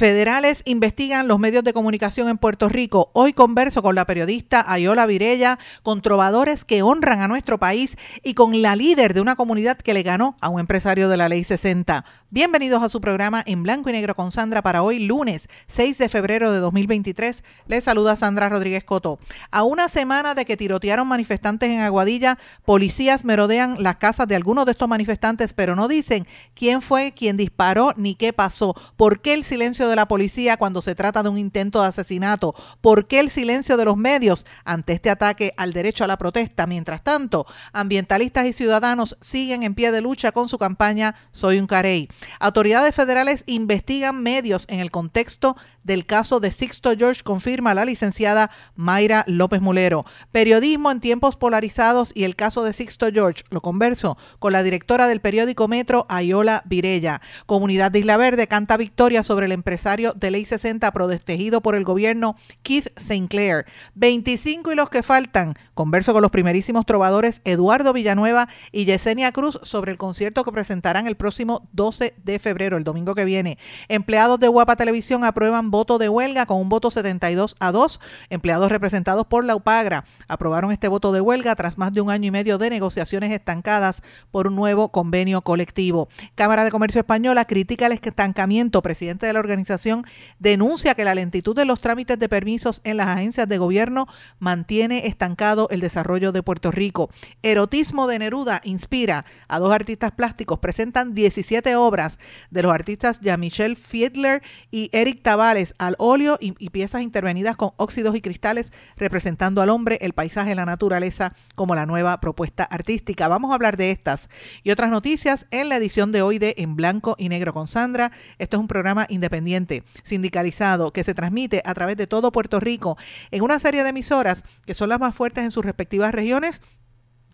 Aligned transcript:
Federales 0.00 0.62
investigan 0.64 1.28
los 1.28 1.38
medios 1.38 1.62
de 1.62 1.74
comunicación 1.74 2.30
en 2.30 2.38
Puerto 2.38 2.70
Rico. 2.70 3.10
Hoy 3.12 3.34
converso 3.34 3.82
con 3.82 3.94
la 3.94 4.06
periodista 4.06 4.64
Ayola 4.66 5.04
Virella, 5.04 5.58
con 5.82 6.00
trovadores 6.00 6.64
que 6.64 6.80
honran 6.80 7.20
a 7.20 7.28
nuestro 7.28 7.58
país 7.58 7.98
y 8.24 8.32
con 8.32 8.62
la 8.62 8.76
líder 8.76 9.12
de 9.12 9.20
una 9.20 9.36
comunidad 9.36 9.76
que 9.76 9.92
le 9.92 10.02
ganó 10.02 10.38
a 10.40 10.48
un 10.48 10.58
empresario 10.58 11.10
de 11.10 11.18
la 11.18 11.28
Ley 11.28 11.44
60. 11.44 12.06
Bienvenidos 12.32 12.80
a 12.84 12.88
su 12.88 13.00
programa 13.00 13.42
en 13.44 13.64
blanco 13.64 13.90
y 13.90 13.92
negro 13.92 14.14
con 14.14 14.30
Sandra 14.30 14.62
para 14.62 14.84
hoy 14.84 15.00
lunes 15.00 15.48
6 15.66 15.98
de 15.98 16.08
febrero 16.08 16.52
de 16.52 16.60
2023. 16.60 17.42
Les 17.66 17.82
saluda 17.82 18.14
Sandra 18.14 18.48
Rodríguez 18.48 18.84
Coto. 18.84 19.18
A 19.50 19.64
una 19.64 19.88
semana 19.88 20.36
de 20.36 20.44
que 20.44 20.56
tirotearon 20.56 21.08
manifestantes 21.08 21.70
en 21.70 21.80
Aguadilla, 21.80 22.38
policías 22.64 23.24
merodean 23.24 23.82
las 23.82 23.96
casas 23.96 24.28
de 24.28 24.36
algunos 24.36 24.64
de 24.64 24.70
estos 24.70 24.88
manifestantes, 24.88 25.52
pero 25.54 25.74
no 25.74 25.88
dicen 25.88 26.24
quién 26.54 26.82
fue 26.82 27.10
quien 27.10 27.36
disparó 27.36 27.94
ni 27.96 28.14
qué 28.14 28.32
pasó. 28.32 28.76
¿Por 28.96 29.22
qué 29.22 29.32
el 29.32 29.42
silencio 29.42 29.88
de 29.88 29.96
la 29.96 30.06
policía 30.06 30.56
cuando 30.56 30.82
se 30.82 30.94
trata 30.94 31.24
de 31.24 31.30
un 31.30 31.36
intento 31.36 31.82
de 31.82 31.88
asesinato? 31.88 32.54
¿Por 32.80 33.08
qué 33.08 33.18
el 33.18 33.30
silencio 33.30 33.76
de 33.76 33.86
los 33.86 33.96
medios 33.96 34.46
ante 34.64 34.92
este 34.92 35.10
ataque 35.10 35.52
al 35.56 35.72
derecho 35.72 36.04
a 36.04 36.06
la 36.06 36.16
protesta? 36.16 36.68
Mientras 36.68 37.02
tanto, 37.02 37.44
ambientalistas 37.72 38.46
y 38.46 38.52
ciudadanos 38.52 39.16
siguen 39.20 39.64
en 39.64 39.74
pie 39.74 39.90
de 39.90 40.00
lucha 40.00 40.30
con 40.30 40.48
su 40.48 40.58
campaña 40.58 41.16
Soy 41.32 41.58
un 41.58 41.66
Carey. 41.66 42.08
Autoridades 42.38 42.94
federales 42.94 43.44
investigan 43.46 44.22
medios 44.22 44.66
en 44.68 44.80
el 44.80 44.90
contexto 44.90 45.56
del 45.82 46.06
caso 46.06 46.40
de 46.40 46.50
Sixto 46.50 46.92
George, 46.96 47.22
confirma 47.22 47.74
la 47.74 47.84
licenciada 47.84 48.50
Mayra 48.74 49.24
López 49.26 49.60
Mulero. 49.60 50.04
Periodismo 50.32 50.90
en 50.90 51.00
tiempos 51.00 51.36
polarizados 51.36 52.12
y 52.14 52.24
el 52.24 52.36
caso 52.36 52.62
de 52.64 52.72
Sixto 52.72 53.10
George. 53.12 53.44
Lo 53.50 53.60
converso 53.60 54.16
con 54.38 54.52
la 54.52 54.62
directora 54.62 55.06
del 55.08 55.20
periódico 55.20 55.68
Metro, 55.68 56.06
Ayola 56.08 56.62
Virella. 56.66 57.20
Comunidad 57.46 57.90
de 57.90 58.00
Isla 58.00 58.16
Verde 58.16 58.46
canta 58.46 58.76
victoria 58.76 59.22
sobre 59.22 59.46
el 59.46 59.52
empresario 59.52 60.12
de 60.14 60.30
Ley 60.30 60.44
60 60.44 60.90
protegido 60.92 61.60
por 61.60 61.74
el 61.74 61.84
gobierno 61.84 62.36
Keith 62.62 62.88
Sinclair. 62.98 63.66
25 63.94 64.72
y 64.72 64.74
los 64.74 64.90
que 64.90 65.02
faltan. 65.02 65.54
Converso 65.74 66.12
con 66.12 66.22
los 66.22 66.30
primerísimos 66.30 66.86
trovadores 66.86 67.40
Eduardo 67.44 67.92
Villanueva 67.92 68.48
y 68.72 68.84
Yesenia 68.84 69.32
Cruz 69.32 69.58
sobre 69.62 69.92
el 69.92 69.98
concierto 69.98 70.44
que 70.44 70.52
presentarán 70.52 71.06
el 71.06 71.16
próximo 71.16 71.68
12 71.72 72.14
de 72.22 72.38
febrero, 72.38 72.76
el 72.76 72.84
domingo 72.84 73.14
que 73.14 73.24
viene. 73.24 73.58
Empleados 73.88 74.38
de 74.40 74.48
Guapa 74.48 74.76
Televisión 74.76 75.24
aprueban 75.24 75.69
voto 75.70 75.98
de 75.98 76.08
huelga 76.08 76.46
con 76.46 76.60
un 76.60 76.68
voto 76.68 76.90
72 76.90 77.56
a 77.58 77.72
2. 77.72 78.00
Empleados 78.30 78.70
representados 78.70 79.26
por 79.26 79.44
la 79.44 79.56
UPAGRA 79.56 80.04
aprobaron 80.28 80.72
este 80.72 80.88
voto 80.88 81.12
de 81.12 81.20
huelga 81.20 81.54
tras 81.54 81.78
más 81.78 81.92
de 81.92 82.00
un 82.00 82.10
año 82.10 82.28
y 82.28 82.30
medio 82.30 82.58
de 82.58 82.70
negociaciones 82.70 83.32
estancadas 83.32 84.02
por 84.30 84.46
un 84.46 84.56
nuevo 84.56 84.90
convenio 84.90 85.42
colectivo. 85.42 86.08
Cámara 86.34 86.64
de 86.64 86.70
Comercio 86.70 87.00
Española 87.00 87.44
critica 87.44 87.86
el 87.86 87.92
estancamiento. 87.92 88.82
Presidente 88.82 89.26
de 89.26 89.32
la 89.32 89.40
organización 89.40 90.04
denuncia 90.38 90.94
que 90.94 91.04
la 91.04 91.14
lentitud 91.14 91.54
de 91.54 91.64
los 91.64 91.80
trámites 91.80 92.18
de 92.18 92.28
permisos 92.28 92.80
en 92.84 92.96
las 92.96 93.08
agencias 93.08 93.48
de 93.48 93.58
gobierno 93.58 94.06
mantiene 94.38 95.06
estancado 95.06 95.68
el 95.70 95.80
desarrollo 95.80 96.32
de 96.32 96.42
Puerto 96.42 96.70
Rico. 96.70 97.10
Erotismo 97.42 98.06
de 98.06 98.18
Neruda 98.18 98.60
inspira 98.64 99.24
a 99.48 99.58
dos 99.58 99.72
artistas 99.72 100.12
plásticos. 100.12 100.58
Presentan 100.58 101.14
17 101.14 101.76
obras 101.76 102.18
de 102.50 102.62
los 102.62 102.72
artistas 102.72 103.20
Jean-Michel 103.20 103.76
Fiedler 103.76 104.42
y 104.70 104.88
Eric 104.92 105.22
Tavares 105.22 105.59
al 105.78 105.96
óleo 105.98 106.38
y, 106.40 106.52
piezas 106.70 107.02
intervenidas 107.02 107.56
con 107.56 107.70
óxidos 107.76 108.14
y 108.16 108.20
cristales 108.20 108.72
representando 108.96 109.60
al 109.62 109.70
hombre, 109.70 109.98
el 110.00 110.12
paisaje, 110.12 110.54
la 110.54 110.64
naturaleza 110.64 111.34
como 111.54 111.74
la 111.74 111.86
nueva 111.86 112.20
propuesta 112.20 112.64
artística. 112.64 113.28
Vamos 113.28 113.50
a 113.50 113.54
hablar 113.54 113.76
de 113.76 113.90
estas 113.90 114.28
y 114.62 114.70
otras 114.70 114.90
noticias 114.90 115.46
en 115.50 115.68
la 115.68 115.76
edición 115.76 116.12
de 116.12 116.22
hoy 116.22 116.38
de 116.38 116.54
En 116.58 116.76
Blanco 116.76 117.16
y 117.18 117.28
Negro 117.28 117.52
con 117.52 117.66
Sandra. 117.66 118.12
Esto 118.38 118.56
es 118.56 118.60
un 118.60 118.68
programa 118.68 119.06
independiente, 119.08 119.84
sindicalizado, 120.02 120.92
que 120.92 121.04
se 121.04 121.14
transmite 121.14 121.62
a 121.64 121.74
través 121.74 121.96
de 121.96 122.06
todo 122.06 122.32
Puerto 122.32 122.60
Rico 122.60 122.96
en 123.30 123.42
una 123.42 123.58
serie 123.58 123.82
de 123.82 123.90
emisoras 123.90 124.44
que 124.64 124.74
son 124.74 124.88
las 124.88 125.00
más 125.00 125.14
fuertes 125.14 125.44
en 125.44 125.50
sus 125.50 125.64
respectivas 125.64 126.12
regiones 126.12 126.62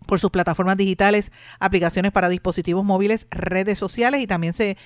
por 0.07 0.19
sus 0.19 0.31
plataformas 0.31 0.77
digitales, 0.77 1.31
aplicaciones 1.59 2.11
para 2.11 2.29
dispositivos 2.29 2.83
móviles, 2.83 3.27
redes 3.29 3.77
sociales 3.77 4.21
y 4.21 4.27
también 4.27 4.53
se 4.53 4.77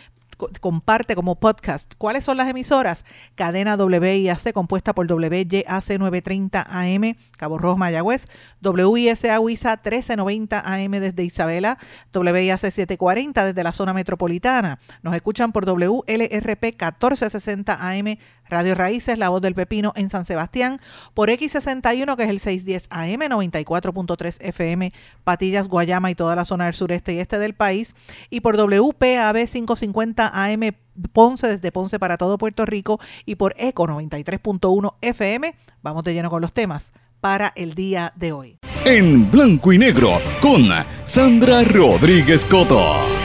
comparte 0.59 1.15
como 1.15 1.35
podcast. 1.35 1.93
¿Cuáles 1.97 2.23
son 2.23 2.37
las 2.37 2.49
emisoras? 2.49 3.05
Cadena 3.35 3.75
WIAC 3.75 4.53
compuesta 4.53 4.93
por 4.93 5.11
WYAC 5.11 5.99
930 5.99 6.65
AM, 6.69 7.15
Cabo 7.37 7.57
Rojo 7.57 7.77
Mayagüez, 7.77 8.25
WISA 8.61 9.39
WISA 9.39 9.69
1390 9.83 10.59
AM 10.59 10.91
desde 10.91 11.23
Isabela, 11.23 11.77
WIAC 12.13 12.59
740 12.59 13.45
desde 13.45 13.63
la 13.63 13.73
zona 13.73 13.93
metropolitana. 13.93 14.79
Nos 15.01 15.15
escuchan 15.15 15.51
por 15.51 15.65
WLRP 15.65 16.63
1460 16.63 17.77
AM 17.79 18.17
Radio 18.51 18.75
Raíces, 18.75 19.17
La 19.17 19.29
Voz 19.29 19.41
del 19.41 19.55
Pepino 19.55 19.93
en 19.95 20.09
San 20.09 20.25
Sebastián, 20.25 20.79
por 21.13 21.29
X61, 21.29 22.15
que 22.15 22.23
es 22.23 22.29
el 22.29 22.39
610 22.39 22.87
AM, 22.91 23.21
94.3 23.21 24.37
FM, 24.41 24.93
Patillas, 25.23 25.67
Guayama 25.67 26.11
y 26.11 26.15
toda 26.15 26.35
la 26.35 26.45
zona 26.45 26.65
del 26.65 26.73
sureste 26.75 27.13
y 27.13 27.19
este 27.19 27.39
del 27.39 27.53
país, 27.53 27.95
y 28.29 28.41
por 28.41 28.57
WPAB 28.57 29.47
550 29.47 30.31
AM 30.33 30.71
Ponce 31.13 31.47
desde 31.47 31.71
Ponce 31.71 31.99
para 31.99 32.17
todo 32.17 32.37
Puerto 32.37 32.65
Rico 32.65 32.99
y 33.25 33.35
por 33.35 33.55
ECO 33.57 33.87
93.1 33.87 34.93
FM. 35.01 35.55
Vamos 35.81 36.03
de 36.03 36.13
lleno 36.13 36.29
con 36.29 36.41
los 36.41 36.53
temas 36.53 36.91
para 37.21 37.53
el 37.55 37.73
día 37.75 38.13
de 38.15 38.31
hoy. 38.31 38.57
En 38.83 39.29
blanco 39.29 39.71
y 39.71 39.77
negro 39.77 40.19
con 40.41 40.69
Sandra 41.05 41.63
Rodríguez 41.63 42.45
Coto. 42.45 43.20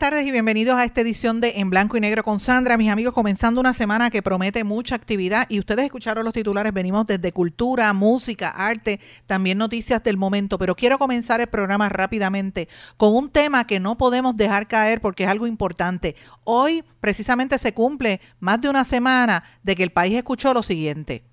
Tardes 0.00 0.26
y 0.26 0.30
bienvenidos 0.30 0.78
a 0.78 0.84
esta 0.84 1.02
edición 1.02 1.42
de 1.42 1.58
En 1.58 1.68
Blanco 1.68 1.94
y 1.94 2.00
Negro 2.00 2.24
con 2.24 2.40
Sandra. 2.40 2.78
Mis 2.78 2.88
amigos, 2.88 3.12
comenzando 3.12 3.60
una 3.60 3.74
semana 3.74 4.08
que 4.08 4.22
promete 4.22 4.64
mucha 4.64 4.94
actividad 4.94 5.44
y 5.50 5.58
ustedes 5.58 5.84
escucharon 5.84 6.24
los 6.24 6.32
titulares, 6.32 6.72
venimos 6.72 7.04
desde 7.04 7.32
cultura, 7.32 7.92
música, 7.92 8.48
arte, 8.48 8.98
también 9.26 9.58
noticias 9.58 10.02
del 10.02 10.16
momento, 10.16 10.56
pero 10.56 10.74
quiero 10.74 10.96
comenzar 10.96 11.42
el 11.42 11.48
programa 11.48 11.90
rápidamente 11.90 12.66
con 12.96 13.14
un 13.14 13.28
tema 13.28 13.66
que 13.66 13.78
no 13.78 13.98
podemos 13.98 14.38
dejar 14.38 14.68
caer 14.68 15.02
porque 15.02 15.24
es 15.24 15.28
algo 15.28 15.46
importante. 15.46 16.16
Hoy 16.44 16.82
precisamente 17.02 17.58
se 17.58 17.74
cumple 17.74 18.22
más 18.38 18.58
de 18.58 18.70
una 18.70 18.84
semana 18.84 19.44
de 19.62 19.76
que 19.76 19.82
el 19.82 19.90
país 19.90 20.16
escuchó 20.16 20.54
lo 20.54 20.62
siguiente. 20.62 21.24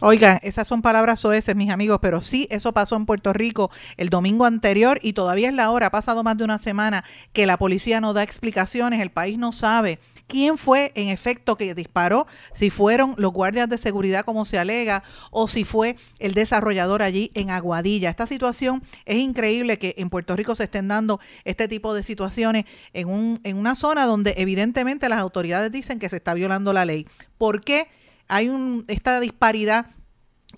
Oigan, 0.00 0.38
esas 0.42 0.68
son 0.68 0.80
palabras 0.80 1.18
soeces, 1.18 1.56
mis 1.56 1.70
amigos, 1.70 1.98
pero 2.00 2.20
sí, 2.20 2.46
eso 2.50 2.72
pasó 2.72 2.94
en 2.94 3.04
Puerto 3.04 3.32
Rico 3.32 3.72
el 3.96 4.10
domingo 4.10 4.44
anterior 4.44 5.00
y 5.02 5.12
todavía 5.12 5.48
es 5.48 5.54
la 5.54 5.72
hora, 5.72 5.86
ha 5.86 5.90
pasado 5.90 6.22
más 6.22 6.36
de 6.36 6.44
una 6.44 6.58
semana 6.58 7.02
que 7.32 7.46
la 7.46 7.56
policía 7.56 8.00
no 8.00 8.12
da 8.12 8.22
explicaciones, 8.22 9.00
el 9.00 9.10
país 9.10 9.38
no 9.38 9.50
sabe 9.50 9.98
quién 10.28 10.56
fue 10.56 10.92
en 10.94 11.08
efecto 11.08 11.56
que 11.56 11.74
disparó, 11.74 12.28
si 12.52 12.70
fueron 12.70 13.14
los 13.16 13.32
guardias 13.32 13.68
de 13.68 13.76
seguridad 13.76 14.24
como 14.24 14.44
se 14.44 14.60
alega 14.60 15.02
o 15.32 15.48
si 15.48 15.64
fue 15.64 15.96
el 16.20 16.32
desarrollador 16.32 17.02
allí 17.02 17.32
en 17.34 17.50
Aguadilla. 17.50 18.10
Esta 18.10 18.28
situación 18.28 18.84
es 19.04 19.16
increíble 19.16 19.80
que 19.80 19.96
en 19.98 20.10
Puerto 20.10 20.36
Rico 20.36 20.54
se 20.54 20.64
estén 20.64 20.86
dando 20.86 21.18
este 21.44 21.66
tipo 21.66 21.92
de 21.92 22.04
situaciones 22.04 22.66
en, 22.92 23.08
un, 23.08 23.40
en 23.42 23.56
una 23.56 23.74
zona 23.74 24.06
donde 24.06 24.34
evidentemente 24.36 25.08
las 25.08 25.18
autoridades 25.18 25.72
dicen 25.72 25.98
que 25.98 26.08
se 26.08 26.16
está 26.16 26.34
violando 26.34 26.72
la 26.72 26.84
ley. 26.84 27.08
¿Por 27.36 27.62
qué? 27.64 27.88
Hay 28.28 28.48
un, 28.48 28.84
esta 28.88 29.20
disparidad 29.20 29.86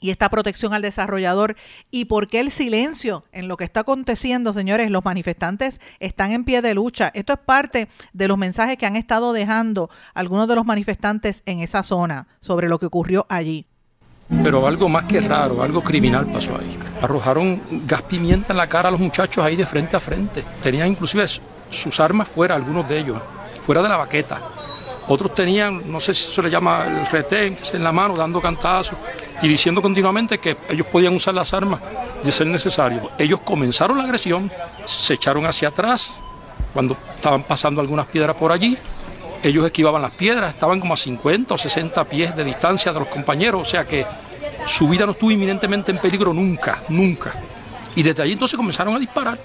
y 0.01 0.11
esta 0.11 0.29
protección 0.29 0.73
al 0.73 0.83
desarrollador 0.83 1.57
y 1.91 2.07
por 2.07 2.29
qué 2.29 2.41
el 2.41 2.51
silencio 2.51 3.25
en 3.33 3.49
lo 3.49 3.57
que 3.57 3.65
está 3.65 3.81
aconteciendo, 3.81 4.53
señores, 4.53 4.91
los 4.91 5.05
manifestantes 5.05 5.81
están 5.99 6.33
en 6.33 6.45
pie 6.45 6.63
de 6.63 6.75
lucha. 6.75 7.11
Esto 7.15 7.35
es 7.35 7.39
parte 7.39 7.89
de 8.13 8.29
los 8.29 8.39
mensajes 8.39 8.77
que 8.77 8.87
han 8.87 8.97
estado 8.97 9.33
dejando 9.33 9.91
algunos 10.15 10.49
de 10.49 10.55
los 10.55 10.65
manifestantes 10.65 11.43
en 11.47 11.61
esa 11.61 11.83
zona 11.83 12.29
sobre 12.41 12.69
lo 12.69 12.79
que 12.79 12.87
ocurrió 12.87 13.27
allí. 13.29 13.67
Pero 14.45 14.67
algo 14.67 14.89
más 14.89 15.05
que 15.05 15.21
raro, 15.21 15.63
algo 15.63 15.83
criminal 15.83 16.27
pasó 16.27 16.57
ahí. 16.57 16.79
Arrojaron 17.03 17.61
gas 17.87 18.03
pimienta 18.03 18.53
en 18.53 18.59
la 18.59 18.69
cara 18.69 18.89
a 18.89 18.93
los 18.93 19.01
muchachos 19.01 19.45
ahí 19.45 19.57
de 19.57 19.67
frente 19.67 19.97
a 19.97 20.01
frente. 20.01 20.45
Tenían 20.63 20.87
inclusive 20.87 21.27
sus 21.69 21.99
armas 21.99 22.29
fuera, 22.29 22.55
algunos 22.55 22.89
de 22.89 23.01
ellos, 23.01 23.21
fuera 23.67 23.83
de 23.83 23.89
la 23.89 23.97
baqueta. 23.97 24.41
Otros 25.11 25.35
tenían, 25.35 25.91
no 25.91 25.99
sé 25.99 26.15
si 26.15 26.33
se 26.33 26.41
le 26.41 26.49
llama 26.49 26.85
el 26.87 27.05
retén, 27.05 27.59
en 27.73 27.83
la 27.83 27.91
mano, 27.91 28.15
dando 28.15 28.41
cantazos 28.41 28.97
y 29.43 29.49
diciendo 29.49 29.83
continuamente 29.83 30.39
que 30.39 30.57
ellos 30.69 30.87
podían 30.87 31.17
usar 31.17 31.35
las 31.35 31.53
armas 31.53 31.81
de 32.23 32.31
ser 32.31 32.47
necesario. 32.47 33.11
Ellos 33.19 33.41
comenzaron 33.41 33.99
la 33.99 34.05
agresión, 34.05 34.53
se 34.85 35.15
echaron 35.15 35.47
hacia 35.47 35.69
atrás 35.69 36.13
cuando 36.73 36.97
estaban 37.17 37.43
pasando 37.43 37.81
algunas 37.81 38.07
piedras 38.07 38.37
por 38.37 38.53
allí. 38.53 38.79
Ellos 39.43 39.67
esquivaban 39.67 40.01
las 40.01 40.13
piedras, 40.13 40.55
estaban 40.55 40.79
como 40.79 40.95
a 40.95 40.97
50 40.97 41.55
o 41.55 41.59
60 41.59 42.05
pies 42.05 42.37
de 42.37 42.45
distancia 42.45 42.93
de 42.93 43.01
los 43.01 43.09
compañeros, 43.09 43.63
o 43.63 43.65
sea 43.65 43.89
que 43.89 44.07
su 44.65 44.89
vida 44.89 45.07
no 45.07 45.13
estuvo 45.13 45.33
inminentemente 45.33 45.91
en 45.91 45.99
peligro 45.99 46.33
nunca, 46.33 46.85
nunca. 46.89 47.35
Y 47.97 48.03
desde 48.03 48.23
allí 48.23 48.33
entonces 48.33 48.57
comenzaron 48.57 48.95
a 48.95 48.99
disparar. 48.99 49.39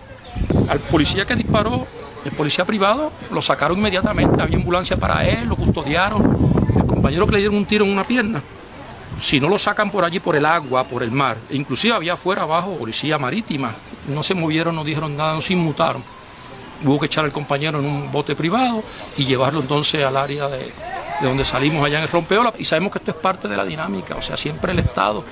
Al 0.68 0.80
policía 0.80 1.26
que 1.26 1.36
disparó, 1.36 1.86
el 2.26 2.32
policía 2.32 2.66
privado, 2.66 3.12
lo 3.32 3.42
sacaron 3.42 3.78
inmediatamente, 3.78 4.42
había 4.42 4.58
ambulancia 4.58 4.98
para 4.98 5.26
él, 5.26 5.48
lo 5.48 5.56
custodiaron. 5.56 6.56
El 6.76 6.86
compañero 6.86 7.26
que 7.26 7.34
le 7.34 7.38
dieron 7.40 7.58
un 7.58 7.66
tiro 7.66 7.86
en 7.86 7.92
una 7.92 8.04
pierna, 8.04 8.42
si 9.18 9.40
no 9.40 9.48
lo 9.48 9.58
sacan 9.58 9.92
por 9.92 10.04
allí, 10.04 10.20
por 10.20 10.36
el 10.36 10.46
agua, 10.46 10.84
por 10.84 11.04
el 11.04 11.12
mar, 11.12 11.38
e 11.50 11.56
inclusive 11.56 11.94
había 11.94 12.14
afuera 12.14 12.42
abajo 12.42 12.76
policía 12.76 13.18
marítima, 13.18 13.74
no 14.08 14.24
se 14.24 14.34
movieron, 14.34 14.76
no 14.76 14.84
dijeron 14.84 15.16
nada, 15.16 15.34
no 15.34 15.42
se 15.42 15.54
inmutaron. 15.54 16.04
Hubo 16.84 17.00
que 17.00 17.06
echar 17.06 17.24
al 17.24 17.32
compañero 17.32 17.80
en 17.80 17.86
un 17.86 18.12
bote 18.12 18.36
privado 18.36 18.84
y 19.18 19.26
llevarlo 19.26 19.62
entonces 19.62 20.04
al 20.04 20.18
área 20.18 20.50
de, 20.50 20.58
de 21.22 21.28
donde 21.28 21.46
salimos 21.46 21.86
allá 21.86 22.00
en 22.00 22.04
el 22.04 22.10
rompeola. 22.10 22.54
Y 22.60 22.66
sabemos 22.66 22.92
que 22.92 23.00
esto 23.00 23.12
es 23.12 23.18
parte 23.18 23.48
de 23.48 23.56
la 23.56 23.64
dinámica, 23.64 24.16
o 24.16 24.22
sea, 24.22 24.36
siempre 24.36 24.74
el 24.74 24.80
Estado 24.80 25.24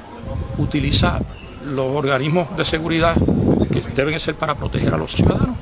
utiliza 0.57 1.19
los 1.65 1.91
organismos 1.91 2.55
de 2.55 2.65
seguridad 2.65 3.15
que 3.71 3.81
deben 3.95 4.19
ser 4.19 4.35
para 4.35 4.55
proteger 4.55 4.93
a 4.93 4.97
los 4.97 5.11
ciudadanos, 5.11 5.57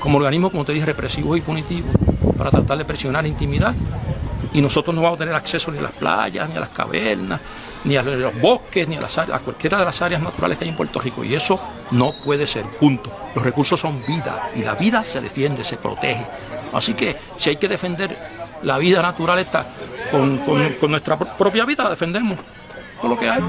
como 0.00 0.18
organismos, 0.18 0.52
como 0.52 0.64
te 0.64 0.72
dije, 0.72 0.86
represivos 0.86 1.36
y 1.38 1.40
punitivos, 1.40 1.90
para 2.36 2.50
tratar 2.50 2.78
de 2.78 2.84
presionar 2.84 3.24
e 3.24 3.28
intimidar 3.28 3.74
y 4.56 4.60
nosotros 4.62 4.94
no 4.94 5.02
vamos 5.02 5.18
a 5.18 5.20
tener 5.20 5.34
acceso 5.34 5.70
ni 5.70 5.78
a 5.78 5.82
las 5.82 5.92
playas, 5.92 6.48
ni 6.48 6.56
a 6.56 6.60
las 6.60 6.70
cavernas, 6.70 7.40
ni 7.84 7.96
a 7.96 8.02
los 8.02 8.40
bosques, 8.40 8.88
ni 8.88 8.96
a, 8.96 9.00
las 9.00 9.18
a 9.18 9.38
cualquiera 9.40 9.78
de 9.78 9.84
las 9.84 10.00
áreas 10.00 10.22
naturales 10.22 10.56
que 10.56 10.64
hay 10.64 10.70
en 10.70 10.76
Puerto 10.76 10.98
Rico. 10.98 11.22
Y 11.24 11.34
eso 11.34 11.60
no 11.90 12.14
puede 12.24 12.46
ser, 12.46 12.64
punto. 12.64 13.12
Los 13.34 13.44
recursos 13.44 13.78
son 13.78 13.94
vida 14.06 14.50
y 14.56 14.62
la 14.62 14.74
vida 14.74 15.04
se 15.04 15.20
defiende, 15.20 15.62
se 15.62 15.76
protege. 15.76 16.24
Así 16.72 16.94
que 16.94 17.16
si 17.36 17.50
hay 17.50 17.56
que 17.56 17.68
defender 17.68 18.16
la 18.62 18.78
vida 18.78 19.02
natural 19.02 19.38
esta 19.38 19.66
con, 20.10 20.38
con 20.38 20.90
nuestra 20.90 21.18
propia 21.18 21.64
vida, 21.64 21.84
la 21.84 21.90
defendemos. 21.90 22.38
Todo 23.00 23.10
lo 23.10 23.18
que 23.18 23.28
hay. 23.28 23.42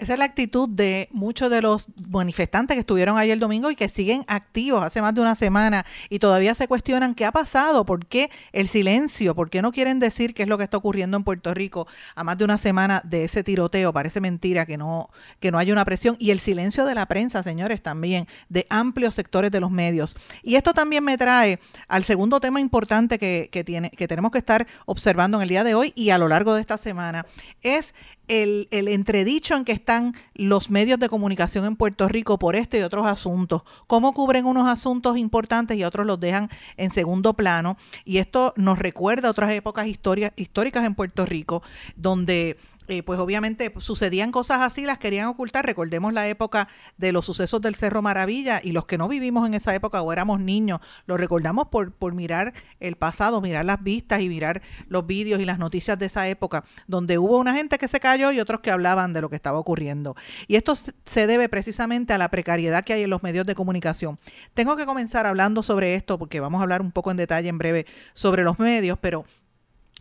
Esa 0.00 0.14
es 0.14 0.18
la 0.18 0.24
actitud 0.24 0.66
de 0.66 1.10
muchos 1.12 1.50
de 1.50 1.60
los 1.60 1.88
manifestantes 2.08 2.74
que 2.74 2.80
estuvieron 2.80 3.18
ayer 3.18 3.34
el 3.34 3.38
domingo 3.38 3.70
y 3.70 3.74
que 3.76 3.86
siguen 3.86 4.24
activos 4.28 4.82
hace 4.82 5.02
más 5.02 5.14
de 5.14 5.20
una 5.20 5.34
semana 5.34 5.84
y 6.08 6.20
todavía 6.20 6.54
se 6.54 6.66
cuestionan 6.68 7.14
qué 7.14 7.26
ha 7.26 7.32
pasado, 7.32 7.84
por 7.84 8.06
qué 8.06 8.30
el 8.52 8.66
silencio, 8.68 9.34
por 9.34 9.50
qué 9.50 9.60
no 9.60 9.72
quieren 9.72 10.00
decir 10.00 10.32
qué 10.32 10.44
es 10.44 10.48
lo 10.48 10.56
que 10.56 10.64
está 10.64 10.78
ocurriendo 10.78 11.18
en 11.18 11.22
Puerto 11.22 11.52
Rico 11.52 11.86
a 12.14 12.24
más 12.24 12.38
de 12.38 12.44
una 12.46 12.56
semana 12.56 13.02
de 13.04 13.24
ese 13.24 13.44
tiroteo. 13.44 13.92
Parece 13.92 14.22
mentira 14.22 14.64
que 14.64 14.78
no, 14.78 15.10
que 15.38 15.50
no 15.50 15.58
haya 15.58 15.74
una 15.74 15.84
presión 15.84 16.16
y 16.18 16.30
el 16.30 16.40
silencio 16.40 16.86
de 16.86 16.94
la 16.94 17.04
prensa, 17.04 17.42
señores, 17.42 17.82
también 17.82 18.26
de 18.48 18.66
amplios 18.70 19.14
sectores 19.14 19.50
de 19.50 19.60
los 19.60 19.70
medios. 19.70 20.16
Y 20.42 20.54
esto 20.54 20.72
también 20.72 21.04
me 21.04 21.18
trae 21.18 21.60
al 21.88 22.04
segundo 22.04 22.40
tema 22.40 22.58
importante 22.58 23.18
que, 23.18 23.50
que, 23.52 23.64
tiene, 23.64 23.90
que 23.90 24.08
tenemos 24.08 24.30
que 24.32 24.38
estar 24.38 24.66
observando 24.86 25.36
en 25.36 25.42
el 25.42 25.50
día 25.50 25.62
de 25.62 25.74
hoy 25.74 25.92
y 25.94 26.08
a 26.08 26.16
lo 26.16 26.26
largo 26.26 26.54
de 26.54 26.62
esta 26.62 26.78
semana, 26.78 27.26
es 27.60 27.94
el, 28.30 28.68
el, 28.70 28.86
entredicho 28.86 29.56
en 29.56 29.64
que 29.64 29.72
están 29.72 30.14
los 30.34 30.70
medios 30.70 31.00
de 31.00 31.08
comunicación 31.08 31.64
en 31.64 31.74
Puerto 31.74 32.08
Rico 32.08 32.38
por 32.38 32.54
este 32.54 32.78
y 32.78 32.82
otros 32.82 33.06
asuntos, 33.06 33.62
cómo 33.88 34.14
cubren 34.14 34.46
unos 34.46 34.68
asuntos 34.68 35.18
importantes 35.18 35.76
y 35.76 35.82
otros 35.82 36.06
los 36.06 36.20
dejan 36.20 36.48
en 36.76 36.92
segundo 36.92 37.34
plano. 37.34 37.76
Y 38.04 38.18
esto 38.18 38.54
nos 38.56 38.78
recuerda 38.78 39.30
otras 39.30 39.50
épocas 39.50 39.88
históricas 39.88 40.84
en 40.84 40.94
Puerto 40.94 41.26
Rico, 41.26 41.62
donde 41.96 42.56
eh, 42.90 43.04
pues 43.04 43.20
obviamente 43.20 43.72
sucedían 43.78 44.32
cosas 44.32 44.62
así, 44.62 44.84
las 44.84 44.98
querían 44.98 45.28
ocultar. 45.28 45.64
Recordemos 45.64 46.12
la 46.12 46.26
época 46.26 46.66
de 46.98 47.12
los 47.12 47.24
sucesos 47.24 47.60
del 47.60 47.76
Cerro 47.76 48.02
Maravilla 48.02 48.60
y 48.64 48.72
los 48.72 48.84
que 48.84 48.98
no 48.98 49.06
vivimos 49.06 49.46
en 49.46 49.54
esa 49.54 49.72
época 49.76 50.02
o 50.02 50.12
éramos 50.12 50.40
niños, 50.40 50.80
lo 51.06 51.16
recordamos 51.16 51.68
por, 51.68 51.92
por 51.92 52.14
mirar 52.14 52.52
el 52.80 52.96
pasado, 52.96 53.40
mirar 53.40 53.64
las 53.64 53.80
vistas 53.80 54.22
y 54.22 54.28
mirar 54.28 54.60
los 54.88 55.06
vídeos 55.06 55.40
y 55.40 55.44
las 55.44 55.60
noticias 55.60 56.00
de 56.00 56.06
esa 56.06 56.26
época, 56.26 56.64
donde 56.88 57.16
hubo 57.18 57.38
una 57.38 57.54
gente 57.54 57.78
que 57.78 57.86
se 57.86 58.00
cayó 58.00 58.32
y 58.32 58.40
otros 58.40 58.58
que 58.58 58.72
hablaban 58.72 59.12
de 59.12 59.20
lo 59.20 59.30
que 59.30 59.36
estaba 59.36 59.60
ocurriendo. 59.60 60.16
Y 60.48 60.56
esto 60.56 60.74
se 60.74 61.26
debe 61.28 61.48
precisamente 61.48 62.12
a 62.12 62.18
la 62.18 62.28
precariedad 62.28 62.82
que 62.82 62.94
hay 62.94 63.02
en 63.04 63.10
los 63.10 63.22
medios 63.22 63.46
de 63.46 63.54
comunicación. 63.54 64.18
Tengo 64.54 64.74
que 64.74 64.84
comenzar 64.84 65.26
hablando 65.26 65.62
sobre 65.62 65.94
esto 65.94 66.18
porque 66.18 66.40
vamos 66.40 66.58
a 66.58 66.62
hablar 66.62 66.82
un 66.82 66.90
poco 66.90 67.12
en 67.12 67.18
detalle 67.18 67.48
en 67.50 67.58
breve 67.58 67.86
sobre 68.14 68.42
los 68.42 68.58
medios, 68.58 68.98
pero 69.00 69.24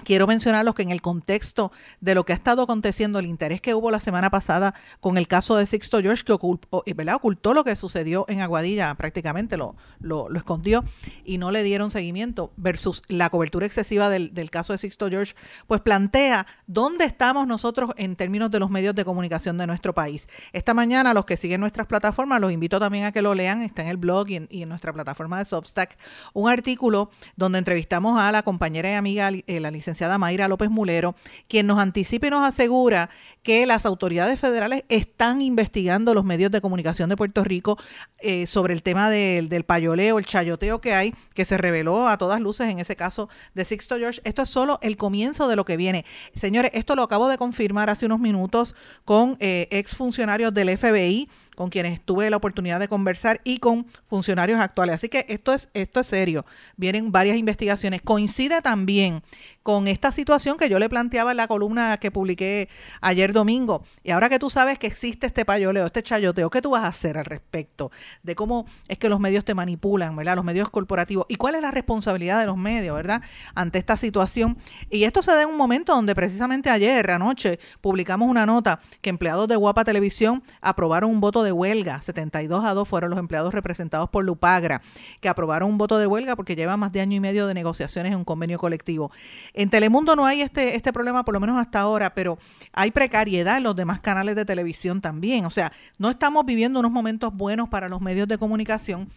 Quiero 0.04 0.28
mencionarlos 0.28 0.75
que 0.75 0.81
en 0.81 0.92
el 0.92 1.01
contexto 1.01 1.72
de 2.00 2.16
lo 2.16 2.25
que 2.25 2.34
ha 2.34 2.36
estado 2.36 2.63
aconteciendo, 2.63 3.19
el 3.19 3.25
interés 3.25 3.62
que 3.62 3.74
hubo 3.74 3.92
la 3.92 4.00
semana 4.00 4.30
pasada 4.30 4.74
con 5.00 5.18
el 5.18 5.28
caso 5.28 5.56
de 5.56 5.66
Sixto 5.66 6.01
George, 6.01 6.24
que 6.24 6.31
ocultó, 6.31 6.84
ocultó 7.13 7.54
lo 7.54 7.63
que 7.63 7.75
sucedió 7.75 8.25
en 8.30 8.42
Aguadilla, 8.42 8.96
prácticamente 8.96 9.57
lo, 9.57 9.75
lo, 10.00 10.30
escondió 10.36 10.84
y 11.25 11.38
no 11.38 11.51
le 11.51 11.63
dieron 11.63 11.92
seguimiento, 11.92 12.51
versus 12.56 13.01
la 13.07 13.30
cobertura 13.30 13.66
excesiva 13.66 14.10
del, 14.10 14.34
del, 14.34 14.50
caso 14.50 14.74
de 14.74 14.80
Sixto 14.80 15.10
George, 15.10 15.36
pues 15.68 15.81
plantea 15.81 16.48
dónde 16.66 17.06
estamos 17.06 17.46
nosotros 17.46 17.92
en 17.98 18.16
términos 18.16 18.51
de 18.51 18.60
los 18.60 18.69
medios 18.69 18.96
de 18.96 19.06
comunicación 19.06 19.57
de 19.57 19.68
nuestro 19.68 19.94
país. 19.94 20.28
Esta 20.54 20.74
mañana, 20.74 21.13
los 21.13 21.25
que 21.25 21.38
siguen 21.38 21.62
nuestras 21.62 21.88
plataformas, 21.88 22.40
los 22.42 22.51
invito 22.51 22.80
también 22.80 23.06
a 23.06 23.12
que 23.12 23.22
lo 23.22 23.36
lean, 23.36 23.62
está 23.62 23.81
en 23.81 23.90
el 23.90 23.98
blog 23.98 24.30
y 24.30 24.36
en, 24.38 24.48
y 24.50 24.63
en 24.63 24.69
nuestra 24.69 24.94
plataforma 24.94 25.40
de 25.40 25.46
Substack, 25.46 25.98
un 26.34 26.50
artículo 26.50 27.12
donde 27.36 27.60
entrevistamos 27.60 28.19
a 28.19 28.31
la 28.31 28.44
compañera 28.44 28.92
y 28.92 28.94
amiga, 28.94 29.30
eh, 29.30 29.60
la 29.60 29.72
licenciada 29.72 29.88
licenciada 29.89 30.19
Mayra 30.19 30.47
López 30.47 30.69
Mulero, 30.69 31.15
quien 31.47 31.65
nos 31.65 31.80
anticipa 31.80 32.27
y 32.27 32.30
nos 32.30 32.44
asegura 32.44 33.09
que 33.41 33.65
las 33.65 33.88
autoridades 33.88 34.39
federales 34.39 34.83
están 34.88 35.41
investigando 35.41 36.13
los 36.13 36.24
medios 36.24 36.51
de 36.51 36.62
comunicación 36.62 37.09
de 37.09 37.15
Puerto 37.15 37.44
Rico 37.44 37.80
eh, 38.19 38.45
sobre 38.45 38.74
el 38.74 38.83
tema 38.83 39.09
del, 39.09 39.50
del 39.50 39.63
payoleo, 39.63 40.19
el 40.19 40.25
chayoteo 40.25 40.80
que 40.80 40.94
hay, 40.94 41.15
que 41.33 41.45
se 41.45 41.57
reveló 41.57 42.07
a 42.07 42.18
todas 42.19 42.39
luces 42.39 42.69
en 42.69 42.80
ese 42.80 42.95
caso 42.95 43.30
de 43.56 43.65
Sixto 43.65 43.97
George. 43.97 44.21
Esto 44.25 44.44
es 44.44 44.50
solo 44.50 44.77
el 44.83 44.95
comienzo 44.95 45.48
de 45.48 45.55
lo 45.55 45.65
que 45.65 45.77
viene. 45.77 46.05
Señores, 46.36 46.69
esto 46.75 46.96
lo 46.96 47.01
acabo 47.01 47.27
de 47.27 47.39
confirmar 47.39 47.89
hace 47.89 48.05
unos 48.05 48.19
minutos 48.19 48.75
con 49.05 49.38
eh, 49.39 49.67
ex 49.72 49.96
funcionarios 49.96 50.53
del 50.53 50.77
FBI 50.77 51.27
con 51.60 51.70
quienes 51.70 52.00
tuve 52.00 52.30
la 52.30 52.38
oportunidad 52.38 52.80
de 52.80 52.88
conversar 52.88 53.42
y 53.44 53.58
con 53.58 53.86
funcionarios 54.08 54.62
actuales. 54.62 54.96
Así 54.96 55.10
que 55.10 55.25
esto 55.28 55.51
es, 55.51 55.68
esto 55.74 56.00
es 56.00 56.08
serio. 56.08 56.46
Vienen 56.78 57.12
varias 57.12 57.36
investigaciones. 57.36 58.01
Coincide 58.01 58.62
también 58.62 59.24
con 59.62 59.89
esta 59.89 60.13
situación 60.13 60.58
que 60.58 60.70
yo 60.70 60.80
le 60.80 60.88
planteaba 60.88 61.32
en 61.32 61.38
la 61.38 61.48
columna 61.48 61.98
que 61.98 62.12
publiqué 62.12 62.70
ayer 63.01 63.34
domingo. 63.34 63.84
Y 64.04 64.12
ahora 64.12 64.30
que 64.30 64.39
tú 64.39 64.50
sabes 64.50 64.80
que 64.80 64.88
existe 64.88 65.28
este 65.28 65.44
payoleo, 65.44 65.86
este 65.86 66.01
chayoteo, 66.01 66.50
¿qué 66.50 66.62
tú 66.62 66.70
vas 66.70 66.86
a 66.86 66.88
hacer 66.88 67.18
al 67.18 67.25
respecto? 67.25 67.92
De 68.24 68.36
cómo 68.36 68.66
es 68.88 68.98
que 68.98 69.10
los 69.10 69.20
medios 69.20 69.44
te 69.44 69.54
manipulan, 69.54 70.16
¿verdad? 70.16 70.38
Los 70.38 70.46
medios 70.46 70.70
corporativos. 70.70 71.25
¿Y 71.28 71.36
cuál 71.36 71.56
es 71.56 71.62
la 71.62 71.72
responsabilidad 71.72 72.39
de 72.39 72.46
los 72.46 72.56
medios, 72.56 72.96
¿verdad? 72.96 73.22
Ante 73.54 73.80
esta 73.80 73.98
situación. 73.98 74.58
Y 74.89 75.04
esto 75.04 75.22
se 75.22 75.34
da 75.34 75.44
en 75.44 75.50
un 75.50 75.58
momento 75.58 75.94
donde 75.94 76.16
precisamente 76.16 76.70
ayer, 76.70 77.12
anoche, 77.12 77.60
publicamos 77.82 78.30
una 78.30 78.46
nota 78.46 78.80
que 79.01 79.10
empleados 79.10 79.50
de 79.50 79.58
Guapa 79.58 79.84
Televisión 79.84 80.42
aprobaron 80.62 81.12
un 81.12 81.20
voto 81.20 81.44
de 81.44 81.49
huelga. 81.51 82.01
72 82.01 82.65
a 82.65 82.74
2 82.74 82.88
fueron 82.88 83.10
los 83.10 83.20
empleados 83.20 83.53
representados 83.53 84.10
por 84.10 84.24
Lupagra, 84.24 84.82
que 85.22 85.29
aprobaron 85.29 85.70
un 85.70 85.77
voto 85.77 85.98
de 85.98 86.08
huelga 86.08 86.36
porque 86.36 86.56
lleva 86.56 86.77
más 86.77 86.91
de 86.91 87.01
año 87.01 87.18
y 87.18 87.20
medio 87.20 87.48
de 87.48 87.53
negociaciones 87.53 88.12
en 88.12 88.18
un 88.18 88.25
convenio 88.25 88.58
colectivo. 88.60 89.12
En 89.53 89.70
Telemundo 89.70 90.15
no 90.15 90.25
hay 90.25 90.41
este, 90.41 90.75
este 90.75 90.94
problema, 90.94 91.24
por 91.24 91.34
lo 91.34 91.39
menos 91.39 91.58
hasta 91.58 91.79
ahora, 91.79 92.13
pero 92.13 92.38
hay 92.74 92.91
precariedad 92.91 93.58
en 93.58 93.63
los 93.63 93.75
demás 93.75 94.00
canales 94.00 94.36
de 94.36 94.46
televisión 94.46 95.01
también. 95.01 95.46
O 95.46 95.50
sea, 95.50 95.72
no 95.98 96.10
estamos 96.10 96.46
viviendo 96.46 96.79
unos 96.79 96.91
momentos 96.91 97.34
buenos 97.34 97.70
para 97.70 97.89
los 97.89 98.01
medios 98.01 98.27
de 98.27 98.38
comunicación 98.38 99.10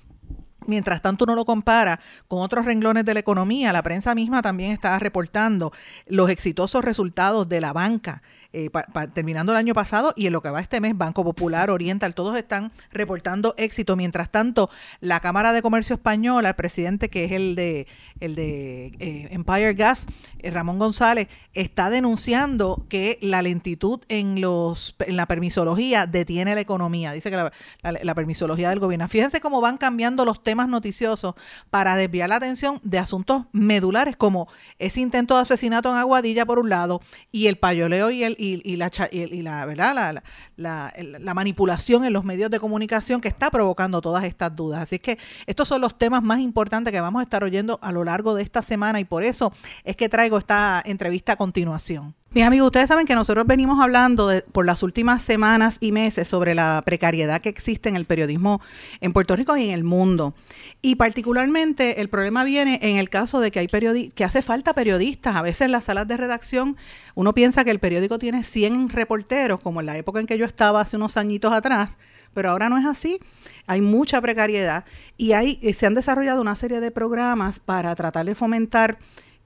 Mientras 0.67 1.03
tanto, 1.03 1.25
uno 1.25 1.35
lo 1.35 1.45
compara 1.45 2.01
con 2.29 2.41
otros 2.41 2.65
renglones 2.65 3.05
de 3.05 3.15
la 3.15 3.21
economía. 3.21 3.73
La 3.73 3.83
prensa 3.83 4.15
misma 4.15 4.43
también 4.43 4.73
está 4.73 4.99
reportando 4.99 5.73
los 6.07 6.31
exitosos 6.31 6.85
resultados 6.85 7.49
de 7.49 7.61
la 7.61 7.73
banca 7.73 8.23
eh, 8.53 8.71
terminando 9.15 9.53
el 9.53 9.59
año 9.59 9.75
pasado 9.75 10.13
y 10.17 10.27
en 10.27 10.33
lo 10.33 10.43
que 10.43 10.51
va 10.51 10.61
este 10.61 10.81
mes, 10.81 10.97
Banco 10.97 11.25
Popular, 11.25 11.71
Oriental, 11.71 12.15
todos 12.15 12.37
están 12.37 12.73
reportando 12.91 13.55
éxito. 13.57 13.97
Mientras 13.97 14.31
tanto, 14.31 14.71
la 15.01 15.21
Cámara 15.21 15.53
de 15.53 15.63
Comercio 15.63 15.95
Española, 15.95 16.51
el 16.51 16.55
presidente 16.55 17.09
que 17.09 17.25
es 17.25 17.33
el 17.33 17.55
de, 17.55 17.87
el 18.21 18.35
de 18.35 18.87
eh, 18.99 19.29
Empire 19.31 19.75
Gas, 19.75 20.07
eh, 20.41 20.51
Ramón 20.51 20.79
González, 20.79 21.29
está 21.55 21.91
denunciando 21.91 22.87
que 22.89 23.19
la 23.23 23.43
lentitud 23.43 24.01
en, 24.09 24.41
los, 24.41 24.97
en 25.01 25.17
la 25.17 25.27
permisología 25.27 26.07
detiene 26.07 26.55
la 26.55 26.61
economía. 26.61 27.13
Dice 27.13 27.31
que 27.31 27.51
la 27.83 28.15
permisología 28.15 28.71
del 28.71 28.81
gobierno. 28.81 29.09
Fíjense 29.09 29.41
cómo 29.41 29.61
van 29.61 29.79
cambiando 29.79 30.25
los 30.25 30.43
temas 30.43 30.69
noticiosos 30.69 31.35
para 31.71 31.97
desviar 31.97 32.29
la 32.29 32.37
atención 32.37 32.81
de 32.83 32.99
asuntos 32.99 33.45
medulares 33.53 34.17
como 34.17 34.49
ese 34.79 35.01
intento 35.01 35.37
de 35.37 35.43
asesinato 35.43 35.91
en 35.91 35.97
Aguadilla 35.97 36.47
por 36.47 36.59
un 36.59 36.69
lado 36.69 37.01
y 37.31 37.47
el 37.47 37.57
payoleo 37.57 38.11
y, 38.11 38.25
el, 38.25 38.37
y, 38.43 38.77
la, 38.77 38.91
y 39.11 39.43
la, 39.43 39.65
¿verdad? 39.67 40.23
La, 40.57 40.93
la, 40.97 41.35
manipulación 41.35 42.05
en 42.05 42.13
los 42.13 42.25
medios 42.25 42.51
de 42.51 42.59
comunicación 42.59 43.21
que 43.21 43.29
está 43.29 43.51
provocando 43.51 44.01
todas 44.01 44.25
estas 44.25 44.55
dudas. 44.55 44.83
Así 44.83 44.99
que 44.99 45.19
estos 45.47 45.69
son 45.69 45.81
los 45.81 45.97
temas 45.97 46.23
más 46.23 46.41
importantes 46.41 46.93
que 46.93 47.01
vamos 47.01 47.21
a 47.21 47.23
estar 47.23 47.45
oyendo 47.45 47.79
a 47.83 47.93
lo 47.93 48.05
largo 48.05 48.35
de 48.35 48.43
esta 48.43 48.63
semana 48.63 49.01
y 49.01 49.05
por 49.05 49.23
eso 49.23 49.53
es 49.85 49.97
que 49.97 50.09
traigo 50.09 50.39
esta 50.39 50.83
entrevista 50.85 51.33
a 51.33 51.37
continuación. 51.37 52.15
Mis 52.35 52.45
amigos, 52.45 52.69
ustedes 52.69 52.89
saben 52.89 53.05
que 53.05 53.15
nosotros 53.15 53.47
venimos 53.47 53.79
hablando 53.79 54.31
por 54.53 54.65
las 54.65 54.83
últimas 54.83 55.21
semanas 55.21 55.77
y 55.81 55.93
meses 55.93 56.27
sobre 56.27 56.55
la 56.55 56.81
precariedad 56.83 57.43
que 57.43 57.51
existe 57.51 57.91
en 57.91 57.97
el 57.97 58.07
periodismo 58.07 58.62
en 59.03 59.12
Puerto 59.12 59.37
Rico 59.37 59.55
y 59.59 59.67
en 59.67 59.75
el 59.75 59.85
mundo. 59.85 60.33
Y 60.81 60.95
particularmente 60.95 62.01
el 62.01 62.09
problema 62.09 62.43
viene 62.45 62.79
en 62.81 62.97
el 62.97 63.11
caso 63.11 63.41
de 63.41 63.51
que 63.51 63.59
hay 63.59 63.69
que 64.15 64.25
hace 64.25 64.41
falta 64.41 64.73
periodistas. 64.73 65.37
A 65.37 65.43
veces 65.43 65.69
las 65.69 65.85
salas 65.85 66.09
de 66.09 66.17
redacción 66.17 66.79
uno 67.15 67.35
piensa 67.35 67.65
que 67.65 67.71
el 67.71 67.81
periódico 67.81 68.19
tiene 68.19 68.45
100 68.45 68.89
reporteros, 68.89 69.61
como 69.61 69.81
en 69.81 69.87
la 69.87 69.99
época 69.99 70.19
en 70.19 70.27
que 70.27 70.39
yo 70.39 70.47
estaba 70.47 70.81
hace 70.81 70.97
unos 70.97 71.19
añitos 71.19 71.53
atrás, 71.53 71.99
pero 72.33 72.49
ahora 72.49 72.71
no 72.71 72.79
es 72.79 72.87
así. 72.87 73.19
Hay 73.67 73.83
mucha 73.83 74.23
precariedad 74.23 74.87
y 75.19 75.33
hay, 75.33 75.61
se 75.75 75.85
han 75.85 75.93
desarrollado 75.93 76.41
una 76.41 76.55
serie 76.55 76.81
de 76.81 76.91
programas 76.91 77.61
para 77.61 77.95
tratar 77.95 78.25
de 78.25 78.35
fomentar 78.35 78.97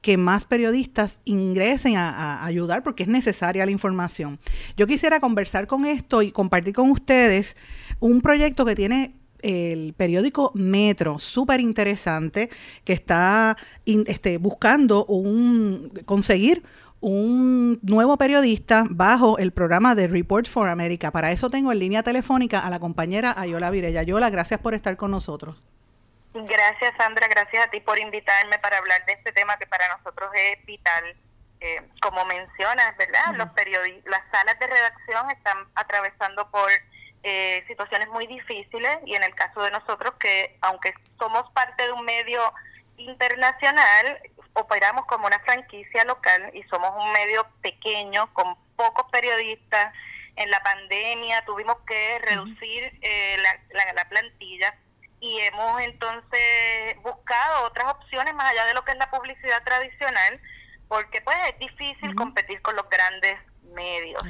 que 0.07 0.17
más 0.17 0.47
periodistas 0.47 1.19
ingresen 1.25 1.97
a, 1.97 2.45
ayudar 2.45 2.85
porque 2.85 3.03
es 3.03 3.09
necesaria 3.09 3.67
la 3.67 3.73
información. 3.73 4.39
Yo 4.77 4.87
quisiera 4.87 5.19
conversar 5.19 5.67
con 5.67 5.85
esto 5.85 6.23
y 6.23 6.31
compartir 6.31 6.75
con 6.75 6.93
ustedes 6.93 7.57
un 7.99 8.21
proyecto 8.21 8.65
que 8.65 8.77
tiene 8.77 9.17
el 9.43 9.95
periódico 9.95 10.53
Metro, 10.55 11.19
súper 11.19 11.61
interesante, 11.61 12.51
que 12.85 12.93
está 12.93 13.57
este, 13.85 14.39
buscando 14.39 15.05
un, 15.07 15.91
conseguir 16.05 16.63
un 17.01 17.81
nuevo 17.83 18.17
periodista 18.17 18.87
bajo 18.89 19.39
el 19.39 19.51
programa 19.51 19.97
de 19.97 20.07
Report 20.07 20.47
for 20.47 20.69
America. 20.69 21.11
Para 21.11 21.33
eso 21.33 21.51
tengo 21.51 21.73
en 21.73 21.81
línea 21.81 22.05
telefónica 22.05 22.61
a 22.61 22.71
la 22.71 22.79
compañera 22.79 23.35
Ayola 23.37 23.73
Virella. 23.73 24.03
Ayola, 24.03 24.31
gracias 24.31 24.61
por 24.61 24.73
estar 24.73 24.97
con 24.97 25.11
nosotros. 25.11 25.65
Gracias, 26.45 26.95
Sandra. 26.97 27.29
Gracias 27.29 27.67
a 27.67 27.71
ti 27.71 27.81
por 27.81 27.99
invitarme 27.99 28.59
para 28.59 28.79
hablar 28.79 29.05
de 29.07 29.15
este 29.15 29.33
tema 29.33 29.57
que 29.57 29.67
para 29.67 29.97
nosotros 29.97 30.31
es 30.35 30.65
vital. 30.67 31.17
Eh, 31.61 31.83
como 32.03 32.23
mencionas, 32.27 32.95
¿verdad? 32.99 33.35
Los 33.35 33.49
las 34.05 34.31
salas 34.31 34.59
de 34.59 34.67
redacción 34.67 35.31
están 35.31 35.67
atravesando 35.75 36.51
por 36.51 36.71
eh, 37.23 37.65
situaciones 37.67 38.09
muy 38.09 38.27
difíciles 38.27 38.99
y 39.07 39.15
en 39.15 39.23
el 39.23 39.35
caso 39.35 39.63
de 39.63 39.71
nosotros 39.71 40.13
que 40.21 40.59
aunque 40.61 40.93
somos 41.19 41.51
parte 41.53 41.85
de 41.85 41.93
un 41.93 42.05
medio 42.05 42.53
internacional, 42.99 44.21
operamos 44.53 45.07
como 45.07 45.27
una 45.27 45.39
franquicia 45.41 46.05
local 46.05 46.51
y 46.53 46.63
somos 46.65 46.93
un 46.95 47.11
medio 47.13 47.47
pequeño 47.63 48.33
con 48.35 48.55
pocos 48.77 49.11
periodistas. 49.11 49.95
En 50.37 50.51
la 50.51 50.63
pandemia 50.63 51.43
tuvimos 51.47 51.79
que 51.87 52.19
reducir 52.19 52.99
eh, 53.01 53.39
la, 53.39 53.93
la 53.95 54.09
plantilla 54.11 54.75
y 55.21 55.41
hemos 55.41 55.81
entonces 55.83 56.97
buscado 57.03 57.67
otras 57.67 57.95
opciones 57.95 58.35
más 58.35 58.53
allá 58.53 58.67
de 58.67 58.75
lo 58.75 58.85
que 58.85 58.93
es 58.93 58.99
la 58.99 59.11
publicidad 59.11 59.63
tradicional, 59.65 60.41
porque 60.89 61.21
pues 61.23 61.37
es 61.49 61.59
difícil 61.59 62.15
competir 62.15 62.61
con 62.63 62.77
los 62.77 62.89
grandes 62.89 63.39
medios 63.75 64.23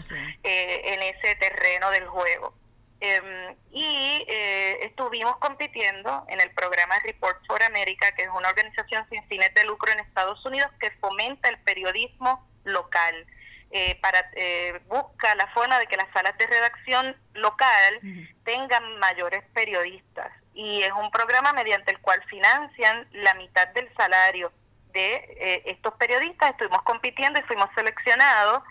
eh, 0.43 0.81
en 0.85 1.03
ese 1.03 1.37
terreno 1.37 1.91
del 1.91 2.07
juego. 2.07 2.55
Em, 3.01 3.55
y 3.73 4.25
eh, 4.27 4.87
estuvimos 4.87 5.37
compitiendo 5.37 6.25
en 6.29 6.41
el 6.41 6.51
programa 6.53 6.99
Report 7.01 7.45
for 7.47 7.63
America, 7.63 8.13
que 8.13 8.23
es 8.23 8.31
una 8.35 8.49
organización 8.49 9.07
sin 9.11 9.23
fines 9.29 9.53
de 9.55 9.65
lucro 9.65 9.93
en 9.93 10.01
Estados 10.01 10.45
Unidos 10.47 10.71
que 10.81 10.91
fomenta 10.93 11.49
el 11.49 11.59
periodismo 11.59 12.49
local. 12.65 13.27
Eh, 13.71 13.99
para 14.01 14.31
eh, 14.37 14.81
busca 14.87 15.35
la 15.35 15.49
forma 15.49 15.79
de 15.79 15.89
que 15.89 15.97
las 15.97 16.11
salas 16.13 16.39
de 16.39 16.47
redacción 16.47 17.17
local 17.35 18.01
tengan 18.45 18.99
mayores 19.01 19.43
periodistas 19.53 20.33
y 20.57 20.83
es 20.83 20.93
un 20.93 21.11
programa 21.11 21.53
mediante 21.53 21.91
el 21.91 22.01
cual 22.01 22.23
financian 22.25 23.07
la 23.13 23.35
mitad 23.35 23.69
del 23.69 23.93
salario 23.95 24.51
de 24.95 25.15
eh, 25.15 25.63
estos 25.67 25.95
periodistas. 25.95 26.51
Estuvimos 26.51 26.83
compitiendo 26.83 27.39
y 27.39 27.43
fuimos 27.43 27.69
seleccionados 27.75 28.63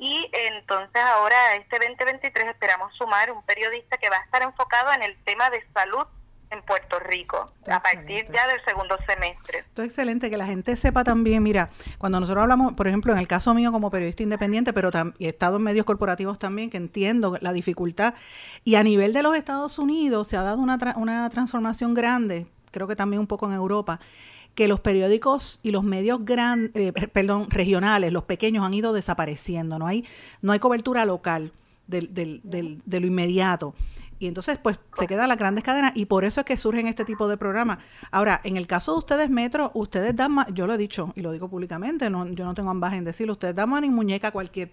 y 0.00 0.28
entonces 0.32 1.00
ahora 1.00 1.54
este 1.54 1.78
2023 1.78 2.48
esperamos 2.48 2.92
sumar 2.96 3.30
un 3.30 3.44
periodista 3.46 3.98
que 3.98 4.10
va 4.10 4.16
a 4.16 4.24
estar 4.24 4.42
enfocado 4.42 4.92
en 4.92 5.02
el 5.02 5.16
tema 5.24 5.48
de 5.50 5.64
salud 5.72 6.06
en 6.50 6.62
Puerto 6.62 6.98
Rico 7.00 7.52
a 7.70 7.82
partir 7.82 8.24
ya 8.32 8.46
del 8.46 8.62
segundo 8.64 8.96
semestre. 9.06 9.60
Esto 9.60 9.82
es 9.82 9.88
excelente 9.88 10.30
que 10.30 10.36
la 10.36 10.46
gente 10.46 10.76
sepa 10.76 11.04
también, 11.04 11.42
mira, 11.42 11.70
cuando 11.98 12.20
nosotros 12.20 12.42
hablamos, 12.42 12.74
por 12.74 12.88
ejemplo, 12.88 13.12
en 13.12 13.18
el 13.18 13.28
caso 13.28 13.54
mío 13.54 13.72
como 13.72 13.90
periodista 13.90 14.22
independiente, 14.22 14.72
pero 14.72 14.90
he 15.18 15.26
estado 15.26 15.56
en 15.56 15.62
medios 15.62 15.84
corporativos 15.84 16.38
también, 16.38 16.70
que 16.70 16.76
entiendo 16.76 17.36
la 17.40 17.52
dificultad, 17.52 18.14
y 18.64 18.76
a 18.76 18.82
nivel 18.82 19.12
de 19.12 19.22
los 19.22 19.36
Estados 19.36 19.78
Unidos 19.78 20.28
se 20.28 20.36
ha 20.36 20.42
dado 20.42 20.60
una, 20.60 20.78
una 20.96 21.28
transformación 21.30 21.94
grande, 21.94 22.46
creo 22.70 22.86
que 22.86 22.96
también 22.96 23.20
un 23.20 23.26
poco 23.26 23.46
en 23.46 23.52
Europa, 23.52 24.00
que 24.54 24.66
los 24.66 24.80
periódicos 24.80 25.60
y 25.62 25.70
los 25.70 25.84
medios 25.84 26.24
gran, 26.24 26.72
eh, 26.74 26.92
perdón, 27.12 27.48
regionales, 27.48 28.12
los 28.12 28.24
pequeños 28.24 28.66
han 28.66 28.74
ido 28.74 28.92
desapareciendo, 28.92 29.78
no 29.78 29.86
hay, 29.86 30.04
no 30.42 30.52
hay 30.52 30.58
cobertura 30.58 31.04
local 31.04 31.52
del, 31.86 32.12
del, 32.12 32.40
del, 32.42 32.82
de 32.84 33.00
lo 33.00 33.06
inmediato. 33.06 33.74
Y 34.18 34.26
entonces, 34.26 34.58
pues, 34.58 34.80
se 34.94 35.06
quedan 35.06 35.28
las 35.28 35.38
grandes 35.38 35.62
cadenas 35.62 35.92
y 35.94 36.06
por 36.06 36.24
eso 36.24 36.40
es 36.40 36.46
que 36.46 36.56
surgen 36.56 36.88
este 36.88 37.04
tipo 37.04 37.28
de 37.28 37.36
programas. 37.36 37.78
Ahora, 38.10 38.40
en 38.44 38.56
el 38.56 38.66
caso 38.66 38.92
de 38.92 38.98
ustedes, 38.98 39.30
Metro, 39.30 39.70
ustedes 39.74 40.16
dan 40.16 40.32
más, 40.32 40.46
yo 40.52 40.66
lo 40.66 40.74
he 40.74 40.78
dicho 40.78 41.12
y 41.14 41.22
lo 41.22 41.30
digo 41.30 41.48
públicamente, 41.48 42.10
no, 42.10 42.26
yo 42.26 42.44
no 42.44 42.54
tengo 42.54 42.70
ambas 42.70 42.94
en 42.94 43.04
decirlo, 43.04 43.34
ustedes 43.34 43.54
dan 43.54 43.70
más 43.70 43.80
ni 43.80 43.90
muñeca 43.90 44.28
a 44.28 44.30
cualquier 44.32 44.72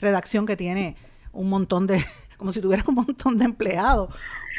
redacción 0.00 0.46
que 0.46 0.56
tiene 0.56 0.96
un 1.32 1.48
montón 1.48 1.86
de, 1.86 2.04
como 2.36 2.52
si 2.52 2.60
tuviera 2.60 2.82
un 2.86 2.96
montón 2.96 3.38
de 3.38 3.44
empleados. 3.44 4.14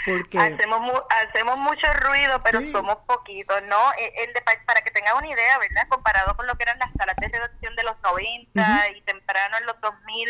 Porque... 0.05 0.39
Hacemos, 0.39 0.79
hacemos 1.27 1.59
mucho 1.59 1.87
ruido, 1.93 2.41
pero 2.41 2.59
somos 2.71 2.97
poquitos, 3.05 3.61
¿no? 3.67 3.93
E, 3.99 4.23
el 4.23 4.33
de, 4.33 4.41
para 4.65 4.81
que 4.81 4.91
tengan 4.91 5.17
una 5.17 5.27
idea, 5.27 5.59
¿verdad? 5.59 5.87
Comparado 5.89 6.35
con 6.35 6.47
lo 6.47 6.55
que 6.55 6.63
eran 6.63 6.79
las 6.79 6.91
salas 6.97 7.15
de 7.17 7.27
redacción 7.27 7.75
de 7.75 7.83
los 7.83 7.95
90 8.01 8.89
y 8.97 9.01
temprano 9.01 9.57
en 9.59 9.65
los 9.67 9.79
2000, 9.79 10.29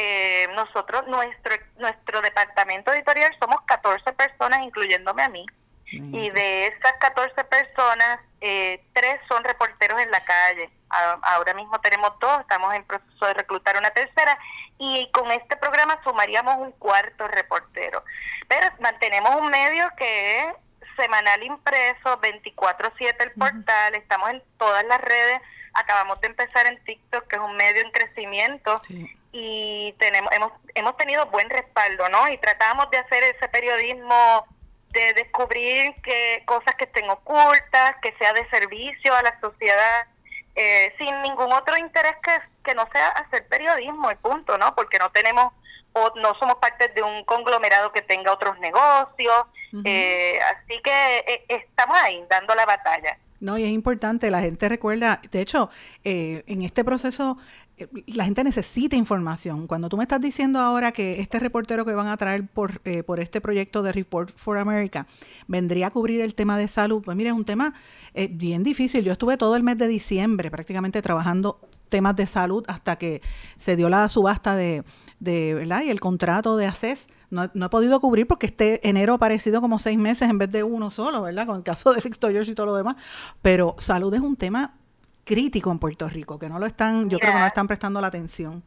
eh, 0.00 0.46
nosotros, 0.54 1.08
nuestro, 1.08 1.56
nuestro 1.78 2.22
departamento 2.22 2.92
editorial 2.92 3.36
somos 3.40 3.60
14 3.62 4.12
personas, 4.12 4.62
incluyéndome 4.62 5.24
a 5.24 5.28
mí. 5.28 5.44
Y 5.90 6.30
de 6.30 6.68
esas 6.68 6.92
14 7.00 7.42
personas, 7.44 8.20
eh, 8.40 8.80
tres 8.92 9.20
son 9.26 9.42
reporteros 9.42 9.98
en 10.00 10.10
la 10.12 10.20
calle. 10.20 10.70
ahora 11.22 11.52
mismo 11.54 11.80
tenemos 11.80 12.12
dos, 12.20 12.40
estamos 12.42 12.72
en 12.74 12.84
proceso 12.84 13.26
de 13.26 13.34
reclutar 13.34 13.76
una 13.76 13.90
tercera 13.90 14.38
y 14.78 15.10
con 15.10 15.32
este 15.32 15.56
programa 15.56 15.98
sumaríamos 16.04 16.58
un 16.58 16.70
cuarto 16.72 17.26
reportero. 17.26 18.04
Pero 18.46 18.68
mantenemos 18.78 19.34
un 19.34 19.50
medio 19.50 19.88
que 19.96 20.42
es 20.42 20.54
semanal 20.94 21.42
impreso, 21.42 22.20
24/7 22.20 23.24
el 23.24 23.32
portal, 23.32 23.96
estamos 23.96 24.30
en 24.30 24.42
todas 24.58 24.84
las 24.84 25.00
redes, 25.00 25.40
acabamos 25.74 26.20
de 26.20 26.28
empezar 26.28 26.66
en 26.66 26.82
TikTok, 26.84 27.26
que 27.26 27.36
es 27.36 27.42
un 27.42 27.56
medio 27.56 27.82
en 27.82 27.90
crecimiento, 27.90 28.80
y 29.32 29.94
tenemos 29.98 30.32
hemos 30.32 30.52
hemos 30.74 30.96
tenido 30.96 31.26
buen 31.26 31.50
respaldo, 31.50 32.08
¿no? 32.08 32.28
Y 32.28 32.38
tratamos 32.38 32.90
de 32.90 32.98
hacer 32.98 33.22
ese 33.24 33.48
periodismo 33.48 34.46
de 34.90 35.12
descubrir 35.14 35.94
que 36.02 36.42
cosas 36.46 36.74
que 36.76 36.84
estén 36.84 37.08
ocultas, 37.10 37.96
que 38.02 38.12
sea 38.18 38.32
de 38.32 38.48
servicio 38.48 39.14
a 39.14 39.22
la 39.22 39.38
sociedad, 39.40 40.06
eh, 40.54 40.94
sin 40.98 41.20
ningún 41.22 41.52
otro 41.52 41.76
interés 41.76 42.16
que, 42.22 42.32
que 42.64 42.74
no 42.74 42.88
sea 42.90 43.08
hacer 43.08 43.46
periodismo 43.48 44.10
y 44.10 44.14
punto, 44.16 44.56
¿no? 44.56 44.74
Porque 44.74 44.98
no 44.98 45.10
tenemos 45.10 45.52
o 45.92 46.12
no 46.16 46.34
somos 46.38 46.56
parte 46.56 46.88
de 46.88 47.02
un 47.02 47.24
conglomerado 47.24 47.92
que 47.92 48.02
tenga 48.02 48.32
otros 48.32 48.58
negocios, 48.60 49.46
eh, 49.84 50.38
así 50.40 50.80
que 50.82 51.18
eh, 51.18 51.44
estamos 51.48 51.96
ahí 52.02 52.24
dando 52.28 52.54
la 52.54 52.66
batalla. 52.66 53.18
No, 53.40 53.56
y 53.56 53.64
es 53.64 53.70
importante, 53.70 54.30
la 54.30 54.40
gente 54.40 54.68
recuerda, 54.68 55.20
de 55.30 55.40
hecho, 55.40 55.70
en 56.02 56.62
este 56.62 56.84
proceso 56.84 57.38
eh, 57.38 57.67
la 58.06 58.24
gente 58.24 58.44
necesita 58.44 58.96
información. 58.96 59.66
Cuando 59.66 59.88
tú 59.88 59.96
me 59.96 60.04
estás 60.04 60.20
diciendo 60.20 60.58
ahora 60.58 60.92
que 60.92 61.20
este 61.20 61.38
reportero 61.38 61.84
que 61.84 61.92
van 61.92 62.06
a 62.08 62.16
traer 62.16 62.46
por, 62.46 62.80
eh, 62.84 63.02
por 63.02 63.20
este 63.20 63.40
proyecto 63.40 63.82
de 63.82 63.92
Report 63.92 64.30
for 64.34 64.58
America 64.58 65.06
vendría 65.46 65.88
a 65.88 65.90
cubrir 65.90 66.20
el 66.20 66.34
tema 66.34 66.58
de 66.58 66.68
salud, 66.68 67.02
pues 67.04 67.16
mira, 67.16 67.30
es 67.30 67.36
un 67.36 67.44
tema 67.44 67.74
eh, 68.14 68.28
bien 68.30 68.62
difícil. 68.62 69.04
Yo 69.04 69.12
estuve 69.12 69.36
todo 69.36 69.56
el 69.56 69.62
mes 69.62 69.78
de 69.78 69.88
diciembre 69.88 70.50
prácticamente 70.50 71.02
trabajando 71.02 71.60
temas 71.88 72.16
de 72.16 72.26
salud 72.26 72.64
hasta 72.68 72.96
que 72.96 73.22
se 73.56 73.76
dio 73.76 73.88
la 73.88 74.08
subasta 74.08 74.56
de, 74.56 74.84
de 75.20 75.54
¿verdad? 75.54 75.82
Y 75.82 75.90
el 75.90 76.00
contrato 76.00 76.56
de 76.56 76.66
ACES. 76.66 77.08
No, 77.30 77.50
no, 77.52 77.66
he 77.66 77.68
podido 77.68 78.00
cubrir 78.00 78.26
porque 78.26 78.46
este 78.46 78.88
enero 78.88 79.14
ha 79.14 79.18
parecido 79.18 79.60
como 79.60 79.78
seis 79.78 79.98
meses 79.98 80.30
en 80.30 80.38
vez 80.38 80.50
de 80.50 80.62
uno 80.62 80.90
solo, 80.90 81.20
¿verdad? 81.20 81.46
Con 81.46 81.56
el 81.56 81.62
caso 81.62 81.92
de 81.92 82.00
Sixto 82.00 82.30
George 82.30 82.52
y 82.52 82.54
todo 82.54 82.66
lo 82.66 82.76
demás. 82.76 82.96
Pero 83.42 83.74
salud 83.78 84.14
es 84.14 84.20
un 84.20 84.36
tema 84.36 84.77
crítico 85.28 85.70
en 85.70 85.78
Puerto 85.78 86.08
Rico, 86.08 86.38
que 86.38 86.48
no 86.48 86.58
lo 86.58 86.64
están, 86.64 87.10
yo 87.10 87.18
creo 87.18 87.34
que 87.34 87.38
no 87.38 87.46
están 87.46 87.68
prestando 87.68 88.00
la 88.00 88.06
atención. 88.06 88.62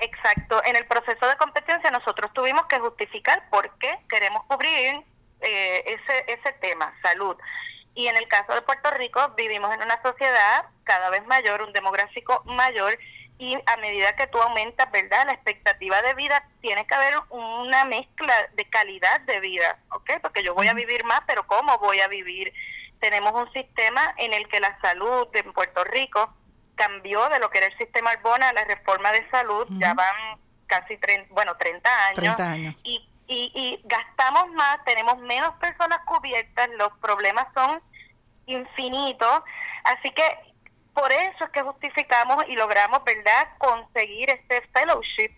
Exacto. 0.00 0.62
En 0.66 0.76
el 0.76 0.84
proceso 0.84 1.26
de 1.26 1.36
competencia 1.38 1.90
nosotros 1.90 2.30
tuvimos 2.34 2.66
que 2.66 2.78
justificar 2.78 3.48
por 3.48 3.70
qué 3.78 3.98
queremos 4.10 4.44
cubrir 4.44 5.02
eh, 5.40 5.84
ese, 5.86 6.24
ese 6.30 6.52
tema, 6.60 6.92
salud. 7.00 7.36
Y 7.94 8.08
en 8.08 8.16
el 8.16 8.28
caso 8.28 8.52
de 8.52 8.60
Puerto 8.60 8.90
Rico 8.90 9.20
vivimos 9.34 9.72
en 9.72 9.80
una 9.80 10.02
sociedad 10.02 10.66
cada 10.84 11.08
vez 11.08 11.26
mayor, 11.26 11.62
un 11.62 11.72
demográfico 11.72 12.42
mayor, 12.44 12.98
y 13.38 13.56
a 13.66 13.76
medida 13.78 14.14
que 14.14 14.26
tú 14.26 14.38
aumentas, 14.38 14.90
¿verdad? 14.92 15.26
La 15.26 15.32
expectativa 15.32 16.02
de 16.02 16.14
vida, 16.14 16.44
tiene 16.60 16.86
que 16.86 16.94
haber 16.94 17.14
una 17.30 17.84
mezcla 17.86 18.34
de 18.54 18.64
calidad 18.66 19.20
de 19.22 19.40
vida, 19.40 19.78
¿ok? 19.90 20.10
Porque 20.20 20.42
yo 20.42 20.54
voy 20.54 20.68
a 20.68 20.74
vivir 20.74 21.02
más, 21.04 21.22
pero 21.26 21.46
¿cómo 21.46 21.78
voy 21.78 22.00
a 22.00 22.08
vivir? 22.08 22.52
Tenemos 23.04 23.34
un 23.34 23.52
sistema 23.52 24.14
en 24.16 24.32
el 24.32 24.48
que 24.48 24.60
la 24.60 24.80
salud 24.80 25.28
en 25.34 25.52
Puerto 25.52 25.84
Rico 25.84 26.32
cambió 26.74 27.28
de 27.28 27.38
lo 27.38 27.50
que 27.50 27.58
era 27.58 27.66
el 27.66 27.76
sistema 27.76 28.12
Arbona 28.12 28.48
a 28.48 28.52
la 28.54 28.64
reforma 28.64 29.12
de 29.12 29.28
salud, 29.28 29.66
ya 29.72 29.92
van 29.92 30.38
casi 30.66 30.96
30, 30.96 31.34
bueno, 31.34 31.54
30 31.54 32.06
años, 32.06 32.40
años. 32.40 32.74
Y, 32.82 33.06
y, 33.26 33.52
y 33.54 33.80
gastamos 33.84 34.50
más, 34.52 34.82
tenemos 34.86 35.18
menos 35.18 35.52
personas 35.56 36.00
cubiertas, 36.06 36.70
los 36.78 36.96
problemas 37.02 37.46
son 37.52 37.82
infinitos, 38.46 39.42
así 39.84 40.10
que 40.12 40.24
por 40.94 41.12
eso 41.12 41.44
es 41.44 41.50
que 41.50 41.60
justificamos 41.60 42.42
y 42.48 42.56
logramos, 42.56 43.04
¿verdad?, 43.04 43.48
conseguir 43.58 44.30
este 44.30 44.62
fellowship 44.72 45.30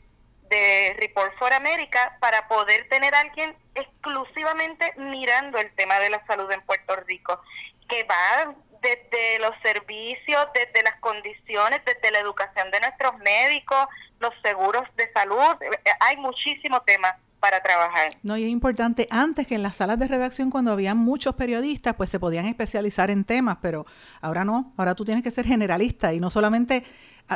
de 0.48 0.94
Report 0.98 1.36
for 1.38 1.52
America 1.52 2.16
para 2.20 2.48
poder 2.48 2.88
tener 2.88 3.14
a 3.14 3.20
alguien 3.20 3.54
exclusivamente 3.74 4.92
mirando 4.96 5.58
el 5.58 5.74
tema 5.74 5.98
de 5.98 6.10
la 6.10 6.24
salud 6.26 6.50
en 6.50 6.60
Puerto 6.62 6.96
Rico, 7.06 7.40
que 7.88 8.04
va 8.04 8.54
desde 8.80 9.38
los 9.40 9.54
servicios, 9.62 10.46
desde 10.54 10.82
las 10.82 10.98
condiciones, 11.00 11.84
desde 11.84 12.10
la 12.10 12.20
educación 12.20 12.70
de 12.70 12.80
nuestros 12.80 13.18
médicos, 13.18 13.86
los 14.20 14.32
seguros 14.42 14.84
de 14.96 15.10
salud, 15.12 15.56
hay 16.00 16.16
muchísimo 16.16 16.80
tema 16.82 17.16
para 17.40 17.62
trabajar. 17.62 18.08
No, 18.22 18.36
y 18.36 18.44
es 18.44 18.50
importante, 18.50 19.06
antes 19.10 19.46
que 19.46 19.54
en 19.56 19.62
las 19.62 19.76
salas 19.76 19.98
de 19.98 20.08
redacción, 20.08 20.50
cuando 20.50 20.72
había 20.72 20.94
muchos 20.94 21.34
periodistas, 21.34 21.94
pues 21.94 22.10
se 22.10 22.18
podían 22.18 22.46
especializar 22.46 23.10
en 23.10 23.24
temas, 23.24 23.58
pero 23.60 23.86
ahora 24.20 24.44
no, 24.44 24.72
ahora 24.76 24.94
tú 24.94 25.04
tienes 25.04 25.22
que 25.22 25.30
ser 25.30 25.46
generalista 25.46 26.12
y 26.12 26.20
no 26.20 26.30
solamente 26.30 26.84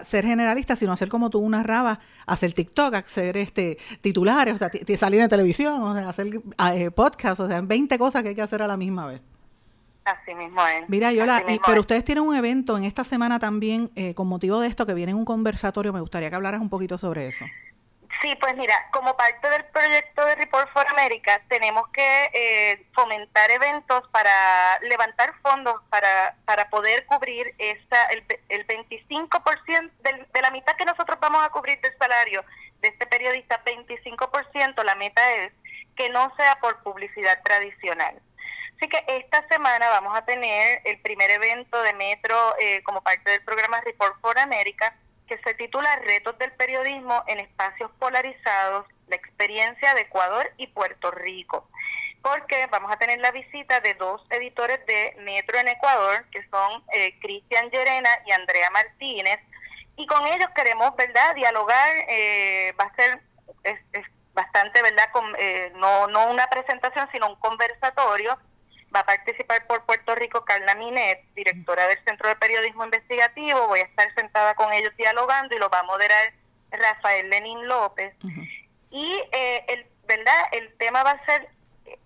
ser 0.04 0.24
generalista, 0.24 0.76
sino 0.76 0.92
hacer 0.92 1.08
como 1.08 1.30
tú 1.30 1.38
una 1.40 1.62
raba, 1.62 2.00
hacer 2.26 2.52
TikTok, 2.52 2.94
hacer 2.94 3.36
este 3.36 3.78
titulares, 4.00 4.54
o 4.54 4.58
sea, 4.58 4.70
salir 4.96 5.20
en 5.20 5.28
televisión, 5.28 5.82
o 5.82 5.94
sea, 5.94 6.08
hacer 6.08 6.40
eh, 6.74 6.90
podcast, 6.90 7.40
o 7.40 7.48
sea, 7.48 7.60
20 7.60 7.98
cosas 7.98 8.22
que 8.22 8.30
hay 8.30 8.34
que 8.34 8.42
hacer 8.42 8.62
a 8.62 8.66
la 8.66 8.76
misma 8.76 9.06
vez. 9.06 9.20
Así 10.04 10.34
mismo 10.34 10.66
es. 10.66 10.88
Mira, 10.88 11.12
Yola, 11.12 11.42
pero 11.66 11.82
ustedes 11.82 12.04
tienen 12.04 12.24
un 12.24 12.34
evento 12.34 12.76
en 12.76 12.84
esta 12.84 13.04
semana 13.04 13.38
también 13.38 13.90
eh, 13.94 14.14
con 14.14 14.28
motivo 14.28 14.60
de 14.60 14.68
esto 14.68 14.86
que 14.86 14.94
viene 14.94 15.12
en 15.12 15.18
un 15.18 15.24
conversatorio. 15.24 15.92
Me 15.92 16.00
gustaría 16.00 16.30
que 16.30 16.36
hablaras 16.36 16.60
un 16.60 16.68
poquito 16.68 16.96
sobre 16.96 17.26
eso. 17.28 17.44
Sí, 18.20 18.36
pues 18.38 18.54
mira, 18.54 18.86
como 18.92 19.16
parte 19.16 19.48
del 19.48 19.64
proyecto 19.66 20.22
de 20.26 20.34
Report 20.34 20.70
for 20.72 20.86
America, 20.88 21.40
tenemos 21.48 21.88
que 21.88 22.30
eh, 22.34 22.86
fomentar 22.92 23.50
eventos 23.50 24.06
para 24.08 24.78
levantar 24.80 25.32
fondos 25.40 25.80
para, 25.88 26.36
para 26.44 26.68
poder 26.68 27.06
cubrir 27.06 27.54
esa, 27.56 28.04
el, 28.06 28.22
el 28.50 28.66
25% 28.66 29.90
del, 30.02 30.26
de 30.30 30.42
la 30.42 30.50
mitad 30.50 30.76
que 30.76 30.84
nosotros 30.84 31.18
vamos 31.18 31.42
a 31.42 31.48
cubrir 31.48 31.80
del 31.80 31.96
salario 31.96 32.44
de 32.80 32.88
este 32.88 33.06
periodista, 33.06 33.62
25%, 33.64 34.82
la 34.84 34.94
meta 34.96 35.32
es 35.36 35.52
que 35.96 36.10
no 36.10 36.34
sea 36.36 36.56
por 36.60 36.82
publicidad 36.82 37.42
tradicional. 37.42 38.20
Así 38.76 38.88
que 38.88 39.02
esta 39.08 39.46
semana 39.48 39.88
vamos 39.88 40.14
a 40.14 40.24
tener 40.26 40.82
el 40.84 41.00
primer 41.00 41.30
evento 41.30 41.82
de 41.82 41.94
Metro 41.94 42.36
eh, 42.58 42.82
como 42.82 43.02
parte 43.02 43.30
del 43.30 43.44
programa 43.44 43.80
Report 43.80 44.20
for 44.20 44.38
America 44.38 44.94
que 45.30 45.38
se 45.38 45.54
titula 45.54 45.94
Retos 46.00 46.36
del 46.38 46.50
periodismo 46.52 47.22
en 47.28 47.38
espacios 47.38 47.88
polarizados, 48.00 48.84
la 49.06 49.14
experiencia 49.14 49.94
de 49.94 50.00
Ecuador 50.00 50.50
y 50.56 50.66
Puerto 50.66 51.12
Rico. 51.12 51.68
Porque 52.20 52.66
vamos 52.66 52.90
a 52.90 52.96
tener 52.96 53.20
la 53.20 53.30
visita 53.30 53.78
de 53.78 53.94
dos 53.94 54.26
editores 54.30 54.84
de 54.86 55.14
Metro 55.20 55.56
en 55.56 55.68
Ecuador, 55.68 56.24
que 56.32 56.42
son 56.48 56.82
eh, 56.92 57.16
Cristian 57.20 57.70
Llerena 57.70 58.10
y 58.26 58.32
Andrea 58.32 58.70
Martínez, 58.70 59.38
y 59.94 60.04
con 60.06 60.26
ellos 60.26 60.50
queremos, 60.50 60.96
¿verdad?, 60.96 61.36
dialogar, 61.36 61.92
eh, 62.08 62.74
va 62.78 62.86
a 62.86 62.94
ser 62.96 63.20
es, 63.62 63.78
bastante, 64.34 64.82
¿verdad?, 64.82 65.10
con, 65.12 65.32
eh, 65.38 65.70
no, 65.76 66.08
no 66.08 66.28
una 66.28 66.48
presentación, 66.48 67.08
sino 67.12 67.28
un 67.28 67.36
conversatorio 67.36 68.36
va 68.94 69.00
a 69.00 69.06
participar 69.06 69.66
por 69.66 69.84
Puerto 69.84 70.14
Rico 70.14 70.44
Carla 70.44 70.74
Minet, 70.74 71.22
directora 71.34 71.86
del 71.86 72.02
Centro 72.04 72.28
de 72.28 72.36
Periodismo 72.36 72.84
Investigativo. 72.84 73.68
Voy 73.68 73.80
a 73.80 73.84
estar 73.84 74.12
sentada 74.14 74.54
con 74.54 74.72
ellos 74.72 74.96
dialogando 74.96 75.54
y 75.54 75.58
lo 75.58 75.70
va 75.70 75.80
a 75.80 75.84
moderar 75.84 76.32
Rafael 76.70 77.28
Lenín 77.30 77.66
López. 77.66 78.14
Y 78.90 79.22
eh, 79.32 79.64
el, 79.68 79.86
¿verdad? 80.06 80.44
el 80.52 80.72
tema 80.78 81.02
va 81.02 81.12
a 81.12 81.24
ser 81.24 81.48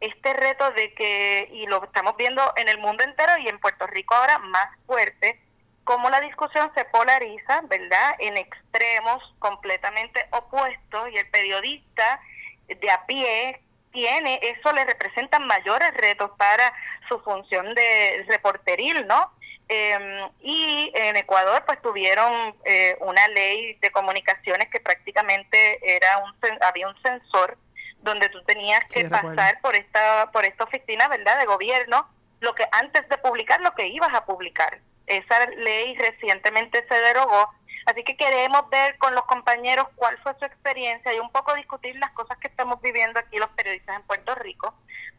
este 0.01 0.33
reto 0.33 0.71
de 0.73 0.93
que, 0.95 1.49
y 1.53 1.67
lo 1.67 1.83
estamos 1.85 2.17
viendo 2.17 2.43
en 2.57 2.69
el 2.69 2.79
mundo 2.79 3.03
entero 3.03 3.37
y 3.39 3.49
en 3.49 3.59
Puerto 3.59 3.87
Rico 3.87 4.15
ahora 4.15 4.39
más 4.39 4.69
fuerte, 4.87 5.41
cómo 5.85 6.09
la 6.11 6.21
discusión 6.21 6.71
se 6.75 6.85
polariza, 6.87 7.61
¿verdad? 7.63 8.15
En 8.19 8.37
extremos 8.37 9.23
completamente 9.39 10.27
opuestos 10.31 11.11
y 11.13 11.19
el 11.19 11.29
periodista 11.31 12.21
de 12.69 12.91
a 12.91 13.05
pie 13.07 13.61
tiene, 13.95 14.41
eso 14.43 14.73
le 14.73 14.85
representa 14.85 15.39
mayores 15.39 15.95
retos 15.95 16.33
para 16.37 16.75
su 17.09 17.19
función 17.21 17.75
de 17.75 18.25
reporteril, 18.27 19.07
¿no? 19.07 19.33
Em, 19.69 20.29
y 20.41 20.93
en 20.95 21.17
Ecuador 21.17 21.63
pues 21.65 21.81
tuvieron 21.81 22.55
eh, 22.67 22.97
una 23.01 23.27
ley 23.29 23.79
de 23.81 23.91
comunicaciones 23.93 24.69
que 24.69 24.81
prácticamente 24.81 25.79
era 25.97 26.19
un 26.19 26.35
había 26.61 26.87
un 26.87 27.01
sensor 27.01 27.57
donde 28.01 28.29
tú 28.29 28.43
tenías 28.43 28.85
que 28.91 29.09
pasar 29.09 29.61
por 29.63 29.75
esta 29.75 30.31
por 30.33 30.45
esta 30.45 30.65
oficina, 30.65 31.09
¿verdad? 31.09 31.39
de 31.39 31.47
gobierno, 31.47 32.07
lo 32.41 32.55
que 32.55 32.67
antes 32.73 33.09
de 33.09 33.17
publicar 33.19 33.61
lo 33.63 33.75
que 33.75 33.87
ibas 33.87 34.13
a 34.13 34.27
publicar. 34.27 34.81
Esa 35.07 35.47
ley 35.47 35.97
recientemente 35.97 36.85
se 36.87 36.95
derogó 36.95 37.49
Así 37.87 38.03
que 38.03 38.17
queremos 38.17 38.69
ver 38.71 38.97
con 38.99 39.15
los 39.15 39.25
compañeros 39.25 39.89
cuál 39.97 40.17
fue 40.19 40.35
su 40.39 40.45
experiencia 40.45 41.13
y 41.13 41.19
un 41.19 41.31
poco 41.31 41.55
discutir 41.55 41.97
las 41.97 42.11
cosas 42.13 42.39
que 42.39 42.49
estamos 42.49 42.81
viviendo 42.81 43.19
aquí 43.19 43.37
los 43.37 43.51
periodistas 43.51 43.97
en 43.97 44.07
Puerto 44.07 44.35
Rico. 44.35 44.75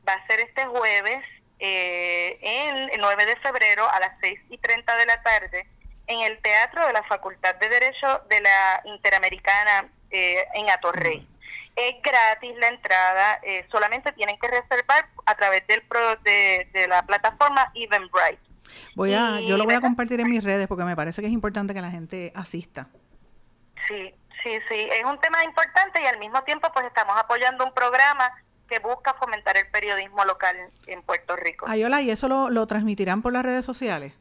Va 0.08 0.13
a 0.13 0.28
ser 0.28 0.39
este 0.39 0.65
jueves, 0.65 1.23
eh, 1.60 2.39
el 2.91 2.99
9 2.99 3.25
de 3.25 3.36
febrero 3.38 3.89
a 3.89 3.99
las 3.99 4.17
6 4.19 4.39
y 4.49 4.58
30 4.58 4.95
de 4.97 5.06
la 5.06 5.21
tarde, 5.21 5.67
en 6.08 6.21
el 6.21 6.39
Teatro 6.41 6.86
de 6.86 6.93
la 6.93 7.04
Facultad 7.04 7.56
de 7.56 7.69
Derecho 7.69 8.21
de 8.30 8.41
la 8.41 8.82
Interamericana 8.86 9.88
eh, 10.12 10.45
en 10.54 10.69
Atorrey. 10.69 11.28
Es 11.75 12.01
gratis 12.01 12.56
la 12.58 12.69
entrada, 12.69 13.39
eh, 13.43 13.65
solamente 13.69 14.12
tienen 14.13 14.39
que 14.39 14.47
reservar 14.47 15.08
a 15.25 15.36
través 15.36 15.65
del 15.67 15.84
de, 16.23 16.67
de 16.71 16.88
la 16.88 17.04
plataforma 17.04 17.71
Eventbrite. 17.75 18.44
Voy 18.95 19.13
a, 19.13 19.39
yo 19.41 19.58
lo 19.58 19.65
voy 19.65 19.75
a 19.75 19.82
compartir 19.82 20.19
en 20.19 20.30
mis 20.30 20.43
redes 20.43 20.67
porque 20.67 20.84
me 20.84 20.95
parece 20.95 21.21
que 21.21 21.28
es 21.28 21.34
importante 21.34 21.73
que 21.73 21.82
la 21.82 21.91
gente 21.91 22.32
asista. 22.36 22.88
Sí, 23.88 24.13
sí, 24.43 24.51
sí, 24.69 24.89
es 24.91 25.06
un 25.06 25.19
tema 25.19 25.43
importante 25.43 26.01
y 26.01 26.06
al 26.06 26.17
mismo 26.19 26.43
tiempo 26.43 26.69
pues 26.73 26.86
estamos 26.86 27.15
apoyando 27.17 27.65
un 27.65 27.73
programa 27.73 28.32
que 28.67 28.80
busca 28.80 29.13
fomentar 29.13 29.58
el 29.58 29.67
periodismo 29.69 30.25
local 30.25 30.56
en 30.88 31.01
Puerto 31.04 31.36
Rico. 31.36 31.65
Ayola, 31.69 32.01
¿y 32.01 32.10
eso 32.10 32.28
lo, 32.28 32.49
lo 32.49 32.65
transmitirán 32.65 33.21
por 33.21 33.34
las 33.34 33.43
redes 33.43 33.65
sociales? 33.65 34.13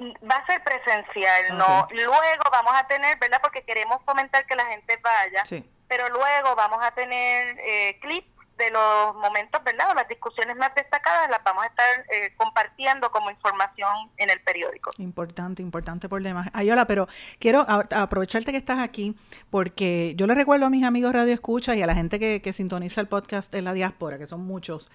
Va 0.00 0.36
a 0.36 0.46
ser 0.46 0.62
presencial, 0.64 1.56
no. 1.56 1.86
Luego 1.92 2.14
vamos 2.50 2.72
a 2.74 2.86
tener, 2.88 3.16
¿verdad? 3.18 3.38
Porque 3.40 3.62
queremos 3.62 4.02
fomentar 4.04 4.44
que 4.44 4.56
la 4.56 4.66
gente 4.66 4.98
vaya, 5.00 5.44
sí. 5.44 5.64
pero 5.86 6.08
luego 6.08 6.56
vamos 6.56 6.80
a 6.82 6.90
tener 6.90 7.56
eh, 7.60 7.98
clips 8.00 8.33
de 8.56 8.70
los 8.70 9.14
momentos, 9.16 9.62
¿verdad? 9.64 9.94
Las 9.94 10.08
discusiones 10.08 10.56
más 10.56 10.74
destacadas 10.74 11.30
las 11.30 11.42
vamos 11.44 11.64
a 11.64 11.66
estar 11.66 12.06
eh, 12.12 12.32
compartiendo 12.36 13.10
como 13.10 13.30
información 13.30 14.10
en 14.16 14.30
el 14.30 14.40
periódico. 14.40 14.90
Importante, 14.98 15.62
importante 15.62 16.08
por 16.08 16.22
demás. 16.22 16.48
Ayola, 16.52 16.86
pero 16.86 17.08
quiero 17.38 17.66
aprovecharte 17.68 18.52
que 18.52 18.58
estás 18.58 18.78
aquí 18.78 19.16
porque 19.50 20.14
yo 20.16 20.26
le 20.26 20.34
recuerdo 20.34 20.66
a 20.66 20.70
mis 20.70 20.84
amigos 20.84 21.12
Radio 21.12 21.32
Escucha 21.32 21.74
y 21.74 21.82
a 21.82 21.86
la 21.86 21.94
gente 21.94 22.18
que, 22.18 22.40
que 22.42 22.52
sintoniza 22.52 23.00
el 23.00 23.08
podcast 23.08 23.54
en 23.54 23.64
la 23.64 23.72
diáspora, 23.72 24.18
que 24.18 24.26
son 24.26 24.44
muchos, 24.46 24.90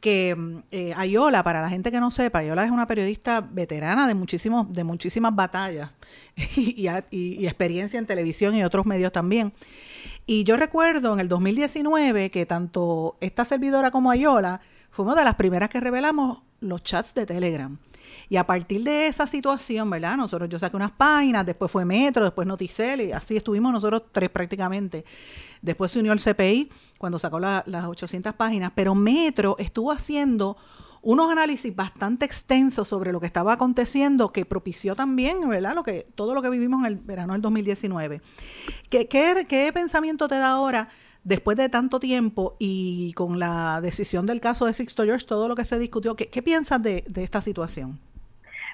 que 0.00 0.34
mm, 0.36 0.58
eh, 0.70 0.94
Ayola, 0.96 1.42
para 1.42 1.62
la 1.62 1.68
gente 1.68 1.90
que 1.90 2.00
no 2.00 2.10
sepa, 2.10 2.40
Ayola 2.40 2.64
es 2.64 2.70
una 2.70 2.86
periodista 2.86 3.40
veterana 3.40 4.06
de, 4.06 4.14
muchísimos, 4.14 4.72
de 4.72 4.84
muchísimas 4.84 5.34
batallas 5.34 5.90
y, 6.56 6.88
y 7.10 7.46
experiencia 7.46 7.98
en 7.98 8.06
televisión 8.06 8.54
y 8.54 8.64
otros 8.64 8.86
medios 8.86 9.12
también. 9.12 9.52
Y 10.26 10.44
yo 10.44 10.56
recuerdo 10.56 11.12
en 11.12 11.20
el 11.20 11.28
2019 11.28 12.30
que 12.30 12.46
tanto 12.46 13.16
esta 13.20 13.44
servidora 13.44 13.90
como 13.90 14.10
Ayola 14.10 14.60
fuimos 14.90 15.16
de 15.16 15.24
las 15.24 15.34
primeras 15.34 15.70
que 15.70 15.80
revelamos 15.80 16.42
los 16.60 16.82
chats 16.82 17.14
de 17.14 17.26
Telegram. 17.26 17.78
Y 18.28 18.36
a 18.36 18.46
partir 18.46 18.82
de 18.82 19.06
esa 19.06 19.26
situación, 19.26 19.90
¿verdad? 19.90 20.16
Nosotros, 20.16 20.48
yo 20.48 20.58
saqué 20.58 20.76
unas 20.76 20.92
páginas, 20.92 21.44
después 21.44 21.70
fue 21.70 21.84
Metro, 21.84 22.24
después 22.24 22.46
Noticel, 22.46 23.00
y 23.02 23.12
así 23.12 23.36
estuvimos 23.36 23.72
nosotros 23.72 24.04
tres 24.12 24.30
prácticamente. 24.30 25.04
Después 25.60 25.92
se 25.92 25.98
unió 25.98 26.12
el 26.12 26.20
CPI 26.20 26.70
cuando 26.98 27.18
sacó 27.18 27.38
las 27.38 27.64
800 27.66 28.34
páginas, 28.34 28.72
pero 28.74 28.94
Metro 28.94 29.56
estuvo 29.58 29.92
haciendo 29.92 30.56
unos 31.04 31.30
análisis 31.30 31.74
bastante 31.74 32.24
extensos 32.24 32.88
sobre 32.88 33.12
lo 33.12 33.20
que 33.20 33.26
estaba 33.26 33.52
aconteciendo 33.52 34.32
que 34.32 34.44
propició 34.44 34.96
también, 34.96 35.48
¿verdad? 35.48 35.74
Lo 35.74 35.82
que, 35.82 36.06
todo 36.14 36.34
lo 36.34 36.42
que 36.42 36.50
vivimos 36.50 36.80
en 36.80 36.92
el 36.92 36.96
verano 36.98 37.34
del 37.34 37.42
2019. 37.42 38.20
¿Qué, 38.90 39.06
qué, 39.06 39.46
qué 39.48 39.70
pensamiento 39.72 40.28
te 40.28 40.36
da 40.36 40.50
ahora? 40.50 40.88
después 41.24 41.56
de 41.56 41.70
tanto 41.70 41.98
tiempo 42.00 42.54
y 42.58 43.14
con 43.14 43.38
la 43.38 43.80
decisión 43.80 44.26
del 44.26 44.42
caso 44.42 44.66
de 44.66 44.74
Sixto 44.74 45.04
George, 45.04 45.26
todo 45.26 45.48
lo 45.48 45.56
que 45.56 45.64
se 45.64 45.78
discutió, 45.78 46.14
¿qué, 46.16 46.28
qué 46.28 46.42
piensas 46.42 46.82
de, 46.82 47.02
de, 47.06 47.24
esta 47.24 47.40
situación? 47.40 47.98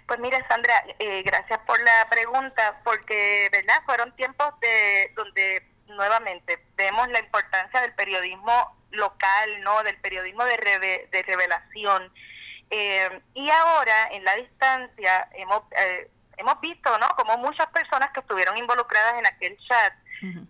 Pues 0.08 0.18
mira, 0.18 0.44
Sandra, 0.48 0.84
eh, 0.98 1.22
gracias 1.22 1.60
por 1.60 1.80
la 1.80 2.08
pregunta, 2.10 2.80
porque, 2.82 3.48
¿verdad? 3.52 3.76
Fueron 3.86 4.10
tiempos 4.16 4.48
de 4.60 5.12
donde 5.14 5.62
nuevamente 5.86 6.58
vemos 6.76 7.08
la 7.10 7.20
importancia 7.20 7.80
del 7.82 7.94
periodismo 7.94 8.79
local, 8.90 9.62
¿no? 9.62 9.82
Del 9.82 9.96
periodismo 9.98 10.44
de, 10.44 11.08
de 11.10 11.22
revelación. 11.22 12.12
Eh, 12.70 13.20
y 13.34 13.50
ahora, 13.50 14.08
en 14.12 14.24
la 14.24 14.36
distancia, 14.36 15.28
hemos, 15.34 15.62
eh, 15.72 16.10
hemos 16.36 16.60
visto, 16.60 16.96
¿no? 16.98 17.08
Como 17.16 17.36
muchas 17.38 17.68
personas 17.70 18.10
que 18.12 18.20
estuvieron 18.20 18.56
involucradas 18.56 19.18
en 19.18 19.26
aquel 19.26 19.56
chat 19.58 19.92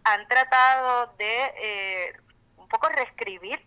han 0.03 0.27
tratado 0.27 1.15
de 1.17 1.53
eh, 1.63 2.17
un 2.57 2.67
poco 2.69 2.89
reescribir 2.89 3.61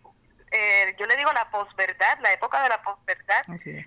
eh, 0.56 0.94
yo 1.00 1.06
le 1.06 1.16
digo 1.16 1.32
la 1.32 1.50
posverdad, 1.50 2.16
la 2.20 2.32
época 2.32 2.62
de 2.62 2.68
la 2.68 2.80
posverdad, 2.80 3.42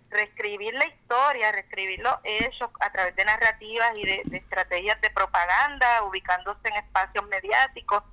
reescribir 0.09 0.73
la 0.73 0.85
historia, 0.85 1.53
reescribir 1.53 2.01
los 2.01 2.15
hechos 2.25 2.69
a 2.81 2.91
través 2.91 3.15
de 3.15 3.23
narrativas 3.23 3.97
y 3.97 4.05
de, 4.05 4.21
estrategias 4.33 4.99
de 4.99 5.09
propaganda, 5.11 6.03
ubicándose 6.03 6.67
en 6.67 6.75
espacios 6.75 7.25
mediáticos. 7.29 8.03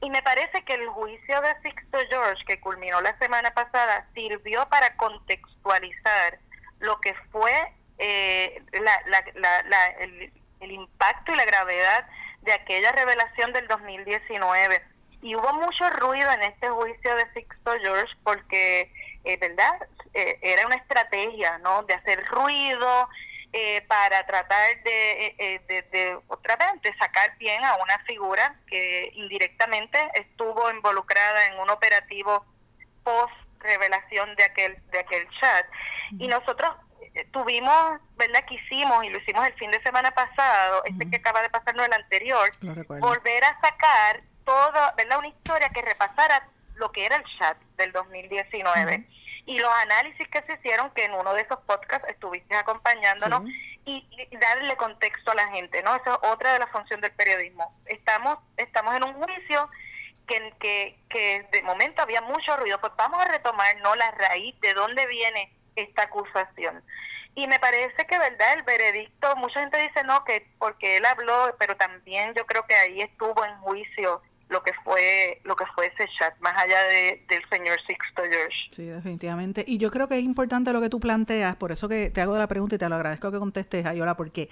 Y 0.00 0.10
me 0.10 0.22
parece 0.22 0.62
que 0.64 0.74
el 0.74 0.88
juicio 0.88 1.40
de 1.40 1.60
Sixto 1.62 1.98
George, 2.08 2.44
que 2.46 2.60
culminó 2.60 3.00
la 3.00 3.16
semana 3.18 3.52
pasada, 3.52 4.06
sirvió 4.14 4.68
para 4.68 4.96
contextualizar 4.96 6.38
lo 6.78 7.00
que 7.00 7.14
fue 7.32 7.52
eh, 7.98 8.62
el, 8.72 10.32
el 10.60 10.70
impacto 10.70 11.32
y 11.32 11.36
la 11.36 11.44
gravedad 11.44 12.06
de 12.42 12.52
aquella 12.52 12.92
revelación 12.92 13.52
del 13.52 13.66
2019 13.66 14.82
y 15.20 15.34
hubo 15.34 15.52
mucho 15.54 15.90
ruido 15.90 16.30
en 16.30 16.42
este 16.42 16.68
juicio 16.68 17.16
de 17.16 17.32
Sixto 17.32 17.72
George 17.80 18.14
porque, 18.22 18.92
eh, 19.24 19.36
¿verdad? 19.38 19.88
Eh, 20.14 20.38
era 20.42 20.66
una 20.66 20.76
estrategia, 20.76 21.58
¿no? 21.58 21.82
De 21.84 21.94
hacer 21.94 22.24
ruido 22.26 23.08
eh, 23.52 23.82
para 23.88 24.26
tratar 24.26 24.82
de, 24.82 25.60
de, 25.66 26.18
otra 26.28 26.56
vez, 26.56 26.82
de 26.82 26.94
sacar 26.98 27.36
bien 27.38 27.64
a 27.64 27.76
una 27.76 27.98
figura 28.00 28.54
que 28.66 29.10
indirectamente 29.14 29.98
estuvo 30.14 30.70
involucrada 30.70 31.46
en 31.46 31.58
un 31.58 31.70
operativo 31.70 32.44
post 33.04 33.32
revelación 33.60 34.36
de 34.36 34.44
aquel 34.44 34.76
de 34.90 34.98
aquel 34.98 35.28
chat. 35.40 35.66
Y 36.18 36.28
nosotros 36.28 36.74
tuvimos, 37.32 38.00
¿verdad? 38.16 38.44
Que 38.44 38.54
hicimos 38.54 39.04
y 39.04 39.08
lo 39.08 39.18
hicimos 39.18 39.46
el 39.46 39.54
fin 39.54 39.70
de 39.70 39.82
semana 39.82 40.10
pasado, 40.10 40.82
este 40.84 41.08
que 41.08 41.16
acaba 41.16 41.42
de 41.42 41.50
pasarnos 41.50 41.86
el 41.86 41.92
anterior, 41.92 42.50
volver 43.00 43.44
a 43.44 43.60
sacar 43.60 44.22
toda, 44.44 44.92
¿verdad? 44.96 45.18
Una 45.18 45.28
historia 45.28 45.70
que 45.70 45.82
repasara 45.82 46.48
lo 46.76 46.92
que 46.92 47.06
era 47.06 47.16
el 47.16 47.24
chat 47.38 47.58
del 47.76 47.92
2019 47.92 49.06
y 49.48 49.58
los 49.58 49.72
análisis 49.72 50.28
que 50.28 50.42
se 50.42 50.52
hicieron, 50.52 50.90
que 50.90 51.06
en 51.06 51.14
uno 51.14 51.32
de 51.32 51.40
esos 51.40 51.58
podcasts 51.60 52.06
estuviste 52.10 52.54
acompañándonos 52.54 53.44
y, 53.86 54.06
darle 54.38 54.76
contexto 54.76 55.30
a 55.30 55.36
la 55.36 55.48
gente, 55.48 55.82
¿no? 55.82 55.96
Esa 55.96 56.12
es 56.12 56.18
otra 56.30 56.52
de 56.52 56.58
las 56.58 56.70
funciones 56.70 57.00
del 57.00 57.12
periodismo. 57.12 57.74
Estamos, 57.86 58.38
estamos 58.58 58.94
en 58.94 59.04
un 59.04 59.14
juicio 59.14 59.70
que, 60.26 60.52
que, 60.60 60.98
que 61.08 61.46
de 61.50 61.62
momento 61.62 62.02
había 62.02 62.20
mucho 62.20 62.58
ruido, 62.58 62.78
pues 62.78 62.92
vamos 62.98 63.18
a 63.24 63.28
retomar, 63.28 63.74
¿no? 63.78 63.96
La 63.96 64.10
raíz 64.10 64.54
de 64.60 64.74
dónde 64.74 65.06
viene 65.06 65.50
esta 65.76 66.02
acusación. 66.02 66.84
Y 67.34 67.46
me 67.46 67.58
parece 67.58 68.06
que, 68.06 68.18
¿verdad? 68.18 68.52
El 68.52 68.64
veredicto, 68.64 69.34
mucha 69.36 69.60
gente 69.60 69.80
dice 69.80 70.04
no, 70.04 70.24
que 70.24 70.46
porque 70.58 70.98
él 70.98 71.06
habló, 71.06 71.56
pero 71.58 71.74
también 71.74 72.34
yo 72.34 72.44
creo 72.44 72.66
que 72.66 72.74
ahí 72.74 73.00
estuvo 73.00 73.42
en 73.46 73.56
juicio 73.60 74.20
lo 74.48 74.62
que 74.62 74.72
fue 74.84 75.40
lo 75.44 75.56
que 75.56 75.64
fue 75.74 75.86
ese 75.86 76.08
chat 76.18 76.38
más 76.40 76.56
allá 76.56 76.82
de, 76.84 77.24
del 77.28 77.42
señor 77.50 77.78
Sixto 77.86 78.22
George. 78.22 78.56
Sí, 78.72 78.84
definitivamente. 78.86 79.64
Y 79.66 79.78
yo 79.78 79.90
creo 79.90 80.08
que 80.08 80.18
es 80.18 80.24
importante 80.24 80.72
lo 80.72 80.80
que 80.80 80.88
tú 80.88 81.00
planteas, 81.00 81.56
por 81.56 81.72
eso 81.72 81.88
que 81.88 82.10
te 82.10 82.20
hago 82.20 82.36
la 82.36 82.46
pregunta 82.46 82.76
y 82.76 82.78
te 82.78 82.88
lo 82.88 82.96
agradezco 82.96 83.30
que 83.30 83.38
contestes, 83.38 83.86
Ayola, 83.86 84.16
porque 84.16 84.48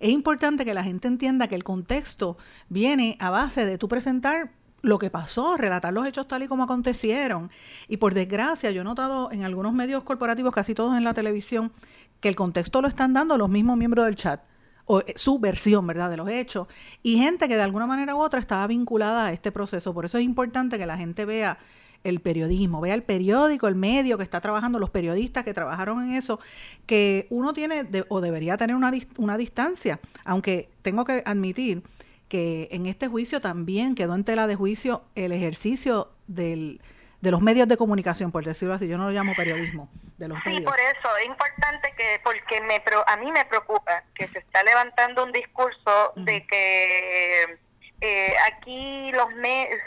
es 0.00 0.08
importante 0.08 0.64
que 0.64 0.74
la 0.74 0.82
gente 0.82 1.08
entienda 1.08 1.48
que 1.48 1.54
el 1.54 1.64
contexto 1.64 2.36
viene 2.68 3.16
a 3.20 3.30
base 3.30 3.66
de 3.66 3.78
tú 3.78 3.88
presentar 3.88 4.50
lo 4.82 4.98
que 4.98 5.10
pasó, 5.10 5.56
relatar 5.56 5.92
los 5.92 6.06
hechos 6.06 6.28
tal 6.28 6.42
y 6.42 6.46
como 6.46 6.64
acontecieron. 6.64 7.50
Y 7.88 7.96
por 7.96 8.14
desgracia, 8.14 8.70
yo 8.70 8.82
he 8.82 8.84
notado 8.84 9.32
en 9.32 9.44
algunos 9.44 9.72
medios 9.72 10.04
corporativos, 10.04 10.52
casi 10.52 10.74
todos 10.74 10.96
en 10.96 11.04
la 11.04 11.14
televisión, 11.14 11.72
que 12.20 12.28
el 12.28 12.36
contexto 12.36 12.82
lo 12.82 12.88
están 12.88 13.12
dando 13.12 13.38
los 13.38 13.48
mismos 13.48 13.76
miembros 13.76 14.06
del 14.06 14.14
chat 14.14 14.40
o 14.86 15.00
eh, 15.00 15.14
su 15.16 15.38
versión, 15.38 15.86
¿verdad?, 15.86 16.10
de 16.10 16.16
los 16.16 16.28
hechos, 16.28 16.68
y 17.02 17.18
gente 17.18 17.48
que 17.48 17.56
de 17.56 17.62
alguna 17.62 17.86
manera 17.86 18.14
u 18.14 18.20
otra 18.20 18.40
estaba 18.40 18.66
vinculada 18.66 19.26
a 19.26 19.32
este 19.32 19.52
proceso. 19.52 19.94
Por 19.94 20.04
eso 20.04 20.18
es 20.18 20.24
importante 20.24 20.78
que 20.78 20.86
la 20.86 20.96
gente 20.96 21.24
vea 21.24 21.58
el 22.04 22.20
periodismo, 22.20 22.82
vea 22.82 22.94
el 22.94 23.02
periódico, 23.02 23.66
el 23.66 23.74
medio 23.74 24.18
que 24.18 24.24
está 24.24 24.40
trabajando, 24.40 24.78
los 24.78 24.90
periodistas 24.90 25.42
que 25.42 25.54
trabajaron 25.54 26.04
en 26.04 26.14
eso, 26.14 26.38
que 26.86 27.26
uno 27.30 27.54
tiene 27.54 27.86
o 28.08 28.20
debería 28.20 28.58
tener 28.58 28.76
una, 28.76 28.92
una 29.16 29.38
distancia, 29.38 30.00
aunque 30.24 30.68
tengo 30.82 31.04
que 31.04 31.22
admitir 31.24 31.82
que 32.28 32.68
en 32.72 32.86
este 32.86 33.08
juicio 33.08 33.40
también 33.40 33.94
quedó 33.94 34.14
en 34.14 34.24
tela 34.24 34.46
de 34.46 34.54
juicio 34.54 35.02
el 35.14 35.32
ejercicio 35.32 36.10
del 36.26 36.80
de 37.24 37.30
los 37.30 37.40
medios 37.40 37.66
de 37.66 37.78
comunicación, 37.78 38.30
por 38.30 38.44
decirlo 38.44 38.74
así, 38.74 38.86
yo 38.86 38.98
no 38.98 39.04
lo 39.04 39.10
llamo 39.10 39.34
periodismo, 39.34 39.88
de 40.18 40.28
los 40.28 40.38
sí, 40.44 40.60
por 40.60 40.78
eso 40.78 41.16
es 41.16 41.24
importante 41.24 41.90
que, 41.96 42.20
porque 42.22 42.60
me 42.60 42.82
a 43.06 43.16
mí 43.16 43.32
me 43.32 43.46
preocupa 43.46 44.02
que 44.14 44.28
se 44.28 44.40
está 44.40 44.62
levantando 44.62 45.24
un 45.24 45.32
discurso 45.32 46.12
de 46.16 46.46
que 46.46 47.58
eh, 48.02 48.34
aquí 48.46 49.10
los 49.12 49.30
medios, 49.36 49.80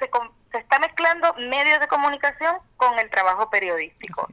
se, 0.00 0.10
se, 0.50 0.58
está 0.58 0.80
mezclando 0.80 1.32
medios 1.34 1.78
de 1.78 1.86
comunicación 1.86 2.56
con 2.76 2.98
el 2.98 3.08
trabajo 3.08 3.48
periodístico. 3.50 4.28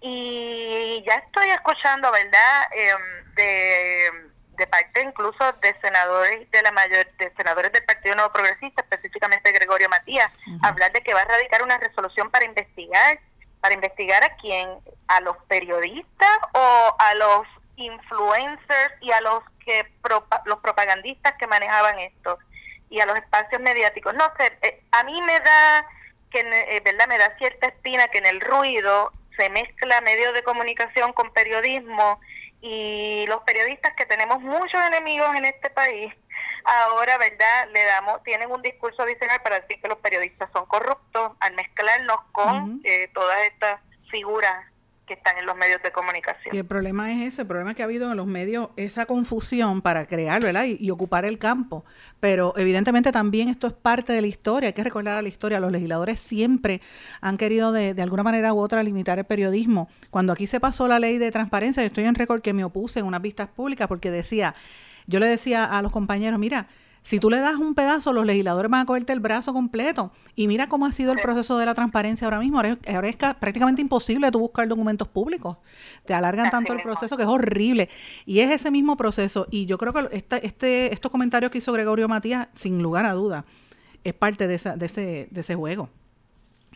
Y 0.00 1.04
ya 1.06 1.16
estoy 1.16 1.50
escuchando, 1.50 2.10
¿verdad?, 2.10 2.68
em, 2.72 3.34
de 3.34 4.27
de 4.58 4.66
parte 4.66 5.00
incluso 5.02 5.52
de 5.62 5.74
senadores 5.80 6.50
de 6.50 6.62
la 6.62 6.72
mayor 6.72 7.06
de 7.16 7.30
senadores 7.36 7.72
del 7.72 7.84
Partido 7.84 8.14
Nuevo 8.16 8.32
Progresista, 8.32 8.82
específicamente 8.82 9.52
Gregorio 9.52 9.88
Matías, 9.88 10.32
hablar 10.62 10.92
de 10.92 11.02
que 11.02 11.14
va 11.14 11.22
a 11.22 11.24
radicar 11.24 11.62
una 11.62 11.78
resolución 11.78 12.30
para 12.30 12.44
investigar, 12.44 13.20
para 13.60 13.74
investigar 13.74 14.22
a 14.24 14.36
quién, 14.36 14.68
a 15.06 15.20
los 15.20 15.36
periodistas 15.44 16.38
o 16.52 16.96
a 16.98 17.14
los 17.14 17.46
influencers 17.76 18.94
y 19.00 19.12
a 19.12 19.20
los 19.20 19.42
que 19.64 19.86
los 20.44 20.58
propagandistas 20.60 21.34
que 21.36 21.46
manejaban 21.46 21.98
esto 22.00 22.38
y 22.90 23.00
a 23.00 23.06
los 23.06 23.16
espacios 23.16 23.60
mediáticos. 23.60 24.14
No 24.14 24.24
sé, 24.36 24.58
eh, 24.62 24.82
a 24.90 25.04
mí 25.04 25.22
me 25.22 25.38
da 25.40 25.86
que 26.30 26.40
eh, 26.40 26.80
verdad 26.84 27.06
me 27.06 27.18
da 27.18 27.36
cierta 27.38 27.68
espina 27.68 28.08
que 28.08 28.18
en 28.18 28.26
el 28.26 28.40
ruido 28.40 29.12
se 29.36 29.48
mezcla 29.50 30.00
medios 30.00 30.34
de 30.34 30.42
comunicación 30.42 31.12
con 31.12 31.32
periodismo 31.32 32.20
y 32.60 33.24
los 33.26 33.42
periodistas 33.42 33.94
que 33.94 34.06
tenemos 34.06 34.40
muchos 34.40 34.80
enemigos 34.86 35.34
en 35.36 35.44
este 35.44 35.70
país 35.70 36.12
ahora 36.64 37.16
verdad 37.18 37.68
le 37.72 37.84
damos 37.84 38.22
tienen 38.24 38.50
un 38.50 38.62
discurso 38.62 39.02
adicional 39.02 39.40
para 39.42 39.60
decir 39.60 39.80
que 39.80 39.88
los 39.88 39.98
periodistas 39.98 40.50
son 40.52 40.66
corruptos 40.66 41.32
al 41.40 41.54
mezclarnos 41.54 42.18
con 42.32 42.80
eh, 42.84 43.08
todas 43.14 43.38
estas 43.46 43.80
figuras 44.10 44.66
que 45.08 45.14
están 45.14 45.38
en 45.38 45.46
los 45.46 45.56
medios 45.56 45.82
de 45.82 45.90
comunicación. 45.90 46.54
Y 46.54 46.58
el 46.58 46.66
problema 46.66 47.10
es 47.10 47.32
ese, 47.32 47.40
el 47.42 47.48
problema 47.48 47.74
que 47.74 47.82
ha 47.82 47.86
habido 47.86 48.10
en 48.10 48.16
los 48.16 48.26
medios, 48.26 48.68
esa 48.76 49.06
confusión 49.06 49.80
para 49.80 50.06
crear, 50.06 50.42
¿verdad? 50.42 50.66
Y, 50.66 50.90
ocupar 50.90 51.24
el 51.24 51.38
campo. 51.38 51.84
Pero 52.20 52.52
evidentemente 52.56 53.10
también 53.10 53.48
esto 53.48 53.66
es 53.66 53.72
parte 53.72 54.12
de 54.12 54.20
la 54.20 54.26
historia, 54.26 54.68
hay 54.68 54.72
que 54.72 54.84
recordar 54.84 55.16
a 55.16 55.22
la 55.22 55.28
historia, 55.28 55.58
los 55.60 55.72
legisladores 55.72 56.20
siempre 56.20 56.80
han 57.20 57.36
querido 57.36 57.72
de, 57.72 57.94
de 57.94 58.02
alguna 58.02 58.22
manera 58.22 58.52
u 58.52 58.58
otra 58.58 58.82
limitar 58.82 59.18
el 59.18 59.24
periodismo. 59.24 59.88
Cuando 60.10 60.32
aquí 60.32 60.46
se 60.46 60.60
pasó 60.60 60.86
la 60.86 60.98
ley 60.98 61.18
de 61.18 61.30
transparencia, 61.30 61.82
yo 61.82 61.88
estoy 61.88 62.04
en 62.04 62.14
récord 62.14 62.42
que 62.42 62.52
me 62.52 62.64
opuse 62.64 63.00
en 63.00 63.06
unas 63.06 63.22
vistas 63.22 63.48
públicas 63.48 63.88
porque 63.88 64.10
decía, 64.10 64.54
yo 65.06 65.20
le 65.20 65.26
decía 65.26 65.64
a 65.64 65.80
los 65.82 65.90
compañeros, 65.90 66.38
mira, 66.38 66.68
si 67.02 67.20
tú 67.20 67.30
le 67.30 67.38
das 67.38 67.56
un 67.56 67.74
pedazo, 67.74 68.12
los 68.12 68.26
legisladores 68.26 68.70
van 68.70 68.82
a 68.82 68.84
cogerte 68.84 69.12
el 69.12 69.20
brazo 69.20 69.52
completo. 69.52 70.12
Y 70.34 70.46
mira 70.46 70.68
cómo 70.68 70.86
ha 70.86 70.92
sido 70.92 71.12
el 71.12 71.20
proceso 71.20 71.58
de 71.58 71.66
la 71.66 71.74
transparencia 71.74 72.26
ahora 72.26 72.38
mismo. 72.38 72.58
Ahora, 72.58 73.08
es 73.08 73.16
prácticamente 73.16 73.80
imposible 73.80 74.30
tú 74.30 74.40
buscar 74.40 74.68
documentos 74.68 75.08
públicos. 75.08 75.56
Te 76.04 76.14
alargan 76.14 76.50
tanto 76.50 76.72
el 76.72 76.82
proceso 76.82 77.16
que 77.16 77.22
es 77.22 77.28
horrible. 77.28 77.88
Y 78.26 78.40
es 78.40 78.50
ese 78.50 78.70
mismo 78.70 78.96
proceso. 78.96 79.46
Y 79.50 79.66
yo 79.66 79.78
creo 79.78 79.92
que 79.92 80.24
este, 80.42 80.92
estos 80.92 81.10
comentarios 81.10 81.50
que 81.50 81.58
hizo 81.58 81.72
Gregorio 81.72 82.08
Matías, 82.08 82.48
sin 82.54 82.82
lugar 82.82 83.06
a 83.06 83.12
duda, 83.12 83.44
es 84.04 84.12
parte 84.12 84.46
de, 84.46 84.54
esa, 84.54 84.76
de, 84.76 84.86
ese, 84.86 85.28
de 85.30 85.40
ese 85.40 85.54
juego. 85.54 85.88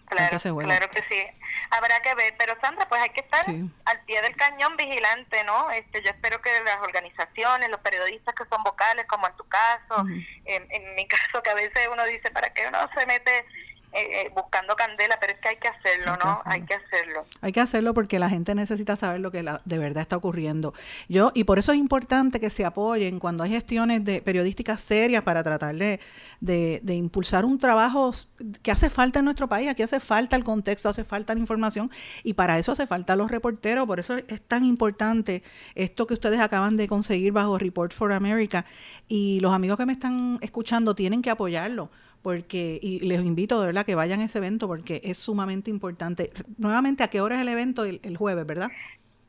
Claro, 0.06 0.38
claro 0.38 0.90
que 0.90 1.00
sí. 1.08 1.41
Habrá 1.74 2.02
que 2.02 2.14
ver, 2.14 2.35
pero 2.37 2.54
Sandra, 2.61 2.87
pues 2.87 3.00
hay 3.00 3.08
que 3.11 3.22
estar 3.22 3.46
al 3.46 4.00
pie 4.04 4.20
del 4.20 4.37
cañón 4.37 4.76
vigilante, 4.76 5.42
¿no? 5.44 5.70
Este, 5.70 6.02
yo 6.02 6.11
espero 6.11 6.42
que 6.42 6.50
las 6.64 6.82
organizaciones, 6.82 7.70
los 7.70 7.80
periodistas 7.80 8.35
que 8.35 8.44
son 8.44 8.62
vocales, 8.62 9.06
como 9.06 9.26
en 9.26 9.37
tu 9.38 9.48
caso, 9.48 10.04
en, 10.44 10.66
en 10.70 10.94
mi 10.94 11.08
caso, 11.08 11.42
que 11.42 11.48
a 11.48 11.54
veces 11.54 11.88
uno 11.90 12.04
dice, 12.04 12.30
¿para 12.30 12.52
qué 12.52 12.66
uno 12.68 12.78
se 12.94 13.06
mete 13.06 13.46
eh, 13.94 14.22
eh, 14.22 14.33
buscando 14.35 14.74
candela, 14.74 15.18
pero 15.20 15.35
es 15.35 15.38
que 15.40 15.48
hay 15.48 15.57
que 15.57 15.68
hacerlo, 15.68 16.16
¿no? 16.16 16.40
Hay 16.46 16.62
que 16.62 16.72
hacerlo. 16.72 17.26
Hay 17.42 17.52
que 17.52 17.61
hacerlo 17.61 17.92
porque 17.92 18.18
la 18.18 18.31
gente 18.31 18.55
necesita 18.55 18.96
saber 18.96 19.20
lo 19.20 19.31
que 19.31 19.42
de 19.42 19.78
verdad 19.78 20.00
está 20.00 20.16
ocurriendo. 20.16 20.72
Yo 21.11 21.31
y 21.35 21.44
por 21.44 21.59
eso 21.59 21.72
es 21.72 21.78
importante 21.78 22.40
que 22.40 22.48
se 22.48 22.64
apoyen 22.64 23.18
cuando 23.18 23.44
hay 23.44 23.50
gestiones 23.50 24.02
de 24.02 24.22
periodísticas 24.22 24.81
serias 24.81 25.24
para 25.24 25.42
tratar 25.42 25.74
de, 25.74 26.00
de, 26.40 26.94
impulsar 26.94 27.44
un 27.44 27.59
trabajo 27.59 28.12
que 28.62 28.70
hace 28.70 28.88
falta 28.88 29.18
en 29.18 29.26
nuestro 29.26 29.46
país. 29.46 29.68
Aquí 29.68 29.83
hace 29.83 30.00
falta 30.00 30.37
el 30.37 30.44
contexto, 30.44 30.88
hace 30.88 31.05
falta 31.05 31.35
la 31.35 31.40
información 31.40 31.90
y 32.24 32.33
para 32.33 32.59
eso 32.59 32.72
hace 32.72 32.87
falta 32.87 33.14
los 33.14 33.31
reporteros. 33.31 33.87
Por 33.87 34.00
eso 34.00 34.16
es 34.16 34.42
tan 34.42 34.64
importante 34.64 35.42
esto 35.74 36.07
que 36.07 36.14
ustedes 36.14 36.40
acaban 36.40 36.78
de 36.78 36.88
conseguir 36.88 37.33
bajo 37.33 37.59
Report 37.59 37.92
for 37.92 38.12
America 38.12 38.64
y 39.07 39.38
los 39.40 39.52
amigos 39.52 39.76
que 39.76 39.85
me 39.85 39.92
están 39.92 40.38
escuchando 40.40 40.94
tienen 40.94 41.20
que 41.20 41.28
apoyarlo 41.28 41.90
porque 42.22 42.78
y 42.80 43.00
les 43.00 43.20
invito 43.20 43.61
de 43.61 43.66
verdad 43.66 43.85
que 43.85 43.94
vayan 43.94 44.20
a 44.20 44.24
ese 44.24 44.38
evento 44.38 44.68
porque 44.68 45.00
es 45.04 45.18
sumamente 45.18 45.70
importante. 45.70 46.30
Nuevamente, 46.58 47.02
¿a 47.02 47.08
qué 47.08 47.20
hora 47.20 47.37
es 47.37 47.42
el 47.42 47.48
evento? 47.48 47.85
El, 47.85 48.16
jueves, 48.16 48.46
¿verdad? 48.46 48.68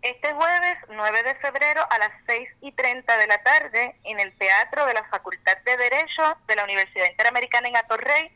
Este 0.02 0.34
jueves 0.34 0.78
9 0.90 1.24
de 1.24 1.36
febrero 1.36 1.82
a 1.90 1.98
las 1.98 2.12
6 2.26 2.50
y 2.62 2.72
30 2.74 3.18
de 3.18 3.28
la 3.28 3.42
tarde 3.42 3.96
en 4.04 4.20
el 4.20 4.34
Teatro 4.38 4.86
de 4.86 4.94
la 4.94 5.04
Facultad 5.06 5.58
de 5.66 5.78
Derecho 5.78 6.38
de 6.48 6.56
la 6.56 6.66
Universidad 6.66 7.10
Interamericana 7.10 7.68
en 7.68 7.78
Atorrey. 7.78 8.30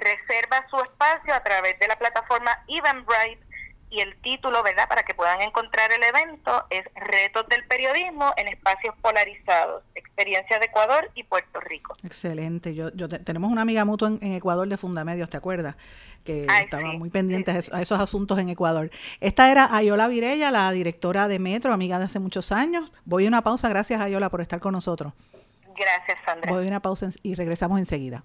Reserva 0.00 0.66
su 0.68 0.78
espacio 0.80 1.32
a 1.32 1.42
través 1.42 1.78
de 1.78 1.88
la 1.88 1.96
plataforma 1.96 2.62
Eventbrite 2.68 3.47
y 3.90 4.00
el 4.00 4.16
título, 4.20 4.62
¿verdad? 4.62 4.88
Para 4.88 5.02
que 5.02 5.14
puedan 5.14 5.40
encontrar 5.40 5.90
el 5.92 6.02
evento 6.02 6.64
es 6.70 6.84
Retos 6.94 7.46
del 7.48 7.64
Periodismo 7.66 8.32
en 8.36 8.48
Espacios 8.48 8.94
Polarizados, 9.00 9.82
Experiencia 9.94 10.58
de 10.58 10.66
Ecuador 10.66 11.10
y 11.14 11.24
Puerto 11.24 11.60
Rico. 11.60 11.94
Excelente. 12.04 12.74
Yo, 12.74 12.90
yo 12.94 13.08
tenemos 13.08 13.50
una 13.50 13.62
amiga 13.62 13.84
mutua 13.84 14.08
en, 14.08 14.32
Ecuador 14.32 14.68
de 14.68 14.76
Fundamedios, 14.76 15.30
¿te 15.30 15.36
acuerdas? 15.36 15.76
Que 16.24 16.46
estaba 16.60 16.92
muy 16.92 17.08
pendiente 17.10 17.50
a, 17.50 17.80
esos 17.80 17.98
asuntos 18.00 18.38
en 18.38 18.50
Ecuador. 18.50 18.90
Esta 19.20 19.50
era 19.50 19.74
Ayola 19.74 20.08
Virella, 20.08 20.50
la 20.50 20.70
directora 20.72 21.28
de 21.28 21.38
Metro, 21.38 21.72
amiga 21.72 21.98
de 21.98 22.04
hace 22.04 22.18
muchos 22.18 22.52
años. 22.52 22.92
Voy 23.04 23.24
a 23.24 23.28
una 23.28 23.42
pausa. 23.42 23.68
Gracias, 23.68 24.00
Ayola, 24.00 24.28
por 24.28 24.40
estar 24.40 24.60
con 24.60 24.72
nosotros. 24.72 25.12
Gracias, 25.74 26.18
Sandra. 26.24 26.52
Voy 26.52 26.64
a 26.64 26.68
una 26.68 26.80
pausa 26.80 27.08
y 27.22 27.34
regresamos 27.34 27.78
enseguida. 27.78 28.24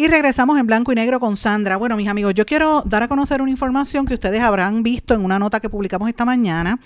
Y 0.00 0.06
regresamos 0.06 0.60
en 0.60 0.64
blanco 0.68 0.92
y 0.92 0.94
negro 0.94 1.18
con 1.18 1.36
Sandra. 1.36 1.76
Bueno, 1.76 1.96
mis 1.96 2.06
amigos, 2.06 2.32
yo 2.32 2.46
quiero 2.46 2.84
dar 2.86 3.02
a 3.02 3.08
conocer 3.08 3.42
una 3.42 3.50
información 3.50 4.06
que 4.06 4.14
ustedes 4.14 4.40
habrán 4.40 4.84
visto 4.84 5.12
en 5.12 5.24
una 5.24 5.40
nota 5.40 5.58
que 5.58 5.68
publicamos 5.68 6.08
esta 6.08 6.24
mañana 6.24 6.78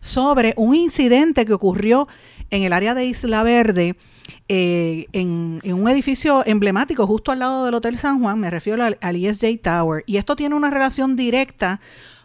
sobre 0.00 0.52
un 0.58 0.74
incidente 0.74 1.46
que 1.46 1.54
ocurrió 1.54 2.08
en 2.50 2.64
el 2.64 2.74
área 2.74 2.92
de 2.92 3.06
Isla 3.06 3.42
Verde. 3.42 3.96
Eh, 4.50 5.06
en, 5.14 5.62
un 5.64 5.88
edificio 5.88 6.44
emblemático 6.44 7.06
justo 7.06 7.32
al 7.32 7.38
lado 7.38 7.64
del 7.64 7.72
Hotel 7.72 7.96
San 7.96 8.20
Juan, 8.20 8.38
me 8.38 8.50
refiero 8.50 8.84
al, 8.84 8.98
al 9.00 9.16
ESJ 9.16 9.62
Tower, 9.62 10.04
y 10.06 10.18
esto 10.18 10.36
tiene 10.36 10.54
una 10.54 10.68
relación 10.68 11.16
directa 11.16 11.80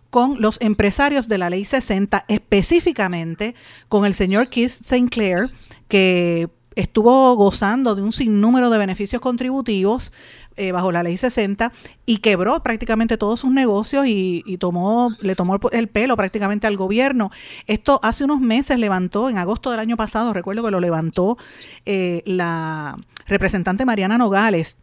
con 0.09 0.41
los 0.41 0.59
empresarios 0.59 1.29
de 1.29 1.37
la 1.37 1.49
Ley 1.49 1.63
60, 1.63 2.25
específicamente 2.27 3.55
con 3.87 4.03
el 4.03 4.13
señor 4.13 4.49
Keith 4.49 4.71
St. 4.71 5.07
Clair, 5.09 5.51
que 5.87 6.49
estuvo 6.75 7.35
gozando 7.35 7.95
de 7.95 8.01
un 8.01 8.11
sinnúmero 8.11 8.69
de 8.69 8.77
beneficios 8.77 9.21
contributivos 9.21 10.11
eh, 10.55 10.71
bajo 10.71 10.91
la 10.91 11.01
ley 11.01 11.17
60 11.17 11.71
y 12.05 12.17
quebró 12.17 12.61
prácticamente 12.61 13.17
todos 13.17 13.39
sus 13.39 13.51
negocios 13.51 14.05
y, 14.07 14.57
tomó, 14.59 15.15
le 15.19 15.35
tomó 15.35 15.59
el 15.71 15.87
pelo 15.87 16.15
prácticamente 16.15 16.67
al 16.67 16.77
gobierno. 16.77 17.31
Esto 17.65 17.99
hace 18.03 18.23
unos 18.23 18.39
meses 18.39 18.77
levantó, 18.77 19.29
en 19.29 19.39
agosto 19.39 19.71
del 19.71 19.79
año 19.79 19.97
pasado, 19.97 20.31
recuerdo 20.31 20.63
que 20.63 20.71
lo 20.71 20.79
levantó 20.79 21.37
eh, 21.85 22.21
la 22.25 22.97
representante 23.25 23.85
Mariana 23.85 24.17
Nogales 24.17 24.77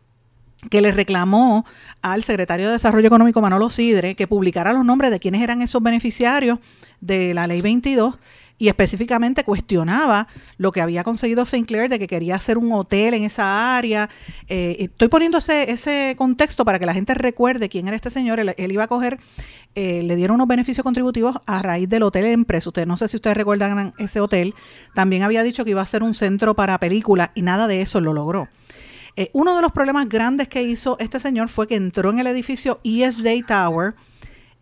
que 0.68 0.82
le 0.82 0.92
reclamó 0.92 1.64
al 2.02 2.22
secretario 2.22 2.66
de 2.66 2.72
Desarrollo 2.72 3.06
Económico 3.06 3.40
Manolo 3.40 3.70
Sidre 3.70 4.14
que 4.14 4.26
publicara 4.26 4.72
los 4.72 4.84
nombres 4.84 5.10
de 5.10 5.18
quienes 5.18 5.40
eran 5.40 5.62
esos 5.62 5.82
beneficiarios 5.82 6.58
de 7.00 7.32
la 7.32 7.46
ley 7.46 7.62
22 7.62 8.16
y 8.60 8.68
específicamente 8.68 9.42
cuestionaba 9.42 10.28
lo 10.58 10.70
que 10.70 10.82
había 10.82 11.02
conseguido 11.02 11.46
Sinclair 11.46 11.88
de 11.88 11.98
que 11.98 12.06
quería 12.06 12.36
hacer 12.36 12.58
un 12.58 12.70
hotel 12.72 13.14
en 13.14 13.24
esa 13.24 13.74
área. 13.78 14.10
Eh, 14.48 14.76
estoy 14.80 15.08
poniendo 15.08 15.38
ese, 15.38 16.14
contexto 16.18 16.66
para 16.66 16.78
que 16.78 16.84
la 16.84 16.92
gente 16.92 17.14
recuerde 17.14 17.70
quién 17.70 17.88
era 17.88 17.96
este 17.96 18.10
señor. 18.10 18.38
Él, 18.38 18.72
iba 18.72 18.84
a 18.84 18.86
coger, 18.86 19.18
eh, 19.74 20.02
le 20.02 20.14
dieron 20.14 20.34
unos 20.34 20.46
beneficios 20.46 20.84
contributivos 20.84 21.38
a 21.46 21.62
raíz 21.62 21.88
del 21.88 22.02
hotel 22.02 22.26
Empresa. 22.26 22.68
Ustedes 22.68 22.86
no 22.86 22.98
sé 22.98 23.08
si 23.08 23.16
ustedes 23.16 23.34
recuerdan 23.34 23.94
ese 23.96 24.20
hotel. 24.20 24.54
También 24.94 25.22
había 25.22 25.42
dicho 25.42 25.64
que 25.64 25.70
iba 25.70 25.80
a 25.80 25.86
ser 25.86 26.02
un 26.02 26.12
centro 26.12 26.54
para 26.54 26.78
películas 26.78 27.30
y 27.34 27.40
nada 27.40 27.66
de 27.66 27.80
eso 27.80 28.02
lo 28.02 28.12
logró. 28.12 28.50
Eh, 29.16 29.30
uno 29.32 29.56
de 29.56 29.62
los 29.62 29.72
problemas 29.72 30.06
grandes 30.06 30.48
que 30.48 30.62
hizo 30.62 30.98
este 31.00 31.18
señor 31.18 31.48
fue 31.48 31.66
que 31.66 31.76
entró 31.76 32.10
en 32.10 32.18
el 32.18 32.26
edificio 32.26 32.78
ESJ 32.84 33.46
Tower 33.46 33.94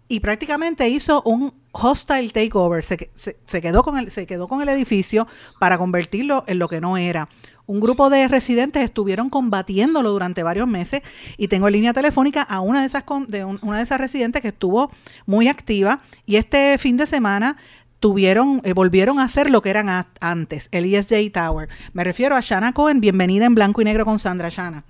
y 0.08 0.20
prácticamente 0.20 0.88
hizo 0.88 1.22
un 1.22 1.52
hostile 1.72 2.30
takeover, 2.30 2.84
se, 2.84 3.60
quedó 3.60 3.82
con 3.82 3.98
el, 3.98 4.10
se 4.10 4.26
quedó 4.26 4.48
con 4.48 4.62
el 4.62 4.68
edificio 4.70 5.28
para 5.60 5.78
convertirlo 5.78 6.44
en 6.46 6.58
lo 6.58 6.68
que 6.68 6.80
no 6.80 6.96
era. 6.96 7.28
Un 7.66 7.80
grupo 7.80 8.08
de 8.08 8.26
residentes 8.28 8.82
estuvieron 8.82 9.28
combatiéndolo 9.28 10.10
durante 10.10 10.42
varios 10.42 10.66
meses 10.66 11.02
y 11.36 11.48
tengo 11.48 11.68
en 11.68 11.74
línea 11.74 11.92
telefónica 11.92 12.40
a 12.40 12.60
una 12.60 12.80
de 12.80 12.86
esas 12.86 13.04
de 13.28 13.44
una 13.44 13.76
de 13.76 13.82
esas 13.82 13.98
residentes 13.98 14.40
que 14.40 14.48
estuvo 14.48 14.90
muy 15.26 15.48
activa 15.48 16.00
y 16.24 16.36
este 16.36 16.78
fin 16.78 16.96
de 16.96 17.06
semana 17.06 17.58
tuvieron 18.00 18.62
eh, 18.64 18.72
volvieron 18.72 19.18
a 19.18 19.24
hacer 19.24 19.50
lo 19.50 19.60
que 19.60 19.68
eran 19.68 20.06
antes, 20.20 20.70
el 20.72 20.92
ESJ 20.94 21.30
Tower. 21.30 21.68
Me 21.92 22.04
refiero 22.04 22.36
a 22.36 22.40
Shana 22.40 22.72
Cohen, 22.72 23.02
bienvenida 23.02 23.44
en 23.44 23.54
blanco 23.54 23.82
y 23.82 23.84
negro 23.84 24.06
con 24.06 24.18
Sandra 24.18 24.48
Shana. 24.48 24.84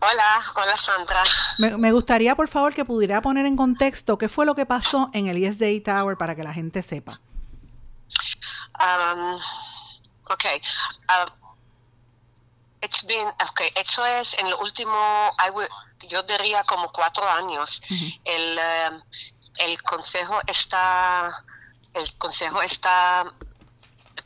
Hola, 0.00 0.42
hola 0.54 0.76
Sandra. 0.76 1.24
Me, 1.58 1.92
gustaría, 1.92 2.36
por 2.36 2.48
favor, 2.48 2.72
que 2.72 2.84
pudiera 2.84 3.20
poner 3.20 3.46
en 3.46 3.56
contexto 3.56 4.16
qué 4.16 4.28
fue 4.28 4.46
lo 4.46 4.54
que 4.54 4.64
pasó 4.64 5.10
en 5.12 5.26
el 5.26 5.42
ESJ 5.42 5.82
Tower 5.84 6.16
para 6.16 6.36
que 6.36 6.44
la 6.44 6.52
gente 6.54 6.82
sepa. 6.82 7.20
Um, 8.78 9.34
ok. 10.30 10.44
Uh, 11.08 11.30
it's 12.80 13.04
been, 13.04 13.28
okay, 13.50 13.70
eso 13.74 14.06
es 14.06 14.34
en 14.38 14.48
lo 14.48 14.58
último, 14.60 14.94
yo 16.08 16.22
diría 16.22 16.62
como 16.64 16.92
cuatro 16.92 17.28
años. 17.28 17.80
el, 18.24 18.58
um, 18.92 19.02
el 19.58 19.82
consejo 19.82 20.40
está, 20.46 21.44
el 21.94 22.14
consejo 22.18 22.62
está 22.62 23.24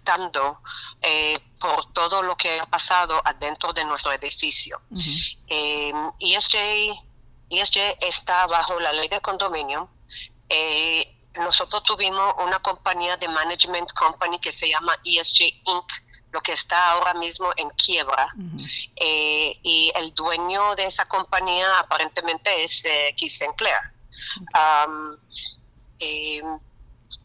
dando 0.05 0.61
eh, 1.01 1.39
por 1.61 1.93
todo 1.93 2.23
lo 2.23 2.37
que 2.37 2.61
ha 2.61 2.67
pasado 2.67 3.21
adentro 3.25 3.73
de 3.73 3.85
nuestro 3.85 4.13
edificio. 4.13 4.81
Eh, 5.47 5.93
ESJ, 6.21 6.57
ESJ, 7.51 7.99
está 8.01 8.47
bajo 8.47 8.79
la 8.81 8.93
ley 8.93 9.09
de 9.09 9.21
condominio. 9.21 9.89
Eh, 10.49 11.17
nosotros 11.35 11.83
tuvimos 11.83 12.35
una 12.45 12.59
compañía 12.59 13.17
de 13.17 13.29
management 13.29 13.93
company 13.93 14.39
que 14.39 14.53
se 14.53 14.69
llama 14.69 14.97
ESJ 15.05 15.63
Inc., 15.65 15.93
lo 16.31 16.41
que 16.41 16.53
está 16.53 16.93
ahora 16.93 17.13
mismo 17.15 17.51
en 17.57 17.69
quiebra. 17.71 18.35
Eh, 18.97 19.53
y 19.63 19.93
el 19.95 20.15
dueño 20.15 20.75
de 20.75 20.87
esa 20.87 21.05
compañía 21.07 21.79
aparentemente 21.79 22.65
es 22.65 22.87
Keith 23.17 23.31
Sinclair. 23.31 23.93
Um, 24.55 25.17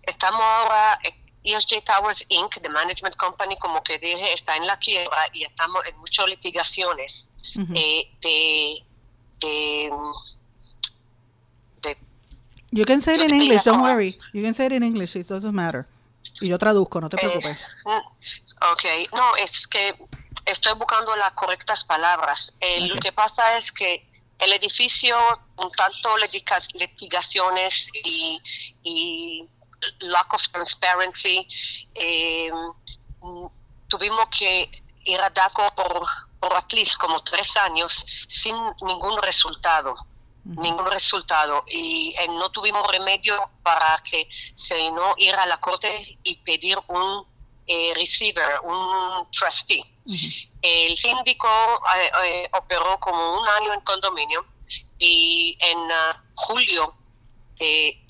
estamos 0.03 0.41
ahora 0.41 0.99
ESJ 1.43 1.83
Towers 1.83 2.25
Inc., 2.29 2.61
the 2.61 2.69
management 2.69 3.15
company, 3.15 3.55
como 3.57 3.81
que 3.81 3.97
dije, 3.99 4.33
está 4.33 4.55
en 4.55 4.67
la 4.67 4.77
quiebra 4.77 5.29
y 5.33 5.43
estamos 5.43 5.85
en 5.85 5.97
muchas 5.97 6.27
litigaciones 6.27 7.29
eh, 7.75 8.11
de, 8.21 8.83
de, 9.39 9.91
de, 11.81 11.97
You 12.71 12.83
can 12.85 13.01
say 13.01 13.15
it 13.15 13.21
in 13.21 13.33
English, 13.33 13.63
don't 13.63 13.81
worry. 13.81 14.17
You 14.33 14.43
can 14.43 14.53
say 14.53 14.65
it 14.65 14.73
in 14.73 14.83
English, 14.83 15.15
it 15.15 15.27
doesn't 15.27 15.53
matter. 15.53 15.87
Y 16.41 16.49
yo 16.49 16.57
traduzco, 16.57 16.99
no 16.99 17.09
te 17.09 17.15
eh, 17.15 17.19
preocupes. 17.19 17.57
ok, 18.71 18.83
no, 19.13 19.35
es 19.37 19.67
que 19.67 19.95
estoy 20.45 20.73
buscando 20.73 21.15
las 21.15 21.31
correctas 21.33 21.83
palabras. 21.83 22.53
Lo 22.81 22.95
que 22.99 23.11
pasa 23.11 23.57
es 23.57 23.71
que 23.71 24.07
el 24.39 24.53
edificio 24.53 25.17
un 25.57 25.71
tanto 25.71 26.15
litigaciones 26.17 27.89
y, 28.03 28.39
y 28.83 29.47
lack 29.99 30.33
of 30.33 30.47
transparency, 30.49 31.47
eh, 31.95 32.51
tuvimos 33.87 34.27
que 34.37 34.69
ir 35.05 35.21
a 35.21 35.29
DACO 35.29 35.73
por, 35.75 36.05
por 36.39 36.53
at 36.55 36.71
least 36.73 36.97
como 36.97 37.23
tres 37.23 37.55
años 37.57 38.05
sin 38.27 38.55
ningún 38.81 39.21
resultado 39.21 39.95
ningún 40.47 40.89
resultado. 40.89 41.63
Y 41.67 42.15
eh, 42.17 42.27
no 42.29 42.49
tuvimos 42.51 42.87
remedio 42.87 43.37
para 43.63 44.01
que 44.03 44.27
se 44.53 44.91
no 44.91 45.13
ir 45.17 45.35
a 45.35 45.45
la 45.45 45.59
corte 45.59 46.17
y 46.23 46.35
pedir 46.37 46.77
un 46.87 47.25
eh, 47.67 47.93
receiver, 47.95 48.61
un 48.63 49.29
trustee. 49.31 49.83
El 50.61 50.97
síndico 50.97 51.47
eh, 52.23 52.49
operó 52.53 52.99
como 52.99 53.39
un 53.39 53.47
año 53.47 53.73
en 53.73 53.81
condominio 53.81 54.45
y 54.97 55.57
en 55.59 55.91
ah, 55.91 56.23
julio 56.33 56.95
de 57.57 58.01